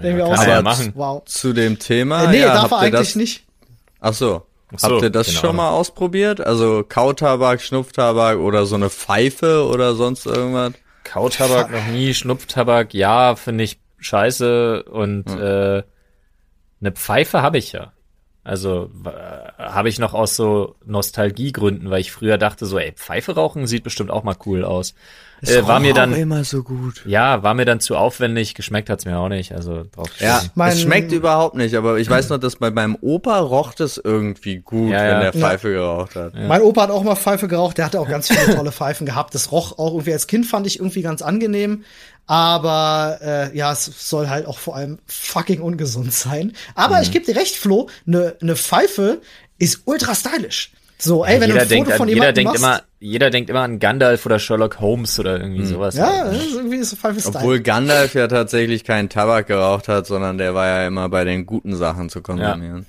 Mir 0.00 0.18
kann 0.18 0.22
auch 0.22 0.36
so, 0.36 0.48
ja 0.48 0.62
machen. 0.62 0.92
Wow. 0.94 1.24
Zu 1.24 1.52
dem 1.52 1.78
Thema. 1.78 2.24
Äh, 2.24 2.28
nee, 2.28 2.40
ja, 2.40 2.54
darf 2.54 2.70
er 2.70 2.78
eigentlich 2.78 2.92
das, 2.92 3.16
nicht. 3.16 3.44
Ach 4.00 4.14
so. 4.14 4.42
Ach 4.74 4.78
so, 4.78 4.88
Habt 4.88 5.02
ihr 5.02 5.10
das 5.10 5.26
keine 5.28 5.38
schon 5.38 5.56
mal 5.56 5.70
ausprobiert? 5.70 6.40
Also 6.40 6.84
Kautabak, 6.88 7.60
Schnupftabak 7.60 8.38
oder 8.38 8.66
so 8.66 8.76
eine 8.76 8.90
Pfeife 8.90 9.66
oder 9.66 9.94
sonst 9.94 10.26
irgendwas? 10.26 10.74
Kautabak 11.04 11.72
noch 11.72 11.86
nie, 11.86 12.14
Schnupftabak, 12.14 12.94
ja, 12.94 13.34
finde 13.34 13.64
ich 13.64 13.80
scheiße 13.98 14.84
und 14.84 15.26
äh, 15.26 15.82
eine 16.80 16.92
Pfeife 16.92 17.42
habe 17.42 17.58
ich 17.58 17.72
ja. 17.72 17.92
Also 18.42 18.90
äh, 19.04 19.62
habe 19.62 19.88
ich 19.90 19.98
noch 19.98 20.14
aus 20.14 20.34
so 20.34 20.76
Nostalgiegründen, 20.86 21.90
weil 21.90 22.00
ich 22.00 22.10
früher 22.10 22.38
dachte 22.38 22.64
so, 22.64 22.78
ey, 22.78 22.92
Pfeife 22.92 23.34
rauchen 23.34 23.66
sieht 23.66 23.84
bestimmt 23.84 24.10
auch 24.10 24.22
mal 24.24 24.36
cool 24.46 24.64
aus. 24.64 24.94
Äh, 25.42 25.66
war 25.66 25.80
mir 25.80 25.94
dann, 25.94 26.14
immer 26.14 26.44
so 26.44 26.62
gut. 26.62 27.02
ja, 27.06 27.42
war 27.42 27.54
mir 27.54 27.64
dann 27.64 27.80
zu 27.80 27.96
aufwendig, 27.96 28.54
geschmeckt 28.54 28.90
hat's 28.90 29.06
mir 29.06 29.18
auch 29.18 29.30
nicht, 29.30 29.52
also 29.52 29.84
drauf 29.90 30.08
Ja. 30.18 30.42
Mein- 30.54 30.72
es 30.72 30.82
schmeckt 30.82 31.12
überhaupt 31.12 31.54
nicht, 31.54 31.74
aber 31.76 31.98
ich 31.98 32.10
weiß 32.10 32.28
noch, 32.28 32.36
dass 32.38 32.56
bei 32.56 32.70
meinem 32.70 32.96
Opa 33.00 33.38
roch 33.38 33.72
das 33.74 33.96
irgendwie 33.96 34.56
gut, 34.58 34.90
Ja, 34.92 34.98
wenn 34.98 35.08
ja. 35.08 35.20
der 35.20 35.32
Pfeife 35.32 35.70
geraucht 35.70 36.14
hat. 36.16 36.34
Mein 36.34 36.60
Opa 36.60 36.82
hat 36.82 36.90
auch 36.90 37.02
mal 37.04 37.16
Pfeife 37.16 37.48
geraucht, 37.48 37.78
der 37.78 37.86
hatte 37.86 38.00
auch 38.00 38.08
ganz 38.08 38.28
viele 38.28 38.54
tolle 38.54 38.70
Pfeifen 38.72 39.06
gehabt. 39.06 39.34
Das 39.34 39.50
roch 39.50 39.78
auch 39.78 39.92
irgendwie 39.92 40.12
als 40.12 40.26
Kind 40.26 40.44
fand 40.44 40.66
ich 40.66 40.78
irgendwie 40.78 41.02
ganz 41.02 41.22
angenehm. 41.22 41.84
Aber 42.30 43.18
äh, 43.22 43.56
ja, 43.56 43.72
es 43.72 43.86
soll 44.08 44.28
halt 44.28 44.46
auch 44.46 44.56
vor 44.60 44.76
allem 44.76 45.00
fucking 45.06 45.60
ungesund 45.60 46.12
sein. 46.12 46.52
Aber 46.76 47.02
ich 47.02 47.10
gebe 47.10 47.24
dir 47.24 47.34
recht, 47.34 47.56
Flo, 47.56 47.88
eine 48.06 48.36
ne 48.40 48.54
Pfeife 48.54 49.20
ist 49.58 49.82
ultra 49.86 50.14
stylisch. 50.14 50.70
So, 50.96 51.24
ey, 51.24 51.34
Ja, 51.34 51.40
wenn 51.40 51.50
du 51.50 51.56
jeder 51.56 51.62
ein 51.62 51.68
Foto 51.68 51.74
denkt, 51.74 51.96
von 51.96 52.08
jemandem 52.08 52.34
denkt 52.36 52.52
machst, 52.52 52.62
immer, 52.62 52.82
jeder 53.00 53.30
denkt 53.30 53.50
immer 53.50 53.62
an 53.62 53.80
Gandalf 53.80 54.26
oder 54.26 54.38
Sherlock 54.38 54.78
Holmes 54.78 55.18
oder 55.18 55.40
irgendwie 55.40 55.66
sowas. 55.66 55.96
ja, 55.96 56.26
das 56.26 56.46
ist 56.46 56.54
irgendwie 56.54 56.80
so 56.84 56.94
voll 56.94 57.14
für 57.14 57.20
Style. 57.20 57.34
Obwohl 57.34 57.60
Gandalf 57.60 58.14
ja 58.14 58.28
tatsächlich 58.28 58.84
keinen 58.84 59.08
Tabak 59.08 59.48
geraucht 59.48 59.88
hat, 59.88 60.06
sondern 60.06 60.38
der 60.38 60.54
war 60.54 60.68
ja 60.68 60.86
immer 60.86 61.08
bei 61.08 61.24
den 61.24 61.46
guten 61.46 61.74
Sachen 61.74 62.10
zu 62.10 62.22
konsumieren. 62.22 62.86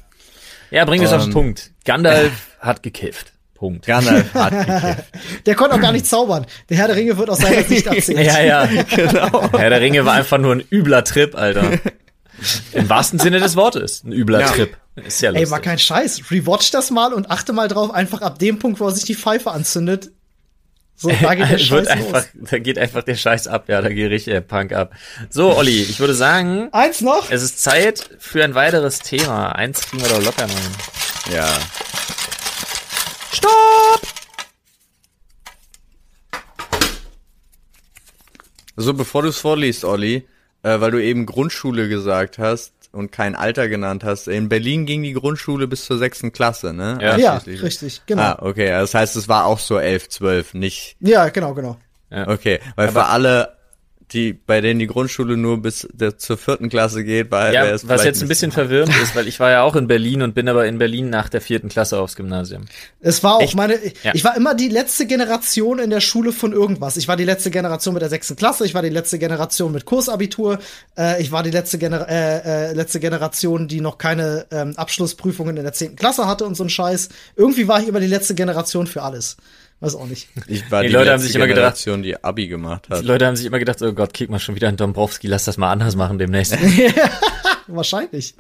Ja, 0.70 0.86
bring 0.86 1.02
es 1.02 1.14
auf 1.14 1.24
den 1.24 1.30
Ähm. 1.30 1.34
Punkt. 1.34 1.72
Gandalf 1.84 2.32
hat 2.60 2.84
gekifft. 2.84 3.34
Punkt. 3.62 3.86
Gandalf 3.86 4.26
hat 4.34 4.52
gekifft. 4.66 5.46
Der 5.46 5.54
konnte 5.54 5.76
auch 5.76 5.80
gar 5.82 5.92
nicht 5.92 6.08
zaubern. 6.08 6.48
Der 6.70 6.78
Herr 6.78 6.88
der 6.88 6.96
Ringe 6.96 7.16
wird 7.16 7.30
aus 7.30 7.38
seiner 7.38 7.64
Sicht 7.68 7.86
erzählt. 7.86 8.26
Ja, 8.26 8.42
ja. 8.42 8.66
genau. 8.96 9.52
Herr 9.56 9.70
der 9.70 9.80
Ringe 9.82 10.04
war 10.04 10.14
einfach 10.16 10.40
nur 10.40 10.56
ein 10.56 10.64
übler 10.72 11.04
Trip, 11.04 11.36
Alter. 11.36 11.78
Im 12.74 12.90
wahrsten 12.90 13.20
Sinne 13.20 13.40
des 13.40 13.56
Wortes. 13.56 14.04
Ein 14.04 14.14
übler 14.14 14.40
Ja. 14.40 14.48
Trip. 14.48 14.76
Ist 14.96 15.22
ja 15.22 15.30
Ey, 15.30 15.36
lustig. 15.36 15.52
war 15.52 15.60
kein 15.60 15.78
Scheiß. 15.78 16.24
Rewatch 16.32 16.72
das 16.72 16.90
mal 16.90 17.14
und 17.14 17.30
achte 17.30 17.54
mal 17.54 17.68
drauf, 17.68 17.94
einfach 17.94 18.22
ab 18.22 18.40
dem 18.40 18.58
Punkt, 18.58 18.80
wo 18.80 18.88
er 18.88 18.92
sich 18.92 19.04
die 19.06 19.14
Pfeife 19.16 19.52
anzündet. 19.52 20.10
So, 20.96 21.10
da 21.22 21.36
geht 21.36 21.44
der 21.46 21.50
wird 21.60 21.62
Scheiß 21.62 21.88
einfach, 21.88 22.26
los. 22.34 22.50
da 22.50 22.58
geht 22.58 22.80
einfach 22.80 23.04
der 23.04 23.16
Scheiß 23.16 23.48
ab, 23.48 23.66
ja, 23.70 23.82
da 23.82 23.90
geht 23.90 24.10
richtig 24.12 24.34
der 24.34 24.42
Punk 24.42 24.74
ab. 24.74 24.92
So, 25.30 25.56
Olli, 25.56 25.82
ich 25.84 26.00
würde 26.00 26.16
sagen, 26.16 26.70
Eins 26.72 27.02
noch. 27.02 27.30
es 27.32 27.44
ist 27.44 27.62
Zeit 27.62 28.10
für 28.18 28.44
ein 28.44 28.56
weiteres 28.56 29.00
Thema. 29.00 29.52
Eins 29.56 29.82
kriegen 29.82 30.02
wir 30.02 30.10
doch 30.10 30.24
locker 30.24 30.48
noch. 30.48 30.54
hin. 30.54 31.36
Ja. 31.36 31.48
Stopp! 33.32 34.02
So, 38.76 38.94
bevor 38.94 39.22
du 39.24 39.30
es 39.30 39.38
vorliest, 39.38 39.86
Olli, 39.86 40.28
äh, 40.64 40.80
weil 40.80 40.92
du 40.92 41.02
eben 41.02 41.26
Grundschule 41.26 41.88
gesagt 41.88 42.40
hast 42.40 42.74
und 42.92 43.12
kein 43.12 43.36
Alter 43.36 43.70
genannt 43.70 44.04
hast, 44.04 44.28
in 44.28 44.50
Berlin 44.50 44.86
ging 44.86 45.04
die 45.04 45.14
Grundschule 45.14 45.68
bis 45.68 45.86
zur 45.86 45.98
sechsten 45.98 46.32
Klasse, 46.32 46.74
ne? 46.74 46.98
Ja. 47.02 47.18
Ja, 47.18 47.38
richtig, 47.38 48.02
genau. 48.06 48.22
Ah, 48.22 48.40
okay, 48.42 48.70
das 48.70 48.94
heißt, 48.94 49.16
es 49.16 49.28
war 49.28 49.46
auch 49.46 49.60
so 49.60 49.78
elf, 49.78 50.10
zwölf, 50.10 50.54
nicht, 50.54 50.98
Ja, 51.00 51.30
genau, 51.30 51.54
genau. 51.54 51.78
okay, 52.10 52.60
weil 52.76 52.90
für 52.90 53.06
alle, 53.06 53.56
die, 54.14 54.34
bei 54.34 54.60
denen 54.60 54.80
die 54.80 54.88
Grundschule 54.88 55.38
nur 55.38 55.62
bis 55.62 55.88
der, 55.94 56.18
zur 56.18 56.38
vierten 56.38 56.70
Klasse 56.70 57.04
geht, 57.04 57.32
weil 57.32 57.54
Ja, 57.54 57.78
was 57.84 58.04
jetzt 58.04 58.22
ein 58.22 58.28
bisschen 58.28 58.52
verwirrend 58.52 58.94
ist, 59.02 59.16
weil 59.16 59.28
ich 59.28 59.40
war 59.40 59.52
ja 59.52 59.64
auch 59.64 59.76
in 59.76 59.88
Berlin 59.88 60.22
und 60.22 60.36
bin 60.36 60.50
aber 60.50 60.66
in 60.66 60.78
Berlin 60.78 61.10
nach 61.10 61.30
der 61.30 61.40
vierten 61.42 61.70
Klasse 61.70 62.00
aufs 62.00 62.16
Gymnasium. 62.16 62.66
Es 63.00 63.24
war 63.24 63.36
auch 63.36 63.42
Echt? 63.42 63.56
meine, 63.56 63.80
Ja. 64.04 64.14
ich 64.14 64.24
war 64.24 64.36
immer 64.36 64.54
die 64.54 64.68
letzte 64.68 65.06
Generation 65.06 65.80
in 65.80 65.90
der 65.90 66.02
Schule 66.02 66.34
von 66.34 66.52
irgendwas. 66.52 66.98
Ich 66.98 67.08
war 67.08 67.16
die 67.16 67.24
letzte 67.24 67.52
Generation 67.52 67.94
mit 67.94 68.02
der 68.02 68.10
sechsten 68.10 68.36
Klasse, 68.36 68.66
ich 68.66 68.74
war 68.74 68.82
die 68.82 68.90
letzte 68.90 69.18
Generation 69.18 69.72
mit 69.72 69.86
Kursabitur, 69.86 70.60
äh, 70.98 71.22
ich 71.22 71.32
war 71.32 71.44
die 71.44 71.52
letzte, 71.52 71.78
Gener 71.78 72.08
äh, 72.10 72.72
äh, 72.72 72.74
letzte 72.74 73.00
Generation, 73.00 73.68
die 73.68 73.80
noch 73.82 73.98
keine 73.98 74.46
ähm, 74.52 74.74
Abschlussprüfungen 74.76 75.56
in 75.58 75.64
der 75.64 75.74
zehnten 75.74 75.96
Klasse 75.96 76.28
hatte 76.28 76.46
und 76.46 76.56
so 76.56 76.64
ein 76.64 76.70
Scheiß. 76.70 77.10
Irgendwie 77.36 77.68
war 77.68 77.82
ich 77.82 77.88
immer 77.88 78.00
die 78.00 78.08
letzte 78.08 78.36
Generation 78.36 78.88
für 78.88 79.04
alles. 79.04 79.38
Weiß 79.82 79.96
auch 79.96 80.06
nicht. 80.08 80.30
Ich 80.48 80.70
war 80.72 80.82
Die 80.84 80.88
die, 80.88 80.94
Leute 80.94 81.12
haben 81.12 81.20
sich 81.20 81.36
immer 81.36 81.48
gedacht- 81.48 81.86
die 81.86 82.24
Abi 82.24 82.48
gemacht 82.48 82.88
hat. 82.90 83.02
Die 83.02 83.06
Leute 83.06 83.26
haben 83.26 83.36
sich 83.36 83.46
immer 83.46 83.60
gedacht, 83.60 83.82
oh 83.82 83.92
Gott, 83.94 84.14
kick 84.14 84.30
mal 84.30 84.40
schon 84.40 84.56
wieder 84.56 84.70
an 84.70 84.78
Dombrowski, 84.78 85.28
lass 85.28 85.44
das 85.46 85.58
mal 85.58 85.72
anders 85.72 85.96
machen 85.96 86.18
demnächst. 86.18 86.56
Wahrscheinlich. 87.68 88.36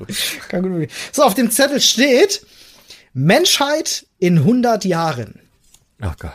Kann 0.47 0.61
gut 0.61 0.71
möglich. 0.71 0.91
So, 1.11 1.23
auf 1.23 1.33
dem 1.33 1.51
Zettel 1.51 1.81
steht 1.81 2.45
Menschheit 3.13 4.05
in 4.19 4.37
100 4.39 4.85
Jahren. 4.85 5.39
Oh 6.01 6.11
Gott. 6.19 6.31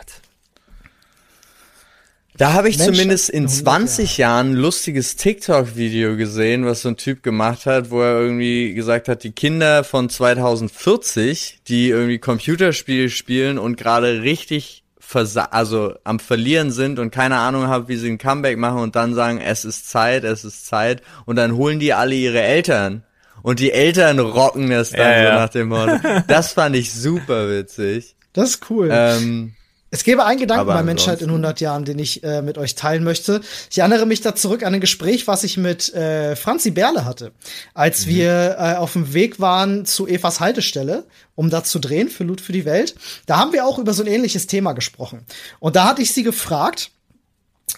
Da 2.35 2.53
habe 2.53 2.69
ich 2.69 2.77
Mensch, 2.77 2.91
zumindest 2.91 3.29
in 3.29 3.45
100 3.45 3.63
20 3.63 4.17
Jahren 4.19 4.51
ein 4.51 4.55
lustiges 4.55 5.15
TikTok-Video 5.15 6.15
gesehen, 6.17 6.65
was 6.65 6.83
so 6.83 6.89
ein 6.89 6.97
Typ 6.97 7.23
gemacht 7.23 7.65
hat, 7.65 7.89
wo 7.89 7.99
er 8.01 8.19
irgendwie 8.21 8.75
gesagt 8.75 9.07
hat, 9.07 9.23
die 9.23 9.31
Kinder 9.31 9.83
von 9.83 10.07
2040, 10.09 11.59
die 11.67 11.89
irgendwie 11.89 12.19
Computerspiele 12.19 13.09
spielen 13.09 13.57
und 13.57 13.75
gerade 13.75 14.21
richtig 14.21 14.83
also 15.15 15.95
am 16.03 16.19
Verlieren 16.19 16.71
sind 16.71 16.99
und 16.99 17.11
keine 17.11 17.37
Ahnung 17.37 17.67
haben, 17.67 17.87
wie 17.87 17.95
sie 17.97 18.09
ein 18.09 18.17
Comeback 18.17 18.57
machen 18.57 18.79
und 18.79 18.95
dann 18.95 19.13
sagen, 19.13 19.39
es 19.39 19.65
ist 19.65 19.89
Zeit, 19.89 20.23
es 20.23 20.43
ist 20.43 20.65
Zeit 20.65 21.01
und 21.25 21.35
dann 21.35 21.55
holen 21.55 21.79
die 21.79 21.93
alle 21.93 22.15
ihre 22.15 22.41
Eltern 22.41 23.03
und 23.41 23.59
die 23.59 23.71
Eltern 23.71 24.19
rocken 24.19 24.69
das 24.69 24.91
dann 24.91 24.99
Ja, 24.99 25.17
so 25.17 25.23
ja. 25.23 25.35
nach 25.35 25.49
dem 25.49 25.69
Motto. 25.69 25.97
Das 26.27 26.53
fand 26.53 26.75
ich 26.75 26.93
super 26.93 27.49
witzig. 27.49 28.15
Das 28.33 28.49
ist 28.51 28.69
cool. 28.69 28.89
Ähm, 28.91 29.53
Es 29.89 30.03
gäbe 30.03 30.25
einen 30.25 30.39
Gedanken 30.39 30.67
bei 30.67 30.83
Menschheit 30.83 31.21
in 31.21 31.29
ansonsten- 31.29 31.29
100 31.31 31.61
Jahren, 31.61 31.85
den 31.85 31.97
ich 31.97 32.21
äh, 32.23 32.41
mit 32.41 32.57
euch 32.57 32.75
teilen 32.75 33.05
möchte. 33.05 33.39
Ich 33.71 33.77
erinnere 33.79 34.05
mich 34.05 34.19
da 34.19 34.35
zurück 34.35 34.63
an 34.63 34.73
ein 34.73 34.81
Gespräch, 34.81 35.27
was 35.27 35.45
ich 35.45 35.55
mit 35.55 35.93
äh, 35.93 36.35
Franzi 36.35 36.71
Berle 36.71 37.05
hatte, 37.05 37.31
als 37.73 38.05
Mhm. 38.05 38.09
wir 38.09 38.55
äh, 38.59 38.75
auf 38.75 38.93
dem 38.93 39.13
Weg 39.13 39.39
waren 39.39 39.85
zu 39.85 40.05
Evas 40.05 40.41
Haltestelle, 40.41 41.05
um 41.35 41.49
da 41.49 41.63
zu 41.63 41.79
drehen 41.79 42.09
für 42.09 42.25
Loot 42.25 42.41
für 42.41 42.51
die 42.51 42.65
Welt. 42.65 42.95
Da 43.27 43.37
haben 43.37 43.53
wir 43.53 43.65
auch 43.65 43.79
über 43.79 43.93
so 43.93 44.03
ein 44.03 44.07
ähnliches 44.07 44.45
Thema 44.47 44.73
gesprochen. 44.73 45.25
Und 45.59 45.77
da 45.77 45.85
hatte 45.85 46.01
ich 46.01 46.13
sie 46.13 46.23
gefragt, 46.23 46.91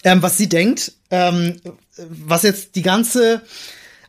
ähm, 0.03 0.23
was 0.23 0.35
sie 0.37 0.49
denkt, 0.49 0.93
ähm, 1.11 1.61
was 1.97 2.41
jetzt 2.43 2.75
die 2.75 2.81
ganze 2.81 3.41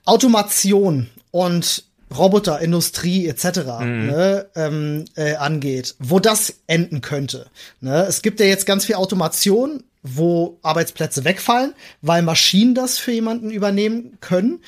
Automation 0.06 1.08
und 1.32 1.84
Roboterindustrie 2.16 3.26
etc. 3.28 3.44
Ne, 3.80 4.46
ähm, 4.54 5.04
äh, 5.14 5.34
angeht, 5.36 5.94
wo 5.98 6.18
das 6.18 6.60
enden 6.66 7.00
könnte. 7.00 7.46
Ne? 7.80 8.04
Es 8.08 8.22
gibt 8.22 8.40
ja 8.40 8.46
jetzt 8.46 8.66
ganz 8.66 8.84
viel 8.86 8.96
Automation, 8.96 9.84
wo 10.02 10.58
Arbeitsplätze 10.62 11.24
wegfallen, 11.24 11.74
weil 12.00 12.22
Maschinen 12.22 12.74
das 12.74 12.98
für 12.98 13.12
jemanden 13.12 13.50
übernehmen 13.50 14.18
können. 14.20 14.60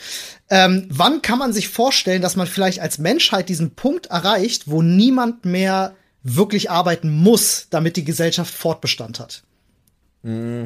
Ähm, 0.50 0.86
wann 0.90 1.22
kann 1.22 1.38
man 1.38 1.52
sich 1.52 1.68
vorstellen, 1.68 2.22
dass 2.22 2.36
man 2.36 2.46
vielleicht 2.46 2.80
als 2.80 2.98
Menschheit 2.98 3.48
diesen 3.48 3.74
Punkt 3.74 4.06
erreicht, 4.06 4.64
wo 4.70 4.82
niemand 4.82 5.44
mehr 5.44 5.94
wirklich 6.22 6.70
arbeiten 6.70 7.10
muss, 7.10 7.68
damit 7.70 7.96
die 7.96 8.04
Gesellschaft 8.04 8.52
Fortbestand 8.52 9.20
hat? 9.20 9.42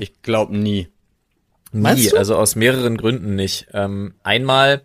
ich 0.01 0.20
glaube 0.20 0.55
nie. 0.55 0.89
Meinst 1.72 2.05
Nie, 2.05 2.11
du? 2.11 2.18
also 2.18 2.37
aus 2.37 2.57
mehreren 2.57 2.99
Gründen 2.99 3.35
nicht. 3.37 3.68
Ähm, 3.72 4.14
einmal 4.22 4.83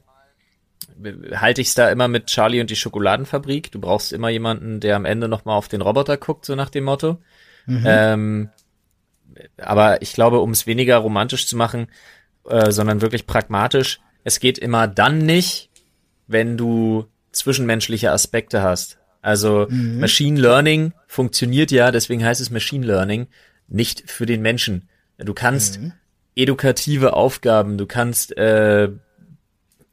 halte 1.36 1.62
ich 1.62 1.70
es 1.70 1.76
da 1.76 1.90
immer 1.90 2.08
mit 2.08 2.28
Charlie 2.28 2.62
und 2.62 2.70
die 2.70 2.76
Schokoladenfabrik. 2.76 3.72
Du 3.72 3.80
brauchst 3.80 4.14
immer 4.14 4.30
jemanden, 4.30 4.80
der 4.80 4.96
am 4.96 5.06
Ende 5.06 5.28
noch 5.28 5.46
mal 5.46 5.56
auf 5.56 5.68
den 5.68 5.82
Roboter 5.82 6.18
guckt, 6.18 6.46
so 6.46 6.56
nach 6.56 6.70
dem 6.70 6.86
Motto. 6.86 7.18
Ähm, 7.86 8.50
aber 9.58 10.02
ich 10.02 10.14
glaube, 10.14 10.40
um 10.40 10.52
es 10.52 10.68
weniger 10.68 10.98
romantisch 10.98 11.48
zu 11.48 11.56
machen, 11.56 11.88
äh, 12.48 12.72
sondern 12.72 13.02
wirklich 13.02 13.26
pragmatisch, 13.28 14.00
es 14.24 14.40
geht 14.40 14.58
immer 14.58 14.88
dann 14.88 15.20
nicht, 15.20 15.70
wenn 16.28 16.58
du 16.58 17.06
zwischenmenschliche 17.32 18.12
Aspekte 18.12 18.62
hast. 18.62 19.00
Also 19.22 19.68
Machine 20.00 20.40
Learning 20.40 20.94
funktioniert 21.08 21.72
ja, 21.72 21.92
deswegen 21.92 22.26
heißt 22.26 22.42
es 22.42 22.50
Machine 22.50 22.86
Learning, 22.86 23.28
nicht 23.68 24.10
für 24.10 24.26
den 24.26 24.42
Menschen. 24.42 24.90
Du 25.18 25.34
kannst 25.34 25.80
edukative 26.36 27.14
Aufgaben, 27.14 27.78
du 27.78 27.86
kannst, 27.86 28.36
äh, 28.38 28.90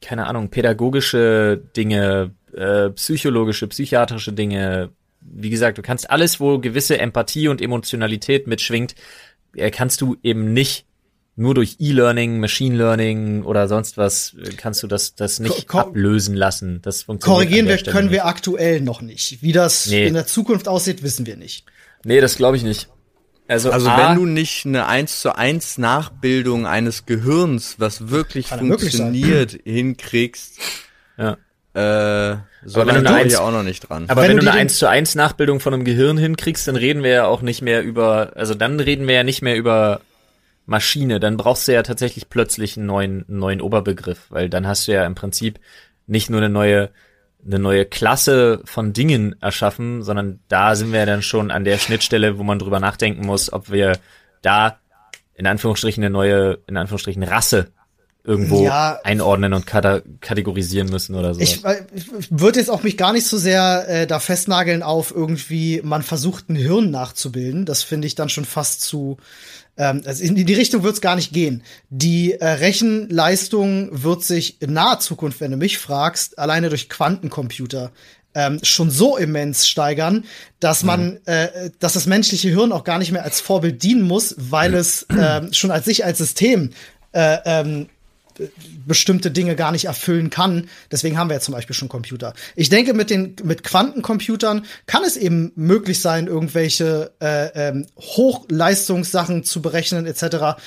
keine 0.00 0.26
Ahnung, 0.26 0.48
pädagogische 0.50 1.60
Dinge, 1.76 2.32
äh, 2.54 2.90
psychologische, 2.90 3.66
psychiatrische 3.68 4.32
Dinge, 4.32 4.90
wie 5.20 5.50
gesagt, 5.50 5.78
du 5.78 5.82
kannst 5.82 6.10
alles, 6.10 6.40
wo 6.40 6.58
gewisse 6.58 6.98
Empathie 6.98 7.48
und 7.48 7.60
Emotionalität 7.60 8.46
mitschwingt, 8.46 8.94
äh, 9.54 9.70
kannst 9.70 10.00
du 10.00 10.16
eben 10.22 10.52
nicht 10.52 10.86
nur 11.36 11.54
durch 11.54 11.76
E-Learning, 11.78 12.40
Machine 12.40 12.76
Learning 12.76 13.44
oder 13.44 13.68
sonst 13.68 13.96
was, 13.96 14.34
äh, 14.34 14.50
kannst 14.56 14.82
du 14.82 14.86
das, 14.88 15.14
das 15.14 15.38
nicht 15.38 15.68
Ko- 15.68 15.78
ablösen 15.78 16.34
lassen. 16.34 16.80
Das 16.82 17.02
funktioniert 17.04 17.36
Korrigieren 17.48 17.68
wir, 17.68 17.76
können 17.92 18.06
nicht. 18.08 18.14
wir 18.14 18.26
aktuell 18.26 18.80
noch 18.80 19.02
nicht. 19.02 19.40
Wie 19.42 19.52
das 19.52 19.86
Nee. 19.86 20.06
in 20.08 20.14
der 20.14 20.26
Zukunft 20.26 20.66
aussieht, 20.68 21.02
wissen 21.02 21.26
wir 21.26 21.36
nicht. 21.36 21.64
Nee, 22.04 22.20
das 22.20 22.36
glaube 22.36 22.56
ich 22.56 22.62
nicht. 22.64 22.88
Also, 23.48 23.70
Also 23.72 23.88
A, 23.88 24.10
wenn 24.10 24.16
du 24.16 24.26
nicht 24.26 24.66
eine 24.66 24.86
1 24.86 25.20
zu 25.20 25.34
1 25.36 25.78
Nachbildung 25.78 26.66
eines 26.66 27.06
Gehirns, 27.06 27.76
was 27.78 28.08
wirklich 28.10 28.48
funktioniert, 28.48 29.58
hinkriegst, 29.64 30.58
ja. 31.16 31.32
äh, 31.74 32.36
so 32.64 32.80
wenn 32.80 32.88
du 32.88 32.92
lange 32.94 32.98
eine 32.98 33.02
bin 33.08 33.14
Eins- 33.16 33.32
ich 33.32 33.38
auch 33.38 33.50
noch 33.50 33.62
nicht 33.62 33.88
dran. 33.88 34.04
Aber 34.08 34.22
Wenn 34.22 34.30
wenn, 34.30 34.36
du 34.38 34.42
eine 34.42 34.50
den- 34.52 34.60
1 34.60 34.78
zu 34.78 34.88
1 34.88 35.14
Nachbildung 35.14 35.60
von 35.60 35.72
einem 35.74 35.84
Gehirn 35.84 36.18
hinkriegst, 36.18 36.68
dann 36.68 36.76
reden 36.76 37.02
wir 37.02 37.10
ja 37.10 37.26
auch 37.26 37.40
nicht 37.42 37.62
mehr 37.62 37.82
über, 37.82 38.32
also 38.36 38.54
dann 38.54 38.80
reden 38.80 39.06
wir 39.08 39.14
ja 39.14 39.24
nicht 39.24 39.42
mehr 39.42 39.56
über 39.56 40.00
Maschine, 40.66 41.18
dann 41.18 41.38
brauchst 41.38 41.66
du 41.66 41.72
ja 41.72 41.82
tatsächlich 41.82 42.28
plötzlich 42.28 42.76
einen 42.76 42.84
neuen, 42.86 43.24
einen 43.28 43.38
neuen 43.38 43.60
Oberbegriff, 43.62 44.26
weil 44.28 44.50
dann 44.50 44.66
hast 44.66 44.86
du 44.86 44.92
ja 44.92 45.06
im 45.06 45.14
Prinzip 45.14 45.58
nicht 46.06 46.28
nur 46.28 46.40
eine 46.40 46.50
neue, 46.50 46.90
eine 47.44 47.58
neue 47.58 47.84
Klasse 47.84 48.60
von 48.64 48.92
Dingen 48.92 49.36
erschaffen, 49.40 50.02
sondern 50.02 50.40
da 50.48 50.74
sind 50.76 50.92
wir 50.92 51.06
dann 51.06 51.22
schon 51.22 51.50
an 51.50 51.64
der 51.64 51.78
Schnittstelle, 51.78 52.38
wo 52.38 52.42
man 52.42 52.58
drüber 52.58 52.80
nachdenken 52.80 53.24
muss, 53.24 53.52
ob 53.52 53.70
wir 53.70 53.98
da 54.42 54.78
in 55.34 55.46
Anführungsstrichen 55.46 56.02
eine 56.02 56.10
neue, 56.10 56.58
in 56.66 56.76
Anführungsstrichen 56.76 57.22
Rasse 57.22 57.68
irgendwo 58.24 58.64
Ja. 58.64 58.98
einordnen 59.04 59.54
und 59.54 59.64
kategorisieren 59.66 60.90
müssen 60.90 61.14
oder 61.14 61.32
so. 61.34 61.40
Ich, 61.40 61.62
ich 61.94 62.06
würde 62.30 62.58
jetzt 62.58 62.68
auch 62.68 62.82
mich 62.82 62.98
gar 62.98 63.12
nicht 63.12 63.26
so 63.26 63.38
sehr 63.38 63.86
äh, 63.88 64.06
da 64.06 64.18
festnageln 64.18 64.82
auf 64.82 65.14
irgendwie, 65.14 65.80
man 65.82 66.02
versucht 66.02 66.50
ein 66.50 66.56
Hirn 66.56 66.90
nachzubilden. 66.90 67.64
Das 67.64 67.82
finde 67.82 68.06
ich 68.06 68.16
dann 68.16 68.28
schon 68.28 68.44
fast 68.44 68.82
zu. 68.82 69.16
Ähm, 69.78 70.02
also 70.04 70.22
in 70.22 70.34
die 70.34 70.54
Richtung 70.54 70.82
wird 70.82 70.94
es 70.94 71.00
gar 71.00 71.16
nicht 71.16 71.32
gehen. 71.32 71.62
Die 71.88 72.32
äh, 72.32 72.44
Rechenleistung 72.44 73.88
wird 74.02 74.24
sich 74.24 74.60
in 74.60 74.72
naher 74.72 74.98
Zukunft, 74.98 75.40
wenn 75.40 75.52
du 75.52 75.56
mich 75.56 75.78
fragst, 75.78 76.38
alleine 76.38 76.68
durch 76.68 76.88
Quantencomputer 76.88 77.92
ähm, 78.34 78.60
schon 78.62 78.90
so 78.90 79.16
immens 79.16 79.66
steigern, 79.66 80.24
dass 80.60 80.82
man, 80.82 81.12
mhm. 81.12 81.18
äh, 81.26 81.70
dass 81.78 81.94
das 81.94 82.06
menschliche 82.06 82.48
Hirn 82.48 82.72
auch 82.72 82.84
gar 82.84 82.98
nicht 82.98 83.12
mehr 83.12 83.24
als 83.24 83.40
Vorbild 83.40 83.82
dienen 83.82 84.02
muss, 84.02 84.34
weil 84.36 84.74
es 84.74 85.04
äh, 85.04 85.52
schon 85.52 85.70
als 85.70 85.86
sich 85.86 86.04
als 86.04 86.18
System 86.18 86.70
äh, 87.12 87.38
ähm, 87.44 87.88
bestimmte 88.86 89.30
Dinge 89.30 89.56
gar 89.56 89.72
nicht 89.72 89.86
erfüllen 89.86 90.30
kann. 90.30 90.68
Deswegen 90.90 91.18
haben 91.18 91.28
wir 91.28 91.34
ja 91.34 91.40
zum 91.40 91.54
Beispiel 91.54 91.74
schon 91.74 91.88
Computer. 91.88 92.34
Ich 92.56 92.68
denke, 92.68 92.94
mit 92.94 93.10
den 93.10 93.36
mit 93.44 93.64
Quantencomputern 93.64 94.64
kann 94.86 95.04
es 95.04 95.16
eben 95.16 95.52
möglich 95.56 96.00
sein, 96.00 96.26
irgendwelche 96.26 97.12
äh, 97.20 97.68
ähm, 97.68 97.86
Hochleistungssachen 97.98 99.44
zu 99.44 99.62
berechnen 99.62 100.06
etc., 100.06 100.60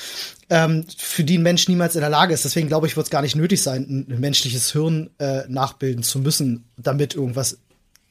ähm, 0.50 0.86
für 0.98 1.24
die 1.24 1.38
ein 1.38 1.44
Mensch 1.44 1.68
niemals 1.70 1.96
in 1.96 2.02
der 2.02 2.10
Lage 2.10 2.34
ist. 2.34 2.44
Deswegen 2.44 2.68
glaube 2.68 2.86
ich, 2.86 2.98
wird 2.98 3.08
es 3.08 3.12
gar 3.12 3.22
nicht 3.22 3.36
nötig 3.36 3.62
sein, 3.64 4.06
ein, 4.10 4.20
menschliches 4.20 4.72
Hirn 4.74 5.10
äh, 5.18 5.44
nachbilden 5.48 6.04
zu 6.04 6.20
müssen, 6.20 6.66
damit 6.78 7.16
irgendwas 7.16 7.58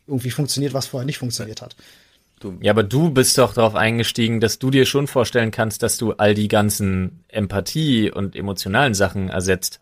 irgendwie 0.07 0.31
funktioniert, 0.31 0.73
was 0.73 0.87
vorher 0.87 1.05
nicht 1.05 1.19
funktioniert 1.19 1.61
hat. 1.61 1.77
Du. 2.41 2.57
Ja, 2.63 2.73
aber 2.73 2.83
du 2.83 3.11
bist 3.11 3.37
doch 3.37 3.53
darauf 3.53 3.75
eingestiegen, 3.75 4.41
dass 4.41 4.59
du 4.59 4.71
dir 4.71 4.87
schon 4.87 5.07
vorstellen 5.07 5.51
kannst, 5.51 5.83
dass 5.83 5.99
du 5.99 6.13
all 6.13 6.35
die 6.35 6.49
ganzen 6.49 7.23
Empathie 7.29 8.11
und 8.11 8.35
emotionalen 8.35 8.95
Sachen 8.95 9.29
ersetzt. 9.29 9.81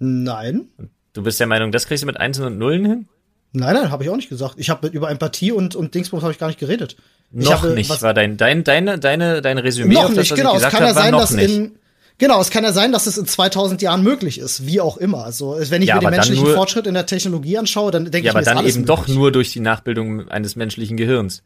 Nein. 0.00 0.68
Du 1.12 1.22
bist 1.22 1.38
der 1.38 1.46
Meinung, 1.46 1.70
das 1.70 1.86
kriegst 1.86 2.02
du 2.02 2.06
mit 2.06 2.18
Einsen 2.18 2.44
und 2.44 2.58
Nullen 2.58 2.84
hin? 2.84 3.08
Nein, 3.52 3.74
nein, 3.74 3.90
habe 3.92 4.02
ich 4.02 4.10
auch 4.10 4.16
nicht 4.16 4.28
gesagt. 4.28 4.56
Ich 4.58 4.68
habe 4.68 4.88
über 4.88 5.08
Empathie 5.08 5.52
und, 5.52 5.76
und 5.76 5.94
Dingsbums 5.94 6.24
habe 6.24 6.32
ich 6.32 6.38
gar 6.40 6.48
nicht 6.48 6.58
geredet. 6.58 6.96
Noch 7.30 7.62
habe, 7.62 7.74
nicht, 7.74 8.02
war 8.02 8.12
dein, 8.12 8.36
dein, 8.36 8.64
deine, 8.64 8.98
deine, 8.98 9.40
dein 9.40 9.58
Resümee 9.58 9.94
noch 9.94 10.06
auf 10.06 10.14
das, 10.14 10.30
nicht, 10.30 10.34
genau. 10.34 10.56
es 10.56 10.64
kann 10.64 10.82
ja 10.82 10.94
sein, 10.94 11.12
dass 11.12 11.30
nicht. 11.30 11.48
in, 11.48 11.78
Genau, 12.18 12.40
es 12.40 12.50
kann 12.50 12.62
ja 12.62 12.72
sein, 12.72 12.92
dass 12.92 13.06
es 13.06 13.18
in 13.18 13.26
2000 13.26 13.82
Jahren 13.82 14.02
möglich 14.02 14.38
ist, 14.38 14.66
wie 14.66 14.80
auch 14.80 14.96
immer. 14.96 15.24
Also, 15.24 15.56
wenn 15.68 15.82
ich 15.82 15.88
ja, 15.88 15.96
mir 15.96 16.02
den 16.02 16.10
menschlichen 16.10 16.44
nur, 16.44 16.54
Fortschritt 16.54 16.86
in 16.86 16.94
der 16.94 17.06
Technologie 17.06 17.58
anschaue, 17.58 17.90
dann 17.90 18.04
denke 18.04 18.18
ja, 18.18 18.30
ich 18.30 18.34
mir, 18.34 18.42
Ja, 18.42 18.52
aber 18.52 18.60
dann 18.60 18.66
eben 18.66 18.82
möglich. 18.82 18.86
doch 18.86 19.08
nur 19.08 19.32
durch 19.32 19.52
die 19.52 19.60
Nachbildung 19.60 20.28
eines 20.28 20.54
menschlichen 20.54 20.96
Gehirns. 20.96 21.42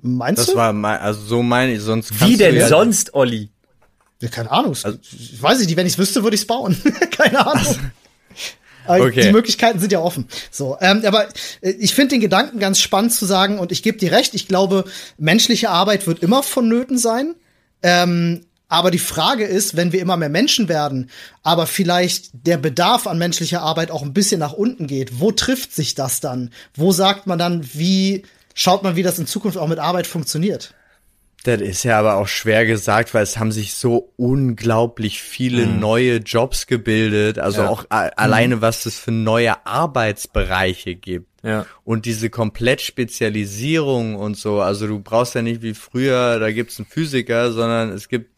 Meinst 0.00 0.38
das 0.38 0.46
du? 0.46 0.52
Das 0.52 0.58
war 0.58 0.72
mein, 0.72 0.98
also 1.00 1.20
so 1.20 1.42
meine 1.42 1.74
ich, 1.74 1.80
sonst 1.80 2.18
Wie 2.20 2.36
denn 2.36 2.54
ja 2.54 2.68
sonst, 2.68 3.14
Olli? 3.14 3.50
Ja, 4.20 4.28
keine 4.28 4.50
Ahnung. 4.50 4.74
Also, 4.82 4.98
ich 5.02 5.40
weiß 5.40 5.58
nicht, 5.60 5.76
wenn 5.76 5.86
ich 5.86 5.92
es 5.94 5.98
wüsste, 5.98 6.22
würde 6.22 6.34
ich 6.34 6.42
es 6.42 6.46
bauen. 6.46 6.80
keine 7.10 7.46
Ahnung. 7.46 7.76
Aber 8.86 9.04
okay. 9.04 9.20
die 9.20 9.32
Möglichkeiten 9.32 9.80
sind 9.80 9.92
ja 9.92 10.00
offen. 10.00 10.26
So, 10.50 10.78
ähm, 10.80 11.02
aber 11.04 11.28
äh, 11.60 11.72
ich 11.72 11.94
finde 11.94 12.14
den 12.14 12.20
Gedanken 12.20 12.58
ganz 12.58 12.80
spannend 12.80 13.12
zu 13.12 13.26
sagen 13.26 13.58
und 13.58 13.70
ich 13.70 13.82
gebe 13.82 13.98
dir 13.98 14.12
recht. 14.12 14.34
Ich 14.34 14.48
glaube, 14.48 14.84
menschliche 15.18 15.68
Arbeit 15.68 16.06
wird 16.06 16.22
immer 16.22 16.42
vonnöten 16.42 16.96
sein. 16.96 17.34
Ähm, 17.82 18.46
aber 18.68 18.90
die 18.90 18.98
Frage 18.98 19.44
ist, 19.44 19.76
wenn 19.76 19.92
wir 19.92 20.00
immer 20.00 20.16
mehr 20.16 20.28
Menschen 20.28 20.68
werden, 20.68 21.10
aber 21.42 21.66
vielleicht 21.66 22.30
der 22.46 22.58
Bedarf 22.58 23.06
an 23.06 23.18
menschlicher 23.18 23.62
Arbeit 23.62 23.90
auch 23.90 24.02
ein 24.02 24.12
bisschen 24.12 24.40
nach 24.40 24.52
unten 24.52 24.86
geht, 24.86 25.20
wo 25.20 25.32
trifft 25.32 25.74
sich 25.74 25.94
das 25.94 26.20
dann? 26.20 26.50
Wo 26.74 26.92
sagt 26.92 27.26
man 27.26 27.38
dann, 27.38 27.66
wie 27.72 28.24
schaut 28.54 28.82
man, 28.82 28.94
wie 28.94 29.02
das 29.02 29.18
in 29.18 29.26
Zukunft 29.26 29.56
auch 29.56 29.68
mit 29.68 29.78
Arbeit 29.78 30.06
funktioniert? 30.06 30.74
Das 31.44 31.60
ist 31.60 31.84
ja 31.84 31.98
aber 31.98 32.16
auch 32.16 32.26
schwer 32.26 32.66
gesagt, 32.66 33.14
weil 33.14 33.22
es 33.22 33.38
haben 33.38 33.52
sich 33.52 33.72
so 33.72 34.12
unglaublich 34.16 35.22
viele 35.22 35.66
mhm. 35.66 35.80
neue 35.80 36.16
Jobs 36.16 36.66
gebildet, 36.66 37.38
also 37.38 37.62
ja. 37.62 37.68
auch 37.68 37.84
mhm. 37.84 38.10
alleine 38.16 38.60
was 38.60 38.84
es 38.84 38.98
für 38.98 39.12
neue 39.12 39.64
Arbeitsbereiche 39.64 40.94
gibt. 40.94 41.28
Ja. 41.42 41.64
Und 41.84 42.04
diese 42.04 42.28
Komplettspezialisierung 42.28 44.16
und 44.16 44.36
so, 44.36 44.60
also 44.60 44.88
du 44.88 44.98
brauchst 44.98 45.36
ja 45.36 45.42
nicht 45.42 45.62
wie 45.62 45.74
früher, 45.74 46.40
da 46.40 46.50
gibt's 46.50 46.78
einen 46.78 46.86
Physiker, 46.86 47.52
sondern 47.52 47.90
es 47.90 48.08
gibt 48.08 48.37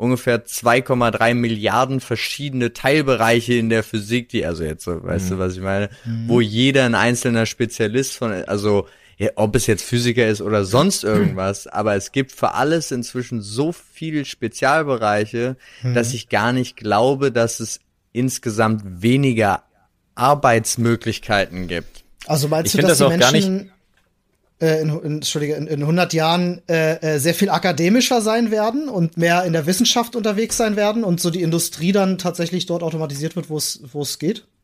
ungefähr 0.00 0.46
2,3 0.46 1.34
Milliarden 1.34 2.00
verschiedene 2.00 2.72
Teilbereiche 2.72 3.52
in 3.54 3.68
der 3.68 3.82
Physik, 3.82 4.30
die, 4.30 4.46
also 4.46 4.64
jetzt 4.64 4.84
so, 4.84 5.04
weißt 5.04 5.26
mhm. 5.26 5.30
du, 5.30 5.38
was 5.38 5.56
ich 5.56 5.60
meine, 5.60 5.90
mhm. 6.06 6.26
wo 6.26 6.40
jeder 6.40 6.86
ein 6.86 6.94
einzelner 6.94 7.44
Spezialist 7.44 8.16
von, 8.16 8.32
also 8.32 8.88
ja, 9.18 9.28
ob 9.34 9.54
es 9.54 9.66
jetzt 9.66 9.84
Physiker 9.84 10.26
ist 10.26 10.40
oder 10.40 10.64
sonst 10.64 11.04
irgendwas, 11.04 11.66
aber 11.66 11.96
es 11.96 12.12
gibt 12.12 12.32
für 12.32 12.54
alles 12.54 12.90
inzwischen 12.90 13.42
so 13.42 13.72
viele 13.72 14.24
Spezialbereiche, 14.24 15.56
mhm. 15.82 15.92
dass 15.92 16.14
ich 16.14 16.30
gar 16.30 16.54
nicht 16.54 16.78
glaube, 16.78 17.30
dass 17.30 17.60
es 17.60 17.80
insgesamt 18.12 19.02
weniger 19.02 19.64
Arbeitsmöglichkeiten 20.14 21.68
gibt. 21.68 22.04
Also 22.26 22.48
meinst 22.48 22.74
ich 22.74 22.80
du, 22.80 22.86
dass 22.86 22.98
das 22.98 23.12
die 23.12 23.18
Menschen 23.18 23.72
äh, 24.60 24.80
in, 24.80 24.88
in, 24.88 25.14
Entschuldige, 25.16 25.54
in, 25.54 25.66
in 25.66 25.80
100 25.80 26.12
Jahren 26.12 26.62
äh, 26.68 26.96
äh, 26.96 27.18
sehr 27.18 27.34
viel 27.34 27.50
akademischer 27.50 28.20
sein 28.20 28.50
werden 28.50 28.88
und 28.88 29.16
mehr 29.16 29.44
in 29.44 29.52
der 29.52 29.66
Wissenschaft 29.66 30.16
unterwegs 30.16 30.56
sein 30.56 30.76
werden 30.76 31.04
und 31.04 31.20
so 31.20 31.30
die 31.30 31.42
Industrie 31.42 31.92
dann 31.92 32.18
tatsächlich 32.18 32.66
dort 32.66 32.82
automatisiert 32.82 33.36
wird, 33.36 33.50
wo 33.50 33.56
es 33.56 33.80
wo 33.92 34.02
es 34.02 34.18
geht? 34.18 34.46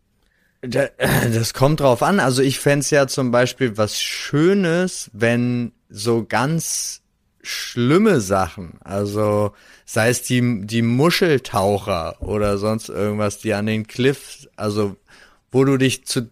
Das 0.62 1.54
kommt 1.54 1.80
drauf 1.80 2.02
an. 2.02 2.18
Also 2.18 2.42
ich 2.42 2.58
fände 2.58 2.86
ja 2.90 3.06
zum 3.06 3.30
Beispiel 3.30 3.76
was 3.76 4.00
Schönes, 4.00 5.10
wenn 5.12 5.72
so 5.88 6.24
ganz 6.28 7.02
schlimme 7.42 8.20
Sachen, 8.20 8.78
also 8.82 9.52
sei 9.84 10.08
es 10.08 10.22
die, 10.22 10.66
die 10.66 10.82
Muscheltaucher 10.82 12.20
oder 12.20 12.58
sonst 12.58 12.88
irgendwas, 12.88 13.38
die 13.38 13.54
an 13.54 13.66
den 13.66 13.86
Cliffs, 13.86 14.48
also 14.56 14.96
wo 15.52 15.64
du 15.64 15.76
dich 15.76 16.04
zu, 16.06 16.28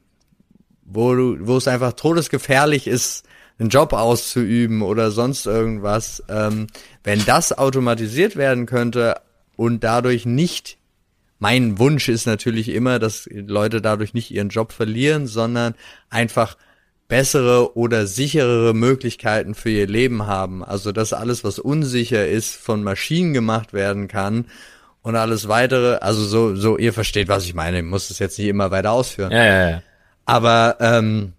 wo 0.84 1.14
du, 1.14 1.46
wo 1.46 1.56
es 1.56 1.68
einfach 1.68 1.92
todesgefährlich 1.92 2.88
ist, 2.88 3.24
einen 3.58 3.68
Job 3.68 3.92
auszuüben 3.92 4.82
oder 4.82 5.10
sonst 5.10 5.46
irgendwas, 5.46 6.22
ähm, 6.28 6.66
wenn 7.02 7.24
das 7.24 7.56
automatisiert 7.56 8.36
werden 8.36 8.66
könnte 8.66 9.20
und 9.56 9.84
dadurch 9.84 10.26
nicht 10.26 10.78
mein 11.44 11.78
Wunsch 11.78 12.08
ist 12.08 12.26
natürlich 12.26 12.70
immer, 12.70 12.98
dass 12.98 13.28
Leute 13.30 13.82
dadurch 13.82 14.14
nicht 14.14 14.30
ihren 14.30 14.48
Job 14.48 14.72
verlieren, 14.72 15.26
sondern 15.26 15.74
einfach 16.08 16.56
bessere 17.08 17.76
oder 17.76 18.06
sicherere 18.06 18.72
Möglichkeiten 18.72 19.54
für 19.54 19.68
ihr 19.68 19.86
Leben 19.86 20.26
haben. 20.26 20.64
Also 20.64 20.90
dass 20.90 21.12
alles, 21.12 21.44
was 21.44 21.58
unsicher 21.58 22.26
ist, 22.26 22.54
von 22.56 22.82
Maschinen 22.82 23.34
gemacht 23.34 23.72
werden 23.72 24.08
kann 24.08 24.46
und 25.02 25.16
alles 25.16 25.46
weitere. 25.48 25.96
Also 25.96 26.24
so, 26.24 26.56
so 26.56 26.78
ihr 26.78 26.92
versteht, 26.92 27.28
was 27.28 27.44
ich 27.44 27.54
meine. 27.54 27.78
Ich 27.78 27.84
muss 27.84 28.10
es 28.10 28.18
jetzt 28.18 28.38
nicht 28.38 28.48
immer 28.48 28.70
weiter 28.70 28.92
ausführen. 28.92 29.30
Ja, 29.30 29.44
ja, 29.44 29.70
ja. 29.70 29.82
Aber 30.24 30.78
ähm, 30.80 31.34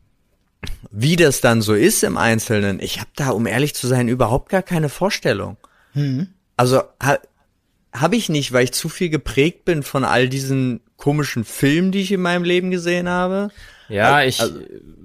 wie 0.92 1.16
das 1.16 1.42
dann 1.42 1.62
so 1.62 1.74
ist 1.74 2.04
im 2.04 2.18
Einzelnen, 2.18 2.80
ich 2.80 3.00
habe 3.00 3.10
da, 3.16 3.30
um 3.30 3.48
ehrlich 3.48 3.76
zu 3.76 3.88
sein, 3.88 4.08
überhaupt 4.08 4.50
gar 4.50 4.64
keine 4.64 4.90
Vorstellung. 4.90 5.58
Mhm. 5.94 6.30
Also 6.58 6.82
ha, 7.02 7.18
habe 7.94 8.16
ich 8.16 8.30
nicht, 8.30 8.52
weil 8.52 8.66
ich 8.66 8.74
zu 8.74 8.90
viel 8.90 9.10
geprägt 9.10 9.66
bin 9.66 9.84
von 9.84 10.04
all 10.04 10.28
diesen 10.28 10.82
komischen 10.98 11.44
Filmen, 11.44 11.92
die 11.92 12.02
ich 12.02 12.12
in 12.12 12.22
meinem 12.22 12.44
Leben 12.44 12.72
gesehen 12.72 13.10
habe. 13.10 13.50
Ja, 13.88 14.24
ich, 14.24 14.42
also, 14.42 14.60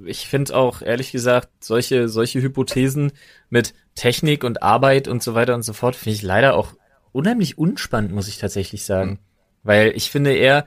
ich 0.07 0.27
finde 0.27 0.57
auch, 0.57 0.83
ehrlich 0.83 1.13
gesagt, 1.13 1.49
solche, 1.61 2.09
solche 2.09 2.41
Hypothesen 2.41 3.13
mit 3.51 3.75
Technik 3.95 4.45
und 4.45 4.63
Arbeit 4.63 5.09
und 5.09 5.23
so 5.23 5.35
weiter 5.35 5.55
und 5.55 5.63
so 5.63 5.73
fort, 5.73 5.97
finde 5.97 6.17
ich 6.17 6.23
leider 6.23 6.55
auch 6.55 6.73
unheimlich 7.13 7.59
unspannend, 7.59 8.13
muss 8.13 8.29
ich 8.29 8.39
tatsächlich 8.39 8.85
sagen. 8.85 9.11
Mhm. 9.11 9.19
Weil 9.63 9.93
ich 9.95 10.11
finde 10.11 10.35
eher, 10.35 10.65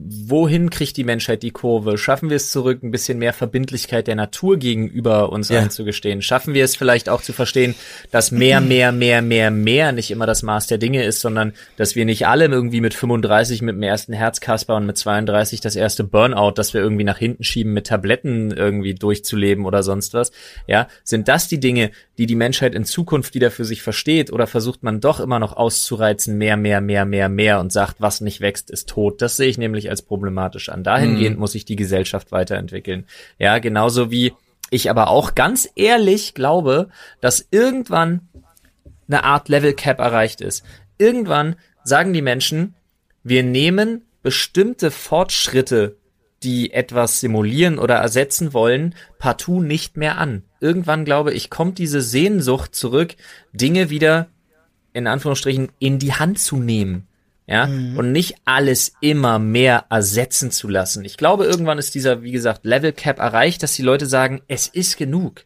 wohin 0.00 0.70
kriegt 0.70 0.96
die 0.96 1.04
Menschheit 1.04 1.42
die 1.42 1.50
Kurve? 1.50 1.98
Schaffen 1.98 2.30
wir 2.30 2.36
es 2.36 2.52
zurück, 2.52 2.82
ein 2.82 2.92
bisschen 2.92 3.18
mehr 3.18 3.32
Verbindlichkeit 3.32 4.06
der 4.06 4.14
Natur 4.14 4.56
gegenüber 4.56 5.32
uns 5.32 5.48
ja. 5.48 5.60
einzugestehen? 5.60 6.22
Schaffen 6.22 6.54
wir 6.54 6.64
es 6.64 6.76
vielleicht 6.76 7.08
auch 7.08 7.20
zu 7.20 7.32
verstehen, 7.32 7.74
dass 8.12 8.30
mehr, 8.30 8.60
mehr, 8.60 8.92
mehr, 8.92 9.22
mehr, 9.22 9.50
mehr 9.50 9.92
nicht 9.92 10.10
immer 10.12 10.26
das 10.26 10.44
Maß 10.44 10.68
der 10.68 10.78
Dinge 10.78 11.02
ist, 11.02 11.20
sondern 11.20 11.52
dass 11.76 11.96
wir 11.96 12.04
nicht 12.04 12.28
alle 12.28 12.46
irgendwie 12.46 12.80
mit 12.80 12.94
35 12.94 13.62
mit 13.62 13.74
dem 13.74 13.82
ersten 13.82 14.12
Herzkasper 14.12 14.76
und 14.76 14.86
mit 14.86 14.96
32 14.96 15.60
das 15.60 15.74
erste 15.74 16.04
Burnout, 16.04 16.52
das 16.52 16.74
wir 16.74 16.80
irgendwie 16.80 17.04
nach 17.04 17.18
hinten 17.18 17.42
schieben, 17.42 17.72
mit 17.72 17.88
Tabletten 17.88 18.52
irgendwie 18.52 18.94
durchzuleben 18.94 19.64
oder 19.64 19.82
sonst 19.82 20.14
was? 20.14 20.30
Ja, 20.68 20.86
sind 21.02 21.26
das 21.26 21.48
die 21.48 21.60
Dinge, 21.60 21.90
die 22.18 22.26
die 22.26 22.34
Menschheit 22.34 22.74
in 22.74 22.84
Zukunft 22.84 23.34
wieder 23.34 23.52
für 23.52 23.64
sich 23.64 23.80
versteht 23.80 24.32
oder 24.32 24.48
versucht 24.48 24.82
man 24.82 25.00
doch 25.00 25.20
immer 25.20 25.38
noch 25.38 25.56
auszureizen, 25.56 26.36
mehr, 26.36 26.56
mehr, 26.56 26.80
mehr, 26.80 27.04
mehr, 27.04 27.28
mehr 27.28 27.60
und 27.60 27.72
sagt, 27.72 28.00
was 28.00 28.20
nicht 28.20 28.40
wächst, 28.40 28.70
ist 28.70 28.88
tot? 28.88 29.22
Das 29.22 29.36
sehe 29.36 29.48
ich 29.48 29.56
nämlich 29.56 29.88
als 29.88 30.02
problematisch 30.02 30.68
an. 30.68 30.82
Dahingehend 30.82 31.36
mhm. 31.36 31.40
muss 31.40 31.52
sich 31.52 31.64
die 31.64 31.76
Gesellschaft 31.76 32.32
weiterentwickeln. 32.32 33.06
Ja, 33.38 33.60
genauso 33.60 34.10
wie 34.10 34.32
ich 34.70 34.90
aber 34.90 35.08
auch 35.08 35.36
ganz 35.36 35.68
ehrlich 35.76 36.34
glaube, 36.34 36.88
dass 37.20 37.46
irgendwann 37.52 38.28
eine 39.06 39.22
Art 39.22 39.48
Level 39.48 39.72
Cap 39.72 40.00
erreicht 40.00 40.40
ist. 40.40 40.64
Irgendwann 40.98 41.54
sagen 41.84 42.12
die 42.12 42.22
Menschen, 42.22 42.74
wir 43.22 43.44
nehmen 43.44 44.04
bestimmte 44.22 44.90
Fortschritte, 44.90 45.96
die 46.42 46.72
etwas 46.72 47.20
simulieren 47.20 47.78
oder 47.78 47.96
ersetzen 47.96 48.52
wollen, 48.52 48.94
partout 49.18 49.60
nicht 49.60 49.96
mehr 49.96 50.18
an. 50.18 50.42
Irgendwann 50.60 51.04
glaube 51.04 51.32
ich, 51.32 51.50
kommt 51.50 51.78
diese 51.78 52.00
Sehnsucht 52.00 52.74
zurück, 52.74 53.16
Dinge 53.52 53.90
wieder 53.90 54.28
in 54.92 55.06
Anführungsstrichen 55.06 55.70
in 55.78 55.98
die 55.98 56.12
Hand 56.12 56.38
zu 56.38 56.56
nehmen 56.56 57.06
ja, 57.48 57.66
mhm. 57.66 57.96
und 57.96 58.12
nicht 58.12 58.36
alles 58.44 58.92
immer 59.00 59.38
mehr 59.38 59.86
ersetzen 59.88 60.50
zu 60.50 60.68
lassen. 60.68 61.04
Ich 61.04 61.16
glaube, 61.16 61.44
irgendwann 61.44 61.78
ist 61.78 61.94
dieser, 61.94 62.22
wie 62.22 62.32
gesagt, 62.32 62.64
Level 62.64 62.92
Cap 62.92 63.18
erreicht, 63.18 63.62
dass 63.62 63.74
die 63.74 63.82
Leute 63.82 64.06
sagen, 64.06 64.42
es 64.48 64.66
ist 64.66 64.98
genug. 64.98 65.44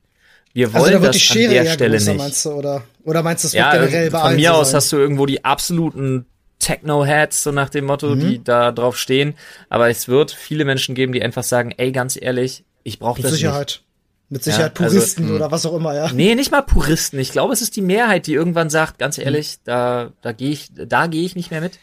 Wir 0.53 0.75
wollen 0.75 0.95
also 0.95 0.99
da 0.99 1.07
das 1.13 1.31
an 1.31 1.39
der 1.39 1.67
Stelle 1.67 1.97
größer, 1.97 2.13
nicht. 2.13 2.19
Meinst 2.19 2.45
du, 2.45 2.51
oder, 2.51 2.83
oder 3.05 3.23
meinst 3.23 3.45
du, 3.45 3.49
es 3.49 3.55
ja, 3.55 3.73
generell 3.73 4.11
bei 4.11 4.21
Von 4.21 4.37
mir 4.37 4.51
so 4.51 4.57
aus 4.57 4.71
sein? 4.71 4.77
hast 4.77 4.93
du 4.93 4.97
irgendwo 4.97 5.27
die 5.27 5.45
absoluten 5.45 6.27
Techno-Heads, 6.63 7.43
so 7.43 7.53
nach 7.53 7.69
dem 7.69 7.85
Motto, 7.87 8.15
mhm. 8.15 8.21
die 8.21 8.45
da 8.45 8.73
drauf 8.73 8.97
stehen. 8.97 9.35
Aber 9.69 9.91
es 9.91 10.09
wird 10.09 10.31
viele 10.31 10.65
Menschen 10.65 10.95
geben, 10.95 11.13
die 11.13 11.23
einfach 11.23 11.43
sagen, 11.43 11.73
ey, 11.77 11.93
ganz 11.93 12.19
ehrlich, 12.21 12.65
Ich 12.85 12.99
brauche 12.99 13.19
Mit 13.21 13.27
das 13.27 13.33
Sicherheit. 13.35 13.83
Mit 14.29 14.43
Sicherheit 14.45 14.79
Ja, 14.79 14.85
also, 14.85 14.97
Puristen 14.97 15.29
mh. 15.29 15.35
oder 15.37 15.51
was 15.51 15.67
auch 15.67 15.77
immer, 15.77 15.95
ja. 15.95 16.05
nicht. 16.05 16.15
Nee, 16.15 16.35
nicht 16.35 16.51
mal 16.51 16.63
Puristen. 16.63 17.19
Ich 17.19 17.33
glaube, 17.33 17.53
es 17.53 17.61
ist 17.61 17.77
die 17.77 17.83
Mehrheit, 17.83 18.27
die 18.27 18.33
irgendwann 18.33 18.71
sagt, 18.71 18.99
ganz 18.99 19.19
ehrlich, 19.19 19.59
da, 19.65 20.13
da 20.23 20.33
gehe 20.33 20.51
ich, 20.51 20.71
da 20.75 21.07
gehe 21.07 21.25
ich 21.25 21.37
nicht 21.37 21.51
mehr 21.51 21.61
mit. 21.61 21.79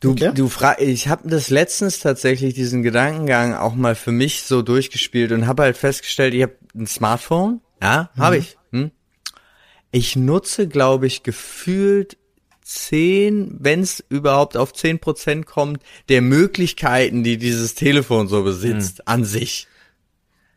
Du, 0.00 0.12
Okay. 0.12 0.32
du 0.34 0.48
frag, 0.48 0.80
ich 0.80 1.08
habe 1.08 1.28
das 1.28 1.50
letztens 1.50 2.00
tatsächlich 2.00 2.54
diesen 2.54 2.82
Gedankengang 2.82 3.54
auch 3.54 3.74
mal 3.74 3.94
für 3.94 4.10
mich 4.10 4.42
so 4.44 4.62
durchgespielt 4.62 5.30
und 5.32 5.46
habe 5.46 5.62
halt 5.64 5.76
festgestellt, 5.76 6.34
ich 6.34 6.42
habe 6.42 6.56
ein 6.74 6.86
Smartphone, 6.86 7.60
ja, 7.80 8.10
habe 8.16 8.38
ich. 8.38 8.56
Hm? 8.72 8.90
Ich 9.92 10.16
nutze, 10.16 10.66
glaube 10.68 11.06
ich, 11.06 11.22
gefühlt 11.22 12.16
zehn, 12.74 13.56
wenn 13.58 13.80
es 13.80 14.04
überhaupt 14.08 14.56
auf 14.56 14.72
zehn 14.72 14.98
Prozent 14.98 15.46
kommt, 15.46 15.82
der 16.08 16.22
Möglichkeiten, 16.22 17.22
die 17.24 17.38
dieses 17.38 17.74
Telefon 17.74 18.28
so 18.28 18.42
besitzt, 18.42 19.06
an 19.08 19.24
sich. 19.24 19.68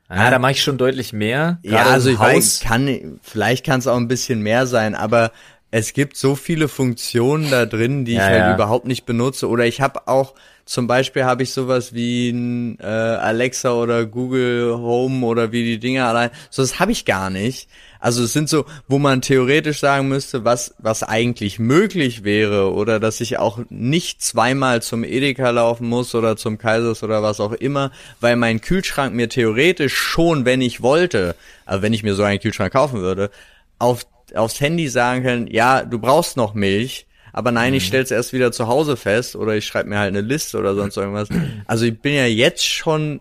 Ja, 0.09 0.29
da 0.29 0.37
mache 0.39 0.51
ich 0.51 0.61
schon 0.61 0.77
deutlich 0.77 1.13
mehr. 1.13 1.59
Ja, 1.63 1.83
also 1.85 2.09
ich 2.11 2.19
Haus. 2.19 2.27
weiß, 2.27 2.59
kann, 2.61 3.19
vielleicht 3.23 3.65
kann 3.65 3.79
es 3.79 3.87
auch 3.87 3.97
ein 3.97 4.07
bisschen 4.07 4.41
mehr 4.41 4.67
sein, 4.67 4.93
aber 4.93 5.31
es 5.71 5.93
gibt 5.93 6.15
so 6.15 6.35
viele 6.35 6.67
Funktionen 6.67 7.49
da 7.49 7.65
drin, 7.65 8.05
die 8.05 8.13
Ja, 8.13 8.21
ich 8.21 8.29
halt 8.29 8.39
ja. 8.41 8.53
überhaupt 8.53 8.85
nicht 8.85 9.05
benutze. 9.05 9.49
Oder 9.49 9.65
ich 9.65 9.81
habe 9.81 10.07
auch, 10.07 10.35
zum 10.63 10.87
Beispiel 10.87 11.25
habe 11.25 11.43
ich 11.43 11.51
sowas 11.51 11.93
wie 11.93 12.29
ein 12.29 12.79
äh, 12.79 12.85
Alexa 12.85 13.73
oder 13.73 14.05
Google 14.05 14.75
Home 14.77 15.25
oder 15.25 15.51
wie 15.51 15.63
die 15.65 15.79
Dinger 15.79 16.07
allein. 16.07 16.29
So, 16.51 16.61
das 16.61 16.79
habe 16.79 16.91
ich 16.91 17.03
gar 17.05 17.29
nicht. 17.29 17.67
Also 17.99 18.23
es 18.23 18.33
sind 18.33 18.49
so, 18.49 18.65
wo 18.87 18.99
man 18.99 19.21
theoretisch 19.21 19.79
sagen 19.79 20.07
müsste, 20.07 20.45
was, 20.45 20.75
was 20.77 21.03
eigentlich 21.03 21.59
möglich 21.59 22.23
wäre 22.23 22.73
oder 22.73 22.99
dass 22.99 23.21
ich 23.21 23.37
auch 23.37 23.59
nicht 23.69 24.21
zweimal 24.21 24.81
zum 24.81 25.03
Edeka 25.03 25.49
laufen 25.49 25.87
muss 25.87 26.13
oder 26.15 26.37
zum 26.37 26.57
Kaisers 26.57 27.03
oder 27.03 27.23
was 27.23 27.39
auch 27.39 27.53
immer, 27.53 27.91
weil 28.19 28.35
mein 28.35 28.61
Kühlschrank 28.61 29.13
mir 29.13 29.29
theoretisch 29.29 29.95
schon, 29.95 30.45
wenn 30.45 30.61
ich 30.61 30.81
wollte, 30.81 31.35
also 31.65 31.81
wenn 31.81 31.93
ich 31.93 32.03
mir 32.03 32.15
so 32.15 32.23
einen 32.23 32.39
Kühlschrank 32.39 32.73
kaufen 32.73 33.01
würde, 33.01 33.31
auf, 33.79 34.05
aufs 34.33 34.59
Handy 34.59 34.87
sagen 34.87 35.23
kann, 35.23 35.47
ja, 35.47 35.83
du 35.83 35.99
brauchst 35.99 36.37
noch 36.37 36.53
Milch, 36.53 37.05
aber 37.33 37.51
nein, 37.51 37.73
ich 37.73 37.85
stell's 37.85 38.11
erst 38.11 38.31
wieder 38.31 38.53
zu 38.53 38.67
Hause 38.67 38.95
fest 38.95 39.35
oder 39.35 39.55
ich 39.55 39.65
schreibe 39.65 39.89
mir 39.89 39.99
halt 39.99 40.15
eine 40.15 40.21
Liste 40.21 40.57
oder 40.57 40.73
sonst 40.73 40.95
irgendwas. 40.95 41.27
Also 41.65 41.83
ich 41.83 41.99
bin 41.99 42.13
ja 42.13 42.25
jetzt 42.25 42.65
schon 42.65 43.19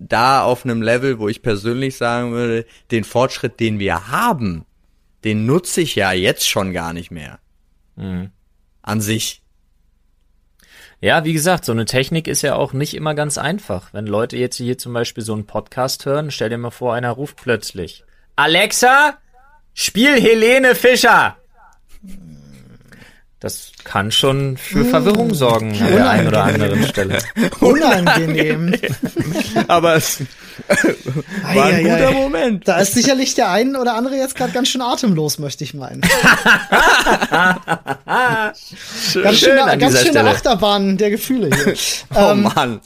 da 0.00 0.42
auf 0.42 0.64
einem 0.64 0.82
Level, 0.82 1.18
wo 1.18 1.28
ich 1.28 1.42
persönlich 1.42 1.96
sagen 1.96 2.32
würde, 2.32 2.66
den 2.90 3.04
Fortschritt, 3.04 3.60
den 3.60 3.78
wir 3.78 4.08
haben, 4.08 4.64
den 5.22 5.46
nutze 5.46 5.82
ich 5.82 5.94
ja 5.94 6.12
jetzt 6.12 6.48
schon 6.48 6.72
gar 6.72 6.92
nicht 6.92 7.10
mehr. 7.10 7.38
An 8.82 9.00
sich. 9.00 9.42
Ja, 11.02 11.24
wie 11.24 11.34
gesagt, 11.34 11.66
so 11.66 11.72
eine 11.72 11.84
Technik 11.84 12.28
ist 12.28 12.42
ja 12.42 12.54
auch 12.54 12.72
nicht 12.72 12.94
immer 12.94 13.14
ganz 13.14 13.36
einfach. 13.36 13.92
Wenn 13.92 14.06
Leute 14.06 14.38
jetzt 14.38 14.56
hier 14.56 14.78
zum 14.78 14.94
Beispiel 14.94 15.22
so 15.22 15.34
einen 15.34 15.46
Podcast 15.46 16.06
hören, 16.06 16.30
stell 16.30 16.48
dir 16.48 16.58
mal 16.58 16.70
vor, 16.70 16.94
einer 16.94 17.10
ruft 17.10 17.36
plötzlich. 17.36 18.04
Alexa, 18.36 19.18
spiel 19.74 20.20
Helene 20.20 20.74
Fischer! 20.74 21.39
Das 23.40 23.72
kann 23.84 24.12
schon 24.12 24.58
für 24.58 24.84
Verwirrung 24.84 25.32
sorgen 25.32 25.70
an 25.80 25.92
der 25.92 26.10
einen 26.10 26.28
oder 26.28 26.44
anderen 26.44 26.86
Stelle. 26.86 27.18
Unangenehm. 27.60 28.74
Aber 29.66 29.94
es 29.94 30.22
war 31.54 31.64
ein 31.66 31.82
guter 31.84 32.12
Moment. 32.12 32.66
Da 32.68 32.78
ist 32.80 32.94
sicherlich 32.94 33.34
der 33.34 33.50
ein 33.50 33.76
oder 33.76 33.94
andere 33.94 34.16
jetzt 34.16 34.34
gerade 34.36 34.52
ganz 34.52 34.68
schön 34.68 34.82
atemlos, 34.82 35.38
möchte 35.38 35.64
ich 35.64 35.74
meinen. 35.74 36.00
ganz 36.00 36.12
Schön 39.10 39.34
schöne, 39.34 39.62
an 39.64 39.78
ganz 39.78 40.00
schöne. 40.02 40.24
Achterbahn 40.24 40.96
der 40.96 41.10
Gefühle 41.10 41.50
hier. 41.54 41.74
Oh 42.14 42.30
ähm, 42.32 42.42
Mann. 42.42 42.80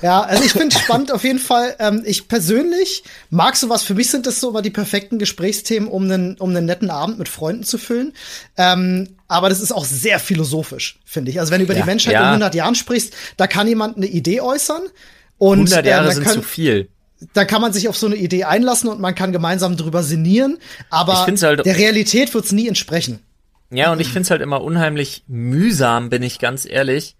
ja, 0.00 0.20
also 0.22 0.42
ich 0.44 0.52
finde 0.52 0.76
spannend 0.76 1.12
auf 1.12 1.24
jeden 1.24 1.38
Fall. 1.38 1.76
Ähm, 1.78 2.02
ich 2.06 2.28
persönlich 2.28 3.04
mag 3.30 3.56
sowas. 3.56 3.82
Für 3.82 3.94
mich 3.94 4.10
sind 4.10 4.26
das 4.26 4.40
so 4.40 4.50
immer 4.50 4.62
die 4.62 4.70
perfekten 4.70 5.18
Gesprächsthemen, 5.18 5.88
um 5.88 6.04
einen, 6.04 6.36
um 6.38 6.50
einen 6.50 6.66
netten 6.66 6.90
Abend 6.90 7.18
mit 7.18 7.28
Freunden 7.28 7.64
zu 7.64 7.78
füllen. 7.78 8.12
Ähm, 8.56 9.16
aber 9.28 9.48
das 9.48 9.60
ist 9.60 9.72
auch 9.72 9.84
sehr 9.84 10.18
philosophisch, 10.18 10.98
finde 11.04 11.30
ich. 11.30 11.40
Also 11.40 11.52
wenn 11.52 11.58
du 11.60 11.64
über 11.64 11.74
Ja. 11.74 11.80
die 11.82 11.86
Menschheit 11.86 12.14
Ja. 12.14 12.20
in 12.22 12.26
100 12.28 12.54
Jahren 12.54 12.74
sprichst, 12.74 13.12
da 13.36 13.46
kann 13.46 13.66
jemand 13.68 13.96
eine 13.96 14.06
Idee 14.06 14.40
äußern. 14.40 14.82
Und 15.38 15.58
100 15.58 15.86
Jahre 15.86 16.04
äh, 16.04 16.08
da 16.08 16.14
sind 16.14 16.24
können- 16.24 16.42
zu 16.42 16.48
viel. 16.48 16.88
Da 17.32 17.44
kann 17.44 17.60
man 17.60 17.72
sich 17.72 17.88
auf 17.88 17.96
so 17.96 18.06
eine 18.06 18.16
Idee 18.16 18.44
einlassen 18.44 18.88
und 18.88 19.00
man 19.00 19.14
kann 19.14 19.32
gemeinsam 19.32 19.76
drüber 19.76 20.02
sinnieren, 20.02 20.58
aber 20.90 21.24
halt- 21.26 21.64
der 21.66 21.76
Realität 21.76 22.32
wird's 22.34 22.52
nie 22.52 22.68
entsprechen. 22.68 23.20
Ja, 23.70 23.90
und 23.92 24.00
ich 24.00 24.08
find's 24.08 24.30
halt 24.30 24.42
immer 24.42 24.62
unheimlich 24.62 25.24
mühsam, 25.28 26.10
bin 26.10 26.22
ich 26.22 26.38
ganz 26.38 26.66
ehrlich. 26.66 27.16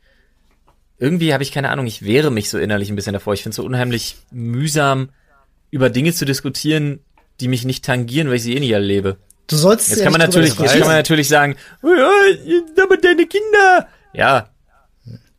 Irgendwie 0.99 1.33
habe 1.33 1.43
ich 1.43 1.51
keine 1.51 1.71
Ahnung, 1.71 1.87
ich 1.87 2.03
wehre 2.03 2.31
mich 2.31 2.51
so 2.51 2.59
innerlich 2.59 2.91
ein 2.91 2.97
bisschen 2.97 3.15
davor. 3.15 3.35
Ich 3.35 3.43
find's 3.43 3.57
so 3.57 3.65
unheimlich 3.65 4.17
mühsam, 4.31 5.09
über 5.71 5.89
Dinge 5.91 6.13
zu 6.13 6.25
diskutieren, 6.25 7.01
die 7.41 7.49
mich 7.49 7.65
nicht 7.65 7.85
tangieren, 7.85 8.29
weil 8.29 8.37
ich 8.37 8.43
sie 8.43 8.55
eh 8.55 8.61
nicht 8.61 8.71
erlebe. 8.71 9.17
Du 9.49 9.57
sollst 9.57 9.89
Jetzt 9.89 9.99
ja 9.99 10.05
kann 10.05 10.13
man 10.13 10.21
natürlich, 10.21 10.57
jetzt 10.59 10.73
kann 10.73 10.81
man 10.87 10.97
natürlich 10.97 11.27
sagen, 11.29 11.57
aber 11.83 12.97
deine 12.97 13.27
Kinder. 13.27 13.89
Ja, 14.13 14.49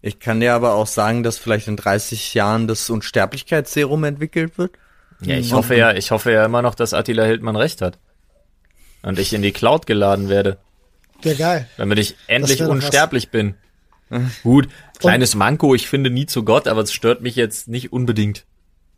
Ich 0.06 0.20
kann 0.20 0.42
dir 0.42 0.54
aber 0.54 0.74
auch 0.74 0.86
sagen, 0.86 1.24
dass 1.24 1.38
vielleicht 1.38 1.70
in 1.70 1.78
30 1.78 2.34
Jahren 2.34 2.68
das 2.68 2.90
Unsterblichkeitsserum 2.90 4.04
entwickelt 4.04 4.58
wird. 4.58 4.74
ja, 5.22 5.38
ich 5.38 5.54
hoffe 5.54 5.76
ja, 5.78 5.94
ich 5.94 6.12
hoffe 6.12 6.30
ja 6.34 6.44
immer 6.46 6.62
noch, 6.62 6.76
dass 6.76 6.94
Attila 6.94 7.24
Hildmann 7.24 7.56
recht 7.56 7.82
hat. 7.82 7.98
Und 9.02 9.18
ich 9.18 9.34
in 9.34 9.42
die 9.42 9.54
Cloud 9.54 9.86
geladen 9.86 10.28
werde, 10.28 10.58
Ja, 11.24 11.34
geil. 11.36 11.70
damit 11.78 12.00
ich 12.00 12.16
endlich 12.28 12.60
was. 12.60 12.68
unsterblich 12.68 13.32
bin. 13.32 13.56
Gut, 14.44 14.68
kleines 15.00 15.36
Manko, 15.36 15.74
ich 15.74 15.88
finde 15.88 16.10
nie 16.10 16.26
zu 16.26 16.44
Gott, 16.44 16.68
aber 16.68 16.82
es 16.82 16.92
stört 16.92 17.22
mich 17.22 17.38
jetzt 17.38 17.70
nicht 17.70 17.94
unbedingt. 17.94 18.44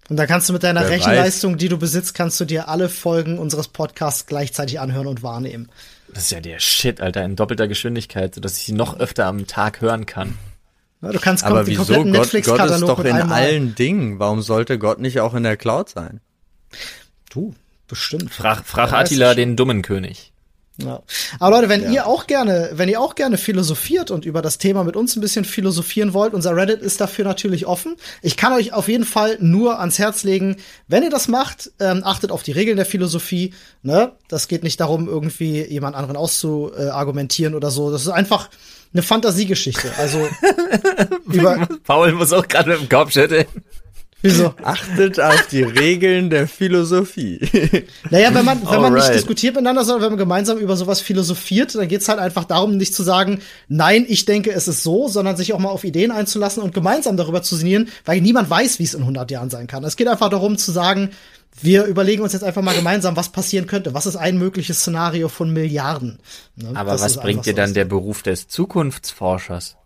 Und 0.10 0.18
da 0.18 0.26
kannst 0.26 0.50
du 0.50 0.54
mit 0.54 0.64
deiner 0.64 0.82
Wer 0.82 0.90
Rechenleistung, 0.90 1.58
die 1.58 1.70
du 1.70 1.78
besitzt, 1.78 2.16
kannst 2.16 2.40
du 2.40 2.46
dir 2.46 2.68
alle 2.68 2.90
Folgen 2.90 3.38
unseres 3.38 3.68
Podcasts 3.68 4.26
gleichzeitig 4.26 4.80
anhören 4.80 5.06
und 5.08 5.22
wahrnehmen. 5.22 5.70
Das 6.12 6.24
ist 6.24 6.32
ja 6.32 6.40
der 6.40 6.60
Shit, 6.60 7.00
Alter, 7.00 7.24
in 7.24 7.36
doppelter 7.36 7.68
Geschwindigkeit, 7.68 8.34
sodass 8.34 8.58
ich 8.58 8.66
sie 8.66 8.74
noch 8.74 9.00
öfter 9.00 9.28
am 9.28 9.46
Tag 9.46 9.82
hören 9.82 10.08
kann. 10.08 10.36
Ja, 11.02 11.12
du 11.12 11.20
kannst 11.20 11.44
Aber 11.44 11.62
kom- 11.62 11.66
den 11.66 11.68
wieso? 11.72 11.94
kompletten 11.94 12.12
Gott, 12.14 12.14
Gott 12.14 12.26
ist 12.28 12.34
Netflix-Katalog 12.34 12.88
doch 12.90 12.98
mit 13.00 13.08
in 13.08 13.14
einmal. 13.18 13.42
allen 13.44 13.76
Dingen. 13.76 14.20
Warum 14.20 14.42
sollte 14.42 14.80
Gott 14.80 15.00
nicht 15.00 15.20
auch 15.20 15.34
in 15.34 15.44
der 15.44 15.58
Cloud 15.58 15.90
sein? 15.90 16.22
Du, 17.30 17.54
bestimmt. 17.88 18.34
Frag, 18.34 18.66
frag 18.66 18.92
Attila, 18.94 19.34
den 19.36 19.56
dummen 19.56 19.82
König. 19.82 20.32
Ja. 20.78 21.04
Aber 21.40 21.56
Leute, 21.56 21.70
wenn 21.70 21.90
ihr 21.94 22.06
auch 22.06 22.28
gerne, 22.28 22.72
wenn 22.74 22.90
ihr 22.90 23.00
auch 23.00 23.16
gerne 23.16 23.38
philosophiert 23.38 24.12
und 24.12 24.26
über 24.26 24.42
das 24.42 24.58
Thema 24.58 24.84
mit 24.84 24.98
uns 24.98 25.16
ein 25.16 25.22
bisschen 25.22 25.46
philosophieren 25.46 26.14
wollt, 26.14 26.34
unser 26.34 26.54
Reddit 26.54 26.82
ist 26.82 27.00
dafür 27.00 27.24
natürlich 27.24 27.66
offen. 27.66 27.96
Ich 28.22 28.36
kann 28.36 28.52
euch 28.52 28.74
auf 28.74 28.90
jeden 28.90 29.06
Fall 29.06 29.38
nur 29.40 29.80
ans 29.80 30.00
Herz 30.00 30.24
legen, 30.24 30.58
wenn 30.90 31.04
ihr 31.04 31.10
das 31.10 31.30
macht, 31.30 31.72
ähm, 31.80 32.02
achtet 32.04 32.30
auf 32.30 32.44
die 32.44 32.52
Regeln 32.52 32.76
der 32.76 32.86
Philosophie. 32.86 33.54
Ne? 33.84 34.12
Das 34.28 34.50
geht 34.50 34.64
nicht 34.64 34.82
darum, 34.82 35.08
irgendwie 35.08 35.64
jemand 35.64 35.96
anderen 35.96 36.18
auszuargumentieren 36.18 37.56
oder 37.56 37.72
so. 37.72 37.90
Das 37.90 38.02
ist 38.02 38.10
einfach 38.10 38.50
eine 38.96 39.04
Fantasiegeschichte. 39.04 39.92
Also 39.98 40.28
über 41.32 41.68
Paul 41.84 42.14
muss 42.14 42.32
auch 42.32 42.48
gerade 42.48 42.70
mit 42.70 42.80
dem 42.80 42.90
Kopf 42.90 43.12
schütteln. 43.12 43.46
wieso? 44.22 44.54
Achtet 44.64 45.20
auf 45.20 45.48
die 45.48 45.64
Regeln 45.64 46.30
der 46.30 46.48
Philosophie. 46.48 47.40
Naja, 48.10 48.34
wenn 48.34 48.46
man, 48.46 48.62
wenn 48.62 48.82
man 48.82 48.94
nicht 48.94 49.14
diskutiert 49.14 49.56
miteinander, 49.56 49.84
sondern 49.84 50.04
wenn 50.04 50.12
man 50.12 50.20
gemeinsam 50.20 50.58
über 50.58 50.78
sowas 50.78 51.02
philosophiert, 51.02 51.76
dann 51.76 51.88
geht's 51.88 52.08
halt 52.08 52.20
einfach 52.20 52.46
darum, 52.46 52.78
nicht 52.78 52.94
zu 52.94 53.04
sagen, 53.04 53.42
nein, 53.68 54.06
ich 54.08 54.26
denke, 54.26 54.52
es 54.52 54.68
ist 54.68 54.84
so, 54.84 55.08
sondern 55.08 55.36
sich 55.36 55.54
auch 55.54 55.60
mal 55.60 55.70
auf 55.70 55.84
Ideen 55.84 56.12
einzulassen 56.12 56.64
und 56.64 56.74
gemeinsam 56.74 57.18
darüber 57.18 57.42
zu 57.42 57.56
sinnieren, 57.56 57.90
weil 58.06 58.22
niemand 58.22 58.50
weiß, 58.50 58.80
wie 58.80 58.84
es 58.84 58.94
in 58.94 59.02
100 59.02 59.30
Jahren 59.32 59.50
sein 59.50 59.68
kann. 59.68 59.84
Es 59.84 59.98
geht 59.98 60.08
einfach 60.08 60.30
darum 60.30 60.58
zu 60.58 60.72
sagen, 60.72 61.10
wir 61.62 61.86
überlegen 61.86 62.22
uns 62.22 62.34
jetzt 62.34 62.44
einfach 62.44 62.62
mal 62.62 62.76
gemeinsam, 62.76 63.16
was 63.16 63.30
passieren 63.30 63.68
könnte. 63.68 63.94
Was 63.94 64.06
ist 64.06 64.16
ein 64.16 64.38
mögliches 64.38 64.80
Szenario 64.80 65.30
von 65.30 65.52
Milliarden? 65.54 66.20
Ne? 66.56 66.72
Aber 66.76 66.92
Das 66.92 67.02
was 67.02 67.18
bringt 67.18 67.46
dir 67.46 67.54
dann 67.56 67.74
der 67.74 67.86
Beruf 67.86 68.24
des 68.24 68.48
Zukunftsforschers? 68.48 69.78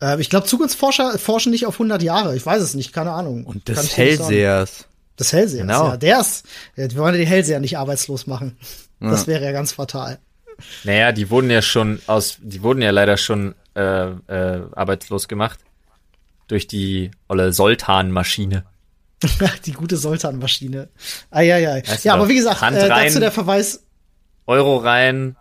Äh, 0.00 0.20
ich 0.20 0.30
glaube, 0.30 0.46
Zukunftsforscher 0.46 1.18
forschen 1.18 1.52
nicht 1.52 1.66
auf 1.66 1.74
100 1.76 2.02
Jahre. 2.02 2.36
Ich 2.36 2.44
weiß 2.44 2.62
es 2.62 2.74
nicht, 2.74 2.92
keine 2.92 3.12
Ahnung. 3.12 3.44
Und 3.44 3.68
des. 3.68 3.96
Hellsehers. 3.96 4.86
Des 5.18 5.32
Hellsehers, 5.32 5.62
Genau. 5.66 5.88
ja. 5.88 5.96
Der 5.96 6.20
ist, 6.20 6.44
ja, 6.76 6.90
wir 6.90 6.96
wollen 6.96 7.14
ja 7.14 7.20
die 7.20 7.26
Hellseher 7.26 7.60
nicht 7.60 7.78
arbeitslos 7.78 8.26
machen. 8.26 8.56
Das 9.00 9.26
wäre 9.26 9.44
ja 9.44 9.52
ganz 9.52 9.72
fatal. 9.72 10.18
Naja, 10.84 11.12
die 11.12 11.28
wurden 11.30 11.50
ja 11.50 11.60
schon 11.62 12.00
aus, 12.06 12.38
die 12.40 12.62
wurden 12.62 12.80
ja 12.80 12.90
leider 12.90 13.16
schon 13.16 13.54
äh, 13.74 14.06
äh, 14.06 14.62
arbeitslos 14.74 15.28
gemacht 15.28 15.58
durch 16.48 16.66
die 16.66 17.10
olle 17.28 17.52
Soltan-Maschine. 17.52 18.64
die 19.66 19.72
gute 19.72 19.96
Sultan-Maschine. 19.96 20.88
Eieiei. 21.30 21.82
Weißt 21.86 22.04
Ja, 22.04 22.14
aber 22.14 22.28
wie 22.28 22.36
gesagt, 22.36 22.60
Hand 22.60 22.76
äh, 22.76 22.86
rein. 22.86 23.06
dazu 23.06 23.20
der 23.20 23.32
Verweis, 23.32 23.82
Euro 24.46 24.76
rein. 24.76 25.36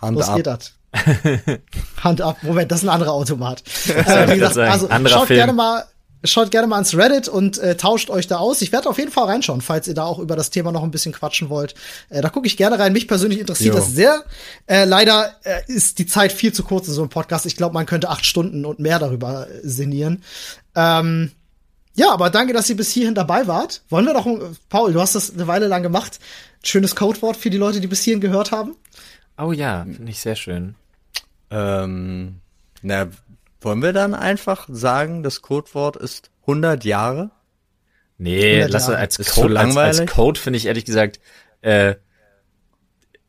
Hand 0.00 0.16
los 0.16 0.28
ab. 0.28 0.36
geht 0.36 0.46
das. 0.46 0.72
Hand 2.02 2.20
ab. 2.20 2.38
Moment, 2.42 2.70
das 2.70 2.80
ist 2.80 2.88
ein 2.88 2.90
anderer 2.90 3.12
Automat. 3.12 3.62
äh, 3.88 4.28
wie 4.32 4.38
gesagt, 4.38 4.56
also 4.58 4.88
Anderer 4.88 5.14
schaut 5.14 5.26
Film. 5.28 5.38
gerne 5.38 5.52
mal 5.52 5.84
Schaut 6.24 6.50
gerne 6.50 6.66
mal 6.66 6.74
ans 6.76 6.96
Reddit 6.96 7.28
und 7.28 7.58
äh, 7.58 7.76
tauscht 7.76 8.10
euch 8.10 8.26
da 8.26 8.38
aus. 8.38 8.60
Ich 8.60 8.72
werde 8.72 8.88
auf 8.88 8.98
jeden 8.98 9.12
Fall 9.12 9.26
reinschauen, 9.26 9.60
falls 9.60 9.86
ihr 9.86 9.94
da 9.94 10.02
auch 10.02 10.18
über 10.18 10.34
das 10.34 10.50
Thema 10.50 10.72
noch 10.72 10.82
ein 10.82 10.90
bisschen 10.90 11.12
quatschen 11.12 11.48
wollt. 11.48 11.76
Äh, 12.08 12.22
da 12.22 12.28
gucke 12.28 12.48
ich 12.48 12.56
gerne 12.56 12.76
rein. 12.76 12.92
Mich 12.92 13.06
persönlich 13.06 13.38
interessiert 13.38 13.74
Jo. 13.74 13.80
das 13.80 13.92
sehr. 13.92 14.24
Äh, 14.66 14.84
leider 14.84 15.36
äh, 15.44 15.60
ist 15.68 16.00
die 16.00 16.06
Zeit 16.06 16.32
viel 16.32 16.52
zu 16.52 16.64
kurz 16.64 16.88
in 16.88 16.94
so 16.94 17.02
einem 17.02 17.10
Podcast. 17.10 17.46
Ich 17.46 17.56
glaube, 17.56 17.74
man 17.74 17.86
könnte 17.86 18.08
acht 18.08 18.26
Stunden 18.26 18.64
und 18.64 18.80
mehr 18.80 18.98
darüber 18.98 19.46
äh, 19.48 19.60
sinnieren. 19.62 20.24
Ähm, 20.74 21.30
Ja, 21.98 22.12
aber 22.12 22.30
danke, 22.30 22.52
dass 22.52 22.70
ihr 22.70 22.76
bis 22.76 22.92
hierhin 22.92 23.16
dabei 23.16 23.48
wart. 23.48 23.82
Wollen 23.88 24.06
wir 24.06 24.14
doch, 24.14 24.24
Paul, 24.68 24.92
du 24.92 25.00
hast 25.00 25.16
das 25.16 25.34
eine 25.34 25.48
Weile 25.48 25.66
lang 25.66 25.82
gemacht. 25.82 26.20
Schönes 26.62 26.94
Codewort 26.94 27.36
für 27.36 27.50
die 27.50 27.58
Leute, 27.58 27.80
die 27.80 27.88
bis 27.88 28.02
hierhin 28.02 28.20
gehört 28.20 28.52
haben. 28.52 28.76
Oh 29.36 29.50
ja, 29.50 29.82
finde 29.84 30.08
ich 30.12 30.20
sehr 30.20 30.36
schön. 30.36 30.76
Ähm, 31.50 32.36
na, 32.82 33.08
wollen 33.60 33.82
wir 33.82 33.92
dann 33.92 34.14
einfach 34.14 34.68
sagen, 34.70 35.24
das 35.24 35.42
Codewort 35.42 35.96
ist 35.96 36.30
100 36.42 36.84
Jahre? 36.84 37.32
Nee, 38.16 38.62
100 38.62 38.70
lass 38.70 38.82
uns 38.84 38.90
Jahre. 38.90 39.00
als 39.00 39.18
Ist 39.18 39.34
zu 39.34 39.40
Code, 39.40 39.58
als, 39.58 39.66
als 39.66 39.74
langweilig? 39.74 40.10
Code 40.10 40.38
finde 40.40 40.56
ich 40.58 40.66
ehrlich 40.66 40.84
gesagt, 40.84 41.18
äh, 41.62 41.96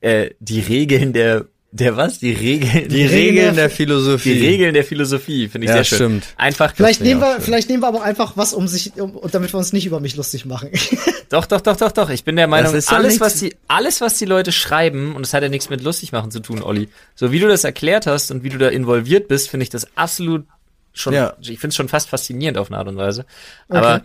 äh, 0.01 0.29
die 0.39 0.59
Regeln 0.59 1.13
der, 1.13 1.47
der 1.71 1.95
was? 1.97 2.17
Die 2.19 2.31
Regeln, 2.31 2.89
Die 2.89 3.03
Regeln 3.05 3.09
Regeln 3.09 3.35
der- 3.35 3.53
der 3.53 3.69
Philosophie. 3.69 4.33
die 4.33 4.47
Regeln 4.47 4.73
der 4.73 4.83
Philosophie 4.83 5.47
finde 5.49 5.65
ich 5.65 5.69
Ja, 5.69 5.75
sehr 5.75 5.83
schön. 5.83 5.97
stimmt. 5.97 6.25
Einfach, 6.37 6.73
Vielleicht 6.75 7.01
nehmen 7.01 7.21
wir, 7.21 7.39
vielleicht 7.41 7.69
nehmen 7.69 7.83
wir 7.83 7.87
aber 7.87 8.01
einfach 8.03 8.35
was, 8.37 8.53
um 8.53 8.67
sich, 8.67 8.93
um, 8.99 9.19
damit 9.31 9.53
wir 9.53 9.57
uns 9.59 9.71
nicht 9.71 9.85
über 9.85 9.99
mich 9.99 10.15
lustig 10.15 10.45
machen. 10.45 10.69
Doch, 11.29 11.45
doch, 11.45 11.61
doch, 11.61 11.77
doch, 11.77 11.91
doch. 11.91 12.09
Ich 12.09 12.23
bin 12.23 12.35
der 12.37 12.47
Meinung, 12.47 12.71
alles, 12.73 12.89
nichts- 12.89 13.19
was 13.19 13.35
die, 13.35 13.55
alles, 13.67 14.01
was 14.01 14.17
die 14.17 14.25
Leute 14.25 14.51
schreiben, 14.51 15.15
und 15.15 15.23
das 15.23 15.33
hat 15.35 15.43
ja 15.43 15.49
nichts 15.49 15.69
mit 15.69 15.83
lustig 15.83 16.11
machen 16.11 16.31
zu 16.31 16.39
tun, 16.39 16.63
Olli. 16.63 16.89
So 17.13 17.31
wie 17.31 17.39
du 17.39 17.47
das 17.47 17.63
erklärt 17.63 18.07
hast 18.07 18.31
und 18.31 18.41
wie 18.43 18.49
du 18.49 18.57
da 18.57 18.67
involviert 18.69 19.27
bist, 19.27 19.47
finde 19.47 19.63
ich 19.63 19.69
das 19.69 19.95
absolut 19.95 20.45
schon, 20.91 21.13
Ja. 21.13 21.35
ich 21.39 21.59
finde 21.59 21.67
es 21.67 21.75
schon 21.75 21.87
fast 21.87 22.09
faszinierend 22.09 22.57
auf 22.57 22.69
eine 22.71 22.79
Art 22.79 22.87
und 22.87 22.97
Weise. 22.97 23.27
Aber 23.67 24.01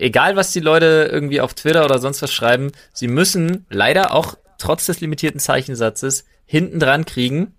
egal, 0.00 0.34
was 0.34 0.50
die 0.50 0.58
Leute 0.58 1.08
irgendwie 1.12 1.40
auf 1.40 1.54
Twitter 1.54 1.84
oder 1.84 2.00
sonst 2.00 2.22
was 2.22 2.32
schreiben, 2.32 2.72
sie 2.92 3.06
müssen 3.06 3.66
leider 3.70 4.12
auch 4.12 4.34
trotz 4.58 4.86
des 4.86 5.00
limitierten 5.00 5.40
Zeichensatzes 5.40 6.24
hinten 6.46 6.78
dran 6.80 7.04
kriegen. 7.04 7.54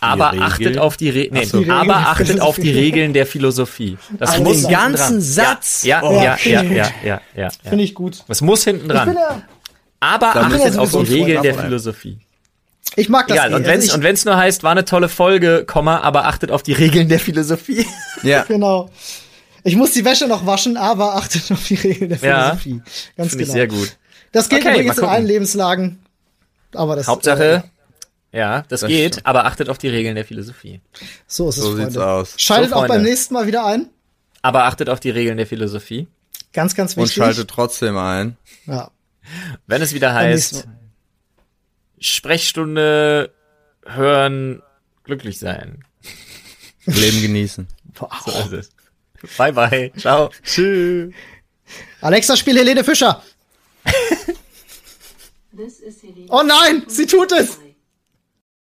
Aber 0.00 0.32
Regel? 0.32 0.42
achtet 0.44 0.78
auf 0.78 0.96
die, 0.98 1.08
Re 1.08 1.28
nee, 1.30 1.44
so, 1.44 1.58
die 1.58 1.64
Regeln 1.64 1.70
aber 1.78 1.94
der 1.94 2.08
achtet 2.10 2.40
auf 2.40 2.56
die 2.56 2.62
Philosophie. 2.62 2.84
Regeln 2.84 3.12
der 3.14 3.26
Philosophie. 3.26 3.98
Das 4.18 4.30
Ach, 4.30 4.38
muss 4.40 4.60
den 4.62 4.68
hinten 4.68 4.72
ganzen 4.72 5.12
dran. 5.12 5.20
Satz? 5.22 5.82
Ja, 5.84 6.02
Oh, 6.02 6.12
ja, 6.16 6.22
ja, 6.24 6.36
finde 6.36 6.56
ja, 6.58 6.62
ich 6.62 6.74
ja, 6.74 6.86
gut. 6.86 7.04
ja, 7.04 7.20
ja, 7.34 7.42
ja. 7.44 7.48
Finde 7.68 7.84
ich 7.84 7.94
gut. 7.94 8.22
Das 8.28 8.42
muss 8.42 8.62
hinten 8.64 8.88
dran. 8.88 9.14
ja, 9.14 9.42
Aber 10.00 10.32
Da 10.34 10.40
achtet 10.42 10.76
auf 10.76 10.90
die 10.90 10.98
Regeln 10.98 11.42
der 11.42 11.54
Philosophie. 11.54 12.18
ich 12.94 13.08
mag 13.08 13.26
das. 13.28 13.38
Egal, 13.38 13.52
eh. 13.52 13.54
und 13.54 13.64
wenn's, 13.64 13.74
Also 13.84 13.86
ich- 13.88 13.94
und 13.94 14.02
wenn's 14.02 14.24
nur 14.26 14.36
heißt, 14.36 14.62
war 14.62 14.72
eine 14.72 14.84
tolle 14.84 15.08
Folge, 15.08 15.64
Komma, 15.66 16.00
aber 16.00 16.26
achtet 16.26 16.50
auf 16.50 16.62
die 16.62 16.74
Regeln 16.74 17.08
der 17.08 17.18
Philosophie. 17.18 17.86
Ja. 18.22 18.42
Genau. 18.48 18.90
Ich 19.64 19.74
muss 19.76 19.90
die 19.92 20.04
Wäsche 20.04 20.28
noch 20.28 20.46
waschen, 20.46 20.76
aber 20.76 21.16
achtet 21.16 21.50
auf 21.50 21.66
die 21.66 21.74
Regeln 21.74 22.10
der 22.10 22.18
Ja. 22.18 22.54
Philosophie. 22.56 22.82
Ganz 23.16 23.30
Finde 23.30 23.44
genau. 23.44 23.46
ich 23.46 23.52
sehr 23.52 23.66
gut. 23.66 23.96
Das 24.36 24.48
gilt 24.48 24.62
Okay, 24.62 24.74
übrigens 24.74 24.98
in 24.98 25.04
allen 25.04 25.26
Lebenslagen. 25.26 25.98
Aber 26.74 26.96
das 26.96 27.06
Hauptsache, 27.06 27.64
ja, 28.32 28.62
das, 28.68 28.80
Das 28.82 28.88
geht, 28.88 29.14
stimmt. 29.14 29.26
aber 29.26 29.46
achtet 29.46 29.68
auf 29.68 29.78
die 29.78 29.88
Regeln 29.88 30.14
der 30.14 30.24
Philosophie. 30.24 30.74
Äh, 30.74 31.04
so 31.26 31.48
ist 31.48 31.56
es, 31.56 31.62
So 31.62 31.70
Freunde. 31.70 31.84
sieht's 31.86 31.96
aus. 31.96 32.34
Schaltet 32.36 32.70
So, 32.70 32.76
auch 32.76 32.86
beim 32.86 33.02
nächsten 33.02 33.34
Mal 33.34 33.46
wieder 33.46 33.64
ein. 33.64 33.88
Aber 34.42 34.64
achtet 34.64 34.88
auf 34.90 35.00
die 35.00 35.10
Regeln 35.10 35.36
der 35.38 35.46
Philosophie. 35.46 36.06
Ganz, 36.52 36.74
ganz 36.74 36.96
Und 36.96 37.04
wichtig. 37.04 37.16
schaltet 37.16 37.48
trotzdem 37.50 37.96
ein. 37.96 38.36
ja. 38.66 38.90
Wenn 39.66 39.82
es 39.82 39.92
wieder 39.92 40.14
heißt, 40.14 40.68
Sprechstunde 41.98 43.32
hören, 43.84 44.62
glücklich 45.04 45.38
sein. 45.38 45.82
Leben 46.84 47.20
genießen. 47.22 47.66
Wow. 47.98 48.10
So 48.24 48.56
ist 48.56 48.70
es. 49.22 49.36
Bye 49.36 49.52
bye. 49.52 49.92
Ciao. 49.96 50.30
Tschüss. 50.44 51.12
Alexa, 52.00 52.36
spiel 52.36 52.56
Helene 52.56 52.84
Fischer. 52.84 53.22
Oh 56.28 56.42
nein, 56.42 56.84
sie 56.86 57.06
tut 57.06 57.32
es. 57.32 57.58